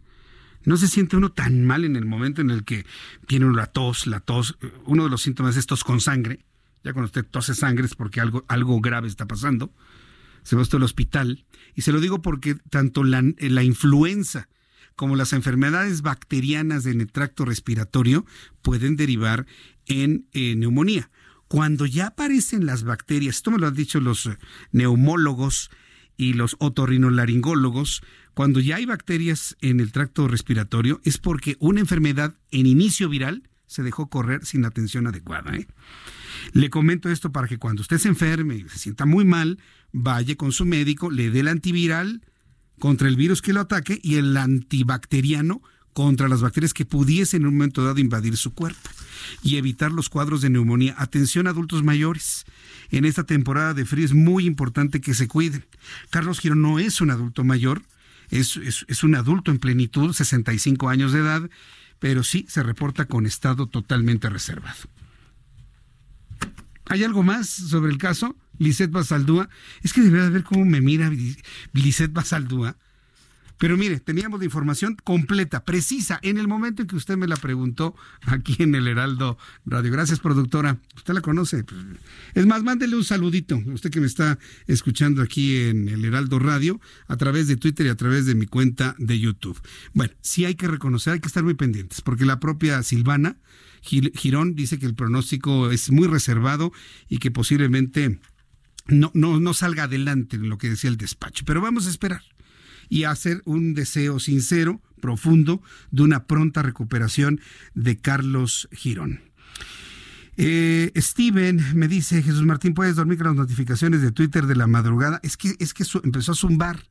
[0.66, 2.86] No se siente uno tan mal en el momento en el que
[3.28, 4.57] tiene la tos, la tos.
[4.86, 6.40] Uno de los síntomas es tos con sangre.
[6.84, 9.74] Ya cuando usted tose sangre es porque algo, algo grave está pasando.
[10.44, 11.45] Se va usted al hospital.
[11.76, 14.49] Y se lo digo porque tanto la, la influenza
[14.99, 18.26] como las enfermedades bacterianas del tracto respiratorio
[18.61, 19.45] pueden derivar
[19.85, 21.09] en eh, neumonía.
[21.47, 24.30] Cuando ya aparecen las bacterias, esto me lo han dicho los
[24.73, 25.71] neumólogos
[26.17, 28.01] y los otorrinolaringólogos,
[28.34, 33.47] cuando ya hay bacterias en el tracto respiratorio es porque una enfermedad en inicio viral
[33.67, 35.55] se dejó correr sin atención adecuada.
[35.55, 35.65] ¿eh?
[36.51, 39.59] Le comento esto para que cuando usted se enferme y se sienta muy mal,
[39.93, 42.21] vaya con su médico, le dé el antiviral
[42.80, 45.61] contra el virus que lo ataque y el antibacteriano
[45.93, 48.89] contra las bacterias que pudiesen en un momento dado invadir su cuerpo
[49.43, 50.95] y evitar los cuadros de neumonía.
[50.97, 52.45] Atención adultos mayores.
[52.91, 55.65] En esta temporada de frío es muy importante que se cuiden.
[56.10, 57.81] Carlos Giro no es un adulto mayor,
[58.30, 58.56] es,
[59.03, 61.49] un adulto en plenitud, 65 años de edad,
[61.99, 64.77] pero sí se reporta con estado totalmente reservado.
[66.90, 68.36] ¿Hay algo más sobre el caso?
[68.57, 69.49] Lisette Basaldúa.
[69.82, 71.10] Es que debería ver cómo me mira
[71.72, 72.76] Lisette Basaldúa
[73.60, 77.36] pero mire, teníamos la información completa, precisa, en el momento en que usted me la
[77.36, 77.94] preguntó
[78.26, 79.91] aquí en el Heraldo Radio.
[79.91, 80.78] Gracias, productora.
[80.95, 81.66] Usted la conoce.
[82.36, 86.80] Es más, mándele un saludito, usted que me está escuchando aquí en el Heraldo Radio,
[87.07, 89.60] a través de Twitter y a través de mi cuenta de YouTube.
[89.94, 93.36] Bueno, sí hay que reconocer, hay que estar muy pendientes, porque la propia Silvana
[93.81, 96.72] Girón dice que el pronóstico es muy reservado
[97.07, 98.19] y que posiblemente
[98.88, 101.43] no, no, salga adelante en lo que decía el despacho.
[101.45, 102.22] Pero vamos a esperar
[102.89, 105.61] y hacer un deseo sincero, profundo,
[105.91, 107.39] de una pronta recuperación
[107.76, 109.22] de Carlos Girón.
[110.38, 114.68] Eh, Steven me dice, Jesús Martín, ¿puedes dormir con las notificaciones de Twitter de la
[114.68, 115.19] madrugada?
[115.22, 116.88] Es que, es que empezó a zumbar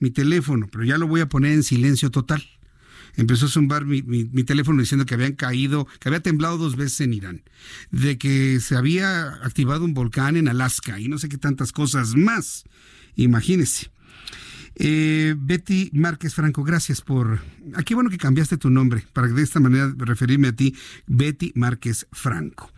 [0.00, 2.42] mi teléfono, pero ya lo voy a poner en silencio total.
[3.16, 7.00] Empezó a zumbar mi, mi, teléfono diciendo que habían caído, que había temblado dos veces
[7.02, 7.42] en Irán,
[7.90, 12.14] de que se había activado un volcán en Alaska y no sé qué tantas cosas
[12.14, 12.64] más.
[13.16, 13.90] Imagínese.
[14.82, 17.38] Eh, Betty Márquez Franco, gracias por...
[17.74, 20.74] Aquí bueno que cambiaste tu nombre para de esta manera referirme a ti,
[21.06, 22.72] Betty Márquez Franco.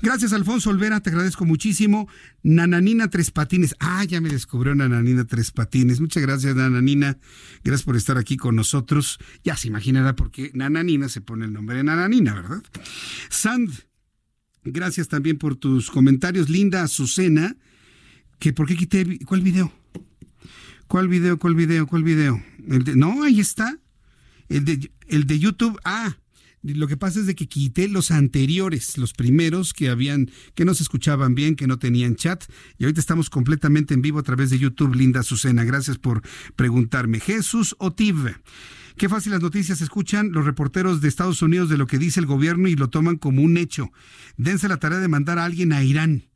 [0.00, 2.08] Gracias Alfonso Olvera, te agradezco muchísimo.
[2.42, 6.00] Nananina Tres Patines, ah, ya me descubrió Nananina Tres Patines.
[6.00, 7.18] Muchas gracias Nananina,
[7.62, 9.18] gracias por estar aquí con nosotros.
[9.44, 12.62] Ya se imaginará por qué Nananina se pone el nombre de Nananina, ¿verdad?
[13.28, 13.70] Sand,
[14.64, 16.48] gracias también por tus comentarios.
[16.48, 17.56] Linda Azucena,
[18.38, 19.70] que por qué quité, ¿cuál video?
[20.92, 21.38] ¿Cuál video?
[21.38, 21.86] ¿Cuál video?
[21.86, 22.44] ¿Cuál video?
[22.96, 23.78] no, ahí está.
[24.50, 25.80] El de, el de YouTube.
[25.86, 26.18] Ah,
[26.62, 30.74] lo que pasa es de que quité los anteriores, los primeros que habían, que no
[30.74, 32.44] se escuchaban bien, que no tenían chat.
[32.76, 35.64] Y ahorita estamos completamente en vivo a través de YouTube, Linda Azucena.
[35.64, 36.20] Gracias por
[36.56, 37.20] preguntarme.
[37.20, 38.36] Jesús Otiv.
[38.98, 42.26] Qué fácil las noticias escuchan los reporteros de Estados Unidos de lo que dice el
[42.26, 43.90] gobierno y lo toman como un hecho.
[44.36, 46.31] Dense la tarea de mandar a alguien a Irán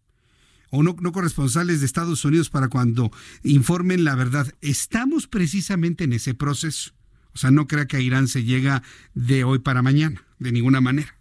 [0.70, 3.10] o no, no corresponsales de Estados Unidos para cuando
[3.43, 4.52] informen la verdad.
[4.60, 6.93] Estamos precisamente en ese proceso.
[7.34, 8.82] O sea, no crea que a Irán se llega
[9.14, 11.14] de hoy para mañana, de ninguna manera.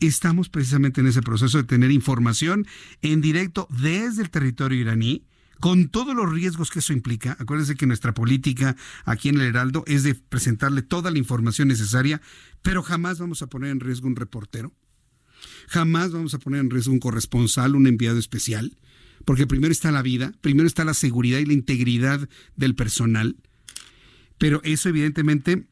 [0.00, 2.66] Estamos precisamente en ese proceso de tener información
[3.02, 5.24] en directo desde el territorio iraní,
[5.58, 7.36] con todos los riesgos que eso implica.
[7.40, 12.20] Acuérdense que nuestra política aquí en el Heraldo es de presentarle toda la información necesaria,
[12.62, 14.72] pero jamás vamos a poner en riesgo un reportero.
[15.68, 18.76] Jamás vamos a poner en riesgo un corresponsal, un enviado especial,
[19.24, 23.36] porque primero está la vida, primero está la seguridad y la integridad del personal.
[24.38, 25.66] Pero eso evidentemente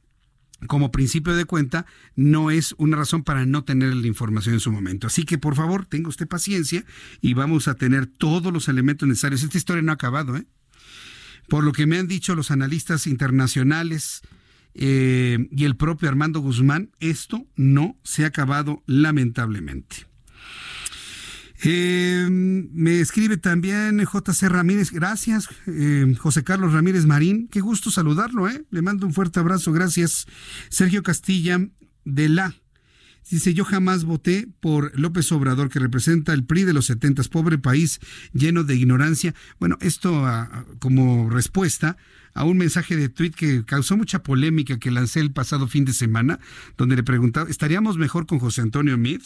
[0.67, 1.87] como principio de cuenta,
[2.17, 5.07] no es una razón para no tener la información en su momento.
[5.07, 6.85] Así que, por favor, tenga usted paciencia
[7.21, 9.43] y vamos a tener todos los elementos necesarios.
[9.43, 10.47] Esta historia no ha acabado, ¿eh?
[11.49, 14.23] Por lo que me han dicho los analistas internacionales,
[14.75, 20.07] eh, y el propio Armando Guzmán, esto no se ha acabado lamentablemente.
[21.67, 28.47] Eh, me escribe también JC Ramírez, gracias, eh, José Carlos Ramírez Marín, qué gusto saludarlo,
[28.71, 30.27] le mando un fuerte abrazo, gracias.
[30.69, 31.59] Sergio Castilla
[32.05, 32.55] de la
[33.31, 37.59] Dice, yo jamás voté por López Obrador, que representa el PRI de los setentas, pobre
[37.59, 38.01] país
[38.33, 39.35] lleno de ignorancia.
[39.59, 41.97] Bueno, esto ah, como respuesta
[42.35, 45.93] a un mensaje de tweet que causó mucha polémica que lancé el pasado fin de
[45.93, 46.39] semana,
[46.77, 49.25] donde le preguntaba, ¿estaríamos mejor con José Antonio Meade?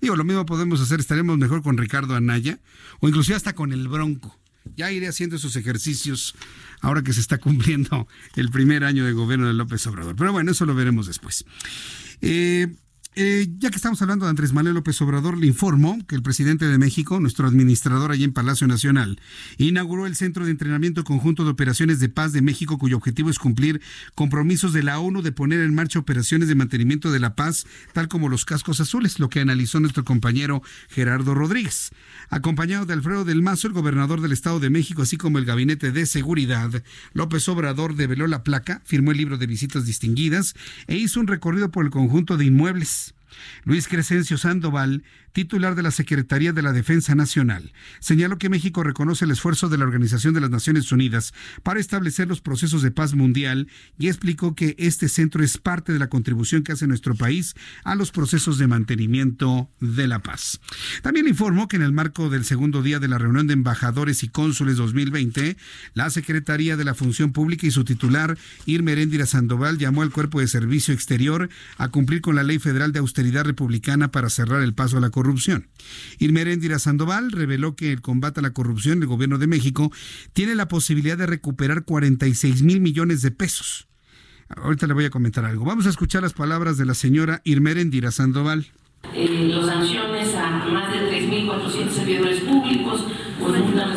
[0.00, 2.60] Digo, lo mismo podemos hacer, estaremos mejor con Ricardo Anaya
[3.00, 4.38] o inclusive hasta con el Bronco.
[4.76, 6.34] Ya iré haciendo esos ejercicios
[6.80, 10.16] ahora que se está cumpliendo el primer año de gobierno de López Obrador.
[10.16, 11.44] Pero bueno, eso lo veremos después.
[12.22, 12.68] Eh,
[13.16, 16.66] eh, ya que estamos hablando de Andrés Manuel López Obrador, le informo que el presidente
[16.66, 19.20] de México, nuestro administrador allí en Palacio Nacional,
[19.56, 23.38] inauguró el Centro de Entrenamiento Conjunto de Operaciones de Paz de México, cuyo objetivo es
[23.38, 23.80] cumplir
[24.14, 28.08] compromisos de la ONU de poner en marcha operaciones de mantenimiento de la paz, tal
[28.08, 31.90] como los cascos azules, lo que analizó nuestro compañero Gerardo Rodríguez.
[32.30, 35.92] Acompañado de Alfredo del Mazo, el gobernador del Estado de México, así como el Gabinete
[35.92, 36.82] de Seguridad,
[37.12, 40.54] López Obrador develó la placa, firmó el libro de visitas distinguidas
[40.88, 43.23] e hizo un recorrido por el conjunto de inmuebles Yes.
[43.64, 45.02] Luis Crescencio Sandoval
[45.34, 49.76] titular de la Secretaría de la Defensa Nacional, señaló que México reconoce el esfuerzo de
[49.76, 51.34] la Organización de las Naciones Unidas
[51.64, 53.66] para establecer los procesos de paz mundial
[53.98, 57.96] y explicó que este centro es parte de la contribución que hace nuestro país a
[57.96, 60.60] los procesos de mantenimiento de la paz.
[61.02, 64.28] También informó que en el marco del segundo día de la reunión de embajadores y
[64.28, 65.56] cónsules 2020,
[65.94, 70.38] la Secretaría de la Función Pública y su titular, Irma Heréndira Sandoval, llamó al Cuerpo
[70.38, 74.74] de Servicio Exterior a cumplir con la Ley Federal de Austeridad Republicana para cerrar el
[74.74, 75.68] paso a la corrupción.
[76.18, 79.90] Irmeréndira Sandoval reveló que el combate a la corrupción del gobierno de México
[80.32, 83.88] tiene la posibilidad de recuperar 46 mil millones de pesos.
[84.48, 85.64] Ahorita le voy a comentar algo.
[85.64, 88.66] Vamos a escuchar las palabras de la señora Irmeréndira Sandoval.
[89.12, 93.04] Eh, los sanciones a más de 3.400 servidores públicos
[93.38, 93.93] por multas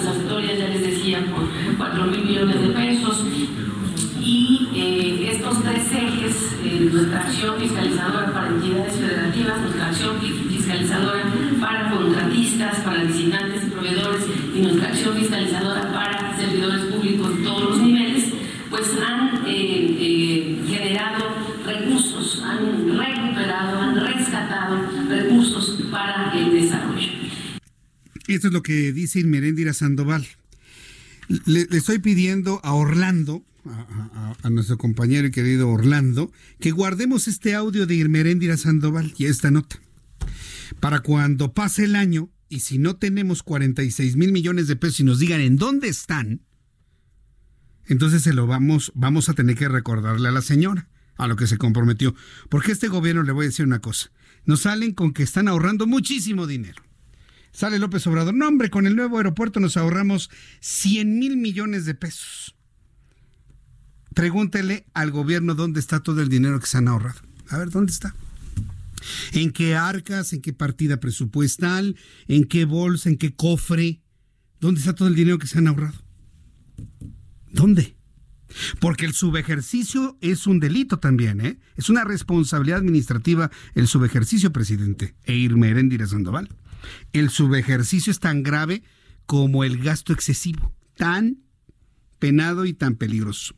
[6.97, 10.19] nuestra acción fiscalizadora para entidades federativas, nuestra acción
[10.49, 14.25] fiscalizadora para contratistas, para visitantes y proveedores
[14.55, 18.33] y nuestra acción fiscalizadora para servidores públicos de todos los niveles,
[18.71, 21.25] pues han eh, eh, generado
[21.65, 27.11] recursos, han recuperado, han rescatado recursos para el desarrollo.
[28.27, 30.25] Esto es lo que dice Inmeréndira Sandoval.
[31.45, 37.85] Le, estoy pidiendo a Orlando, a, nuestro compañero y querido Orlando, que guardemos este audio
[37.85, 39.79] de Irmeréndira Sandoval y esta nota
[40.79, 45.03] para cuando pase el año y si no tenemos 46 mil millones de pesos y
[45.03, 46.41] nos digan en dónde están,
[47.85, 51.47] entonces se lo vamos, vamos a tener que recordarle a la señora a lo que
[51.47, 52.15] se comprometió.
[52.49, 54.11] Porque este gobierno, le voy a decir una cosa,
[54.45, 56.83] nos salen con que están ahorrando muchísimo dinero.
[57.51, 60.29] Sale López Obrador, no hombre, con el nuevo aeropuerto nos ahorramos
[60.59, 62.55] 100 mil millones de pesos.
[64.17, 67.19] Pregúntele al gobierno dónde está todo el dinero que se han ahorrado.
[67.49, 68.15] A ver, ¿dónde está?
[69.33, 70.33] ¿En qué arcas?
[70.33, 71.95] ¿En qué partida presupuestal?
[72.27, 73.09] ¿En qué bolsa?
[73.09, 74.01] ¿En qué cofre?
[74.59, 76.03] ¿Dónde está todo el dinero que se han ahorrado?
[77.51, 77.95] ¿Dónde?
[78.79, 81.59] Porque el subejercicio es un delito también, ¿eh?
[81.75, 85.13] Es una responsabilidad administrativa el subejercicio, presidente.
[85.25, 86.49] E Irma Heréndira Sandoval.
[87.13, 88.81] El subejercicio es tan grave
[89.27, 90.73] como el gasto excesivo.
[90.95, 91.43] Tan
[92.17, 93.53] penado y tan peligroso.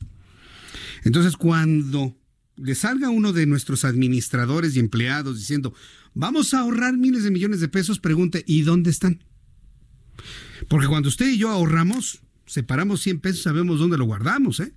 [1.03, 2.15] Entonces, cuando
[2.55, 5.73] le salga uno de nuestros administradores y empleados diciendo,
[6.13, 9.23] vamos a ahorrar miles de millones de pesos, pregunte, ¿y dónde están?
[10.67, 14.73] Porque cuando usted y yo ahorramos, separamos 100 pesos, sabemos dónde lo guardamos, ¿eh?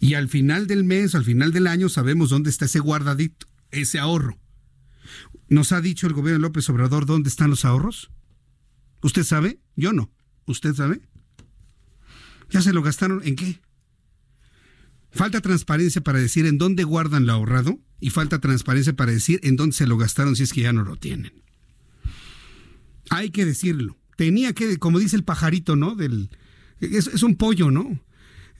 [0.00, 3.98] Y al final del mes, al final del año, sabemos dónde está ese guardadito, ese
[3.98, 4.38] ahorro.
[5.48, 8.10] ¿Nos ha dicho el gobierno López Obrador dónde están los ahorros?
[9.02, 9.60] ¿Usted sabe?
[9.76, 10.10] Yo no.
[10.46, 11.00] ¿Usted sabe?
[12.50, 13.60] ¿Ya se lo gastaron en qué?
[15.18, 19.56] Falta transparencia para decir en dónde guardan lo ahorrado y falta transparencia para decir en
[19.56, 21.32] dónde se lo gastaron si es que ya no lo tienen.
[23.10, 23.98] Hay que decirlo.
[24.16, 25.96] Tenía que, como dice el pajarito, ¿no?
[25.96, 26.30] Del,
[26.78, 28.00] es, un pollo, ¿no?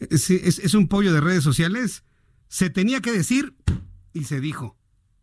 [0.00, 2.02] Es, es un pollo de redes sociales.
[2.48, 3.54] Se tenía que decir
[4.12, 4.76] y se dijo.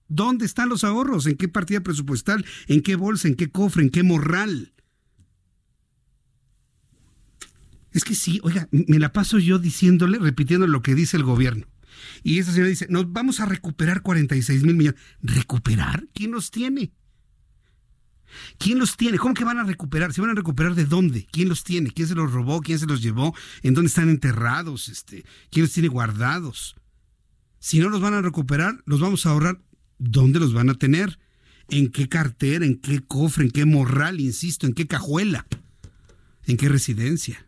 [0.07, 1.25] ¿Dónde están los ahorros?
[1.25, 2.45] ¿En qué partida presupuestal?
[2.67, 3.27] ¿En qué bolsa?
[3.27, 3.83] ¿En qué cofre?
[3.83, 4.71] ¿En qué morral?
[7.95, 11.65] Es que sí, oiga, me la paso yo diciéndole, repitiendo lo que dice el gobierno.
[12.23, 14.99] Y esa señora dice, nos vamos a recuperar 46 mil millones.
[15.21, 16.05] ¿Recuperar?
[16.13, 16.91] ¿Quién los tiene?
[18.57, 19.17] ¿Quién los tiene?
[19.17, 20.11] ¿Cómo que van a recuperar?
[20.11, 21.25] ¿Se van a recuperar de dónde?
[21.31, 21.89] ¿Quién los tiene?
[21.89, 22.59] ¿Quién se los robó?
[22.59, 23.33] ¿Quién se los llevó?
[23.63, 24.89] ¿En dónde están enterrados?
[24.89, 26.75] Este, ¿Quién los tiene guardados?
[27.59, 29.61] Si no los van a recuperar, los vamos a ahorrar.
[29.99, 31.17] ¿Dónde los van a tener?
[31.69, 32.65] ¿En qué cartera?
[32.65, 33.45] ¿En qué cofre?
[33.45, 34.19] ¿En qué morral?
[34.19, 35.47] Insisto, ¿en qué cajuela?
[36.45, 37.44] ¿En qué residencia?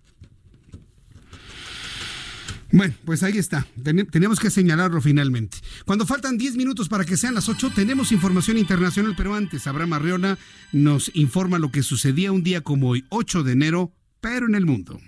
[2.72, 3.66] Bueno, pues ahí está.
[4.12, 5.58] tenemos que señalarlo finalmente.
[5.86, 9.94] Cuando faltan 10 minutos para que sean las 8, tenemos información internacional, pero antes, Abraham
[9.94, 10.38] Arriola
[10.74, 14.66] nos informa lo que sucedía un día como hoy, 8 de enero, pero en el
[14.66, 15.00] mundo.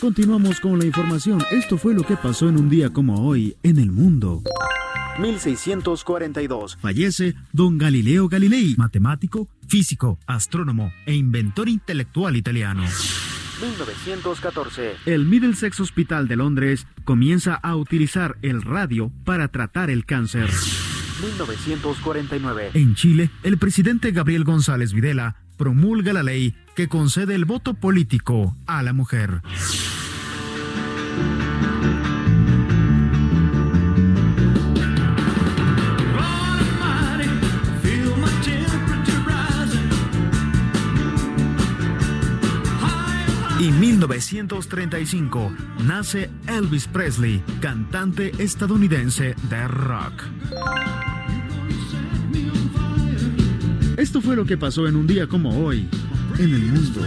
[0.00, 1.40] Continuamos con la información.
[1.52, 4.42] Esto fue lo que pasó en un día como hoy en el mundo.
[5.18, 6.78] 1642.
[6.80, 12.84] Fallece don Galileo Galilei, matemático, físico, astrónomo e inventor intelectual italiano.
[13.62, 14.96] 1914.
[15.06, 20.50] El Middlesex Hospital de Londres comienza a utilizar el radio para tratar el cáncer.
[21.22, 22.70] 1949.
[22.74, 28.56] En Chile, el presidente Gabriel González Videla promulga la ley que concede el voto político
[28.66, 29.42] a la mujer.
[44.08, 45.52] 1935
[45.84, 50.24] nace Elvis Presley, cantante estadounidense de rock.
[53.96, 55.88] Esto fue lo que pasó en un día como hoy
[56.38, 57.00] en el mundo.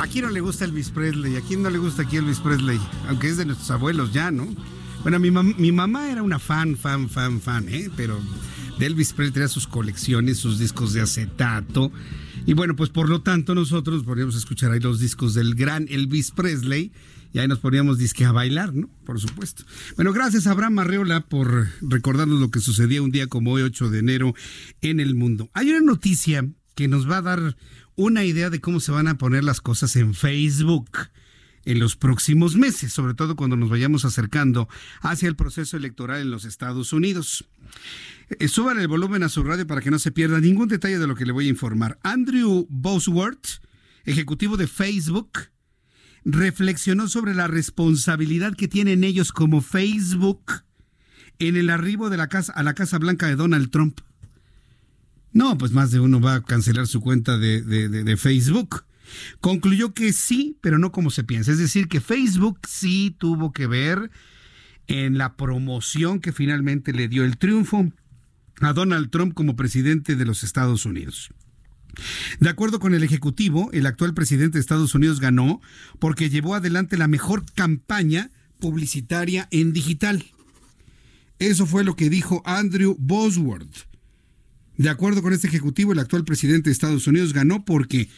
[0.00, 1.36] ¿A quién no le gusta Elvis Presley?
[1.36, 2.80] ¿A quién no le gusta aquí Elvis Presley?
[3.08, 4.48] Aunque es de nuestros abuelos ya, ¿no?
[5.02, 7.88] Bueno, mi, mi mamá era una fan, fan, fan, fan, ¿eh?
[7.96, 8.18] Pero
[8.78, 11.92] de Elvis Presley sus colecciones, sus discos de acetato.
[12.46, 16.30] Y bueno, pues por lo tanto nosotros podríamos escuchar ahí los discos del gran Elvis
[16.30, 16.92] Presley
[17.32, 18.88] y ahí nos poníamos disque a bailar, ¿no?
[19.04, 19.64] Por supuesto.
[19.96, 23.90] Bueno, gracias a Abraham Arreola por recordarnos lo que sucedía un día como hoy, 8
[23.90, 24.34] de enero,
[24.80, 25.50] en el mundo.
[25.52, 27.56] Hay una noticia que nos va a dar
[27.94, 30.88] una idea de cómo se van a poner las cosas en Facebook
[31.66, 34.68] en los próximos meses, sobre todo cuando nos vayamos acercando
[35.00, 37.44] hacia el proceso electoral en los Estados Unidos.
[38.28, 41.06] Eh, suban el volumen a su radio para que no se pierda ningún detalle de
[41.06, 41.98] lo que le voy a informar.
[42.02, 43.62] Andrew Bosworth,
[44.04, 45.30] ejecutivo de Facebook,
[46.24, 50.42] reflexionó sobre la responsabilidad que tienen ellos como Facebook
[51.38, 54.00] en el arribo de la casa a la Casa Blanca de Donald Trump.
[55.32, 58.86] No, pues más de uno va a cancelar su cuenta de, de Facebook.
[59.40, 61.52] Concluyó que sí, pero no como se piensa.
[61.52, 64.10] Es decir, que Facebook sí tuvo que ver
[64.86, 67.92] en la promoción que finalmente le dio el triunfo
[68.60, 71.30] a Donald Trump como presidente de los Estados Unidos.
[72.40, 75.60] De acuerdo con el Ejecutivo, el actual presidente de Estados Unidos ganó
[75.98, 78.30] porque llevó adelante la mejor campaña
[78.60, 80.24] publicitaria en digital.
[81.38, 83.86] Eso fue lo que dijo Andrew Bosworth.
[84.76, 88.08] De acuerdo con este Ejecutivo, el actual presidente de Estados Unidos ganó porque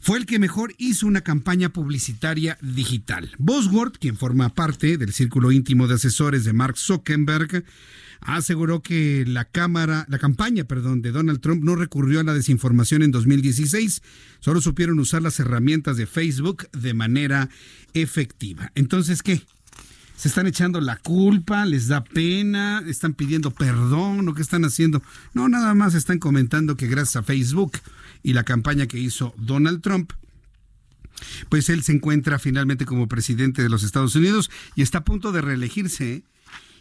[0.00, 3.30] fue el que mejor hizo una campaña publicitaria digital.
[3.38, 7.64] Bosworth, quien forma parte del círculo íntimo de asesores de Mark Zuckerberg,
[8.24, 13.02] aseguró que la cámara, la campaña, perdón, de Donald Trump no recurrió a la desinformación
[13.02, 14.02] en 2016,
[14.40, 17.48] solo supieron usar las herramientas de Facebook de manera
[17.94, 18.70] efectiva.
[18.74, 19.42] Entonces, ¿qué?
[20.16, 21.64] ¿Se están echando la culpa?
[21.66, 22.82] ¿Les da pena?
[22.86, 24.28] ¿Están pidiendo perdón?
[24.28, 25.02] ¿O qué están haciendo?
[25.34, 27.72] No, nada más están comentando que gracias a Facebook
[28.22, 30.12] y la campaña que hizo Donald Trump,
[31.48, 35.32] pues él se encuentra finalmente como presidente de los Estados Unidos y está a punto
[35.32, 36.12] de reelegirse.
[36.12, 36.22] ¿eh?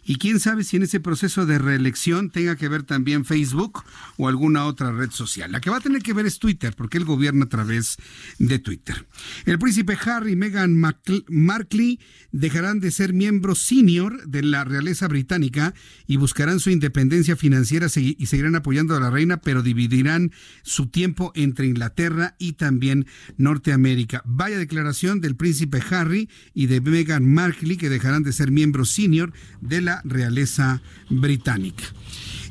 [0.03, 3.83] Y quién sabe si en ese proceso de reelección tenga que ver también Facebook
[4.17, 5.51] o alguna otra red social.
[5.51, 7.97] La que va a tener que ver es Twitter, porque él gobierna a través
[8.39, 9.05] de Twitter.
[9.45, 11.99] El príncipe Harry y Meghan Markle
[12.31, 15.73] dejarán de ser miembros senior de la realeza británica
[16.07, 20.31] y buscarán su independencia financiera y seguirán apoyando a la reina, pero dividirán
[20.63, 23.05] su tiempo entre Inglaterra y también
[23.37, 24.23] Norteamérica.
[24.25, 29.33] Vaya declaración del príncipe Harry y de Meghan Markle que dejarán de ser miembros senior
[29.61, 31.83] de la realeza británica.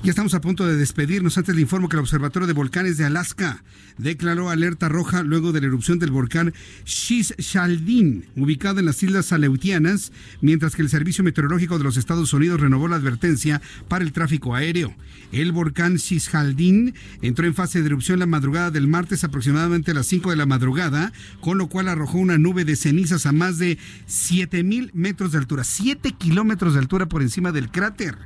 [0.02, 1.36] Ya estamos a punto de despedirnos.
[1.36, 3.62] Antes le informo que el Observatorio de Volcanes de Alaska
[3.98, 6.54] declaró alerta roja luego de la erupción del volcán
[6.86, 10.10] Shishaldin, ubicado en las Islas Aleutianas,
[10.40, 14.54] mientras que el Servicio Meteorológico de los Estados Unidos renovó la advertencia para el tráfico
[14.54, 14.94] aéreo.
[15.32, 20.06] El volcán Shishaldin entró en fase de erupción la madrugada del martes aproximadamente a las
[20.06, 21.12] 5 de la madrugada,
[21.42, 23.76] con lo cual arrojó una nube de cenizas a más de
[24.08, 28.16] 7.000 metros de altura, 7 kilómetros de altura por encima del cráter.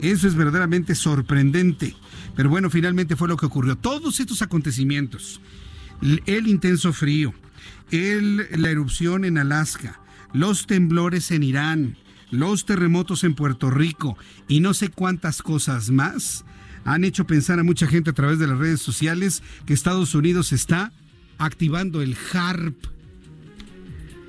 [0.00, 1.94] Eso es verdaderamente sorprendente.
[2.36, 3.76] Pero bueno, finalmente fue lo que ocurrió.
[3.76, 5.40] Todos estos acontecimientos,
[6.00, 7.34] el intenso frío,
[7.90, 10.00] la erupción en Alaska,
[10.32, 11.96] los temblores en Irán,
[12.30, 14.16] los terremotos en Puerto Rico
[14.46, 16.44] y no sé cuántas cosas más,
[16.84, 20.52] han hecho pensar a mucha gente a través de las redes sociales que Estados Unidos
[20.52, 20.92] está
[21.38, 22.76] activando el HARP.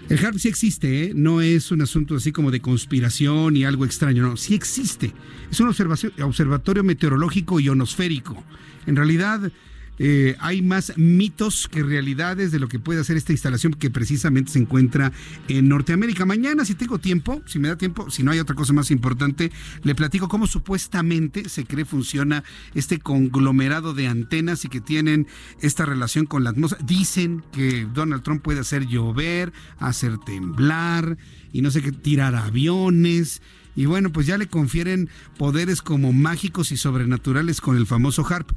[0.10, 1.11] El HARP sí existe, ¿eh?
[1.14, 5.14] no es un asunto así como de conspiración y algo extraño, no, sí existe.
[5.52, 8.44] Es un observatorio meteorológico ionosférico.
[8.88, 9.52] En realidad,
[10.00, 14.52] eh, hay más mitos que realidades de lo que puede hacer esta instalación que precisamente
[14.54, 15.12] se encuentra
[15.50, 16.26] en Norteamérica.
[16.26, 19.52] Mañana, si tengo tiempo, si me da tiempo, si no hay otra cosa más importante,
[19.84, 22.44] le platico cómo supuestamente se cree funciona
[22.74, 25.28] este conglomerado de antenas y que tienen
[25.62, 26.84] esta relación con la atmósfera.
[26.86, 31.18] Dicen que Donald Trump puede hacer llover, hacer temblar
[31.52, 33.42] y no sé qué, tirar aviones
[33.76, 38.52] y bueno, pues ya le confieren poderes como mágicos y sobrenaturales con el famoso HARP.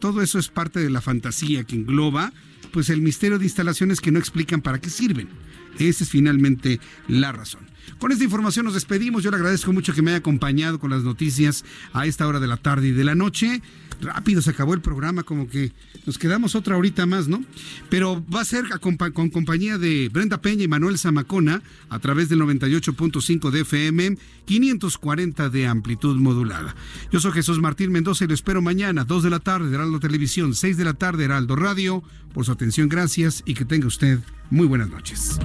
[0.00, 2.32] Todo eso es parte de la fantasía que engloba
[2.72, 5.28] pues el misterio de instalaciones que no explican para qué sirven.
[5.78, 7.68] Esa es finalmente la razón.
[7.98, 9.22] Con esta información nos despedimos.
[9.22, 12.46] Yo le agradezco mucho que me haya acompañado con las noticias a esta hora de
[12.46, 13.62] la tarde y de la noche.
[14.00, 15.72] Rápido se acabó el programa, como que
[16.06, 17.44] nos quedamos otra horita más, ¿no?
[17.88, 22.40] Pero va a ser con, compañía de Brenda Peña y Manuel Zamacona a través del
[22.40, 26.74] 98.5 de FM, 540 de amplitud modulada.
[27.10, 30.54] Yo soy Jesús Martín Mendoza y lo espero mañana, 2 de la tarde, Heraldo Televisión,
[30.54, 32.02] 6 de la tarde, Heraldo Radio.
[32.32, 34.18] Por su atención, gracias y que tenga usted
[34.50, 35.38] muy buenas noches.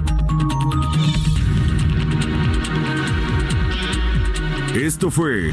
[4.74, 5.52] Esto fue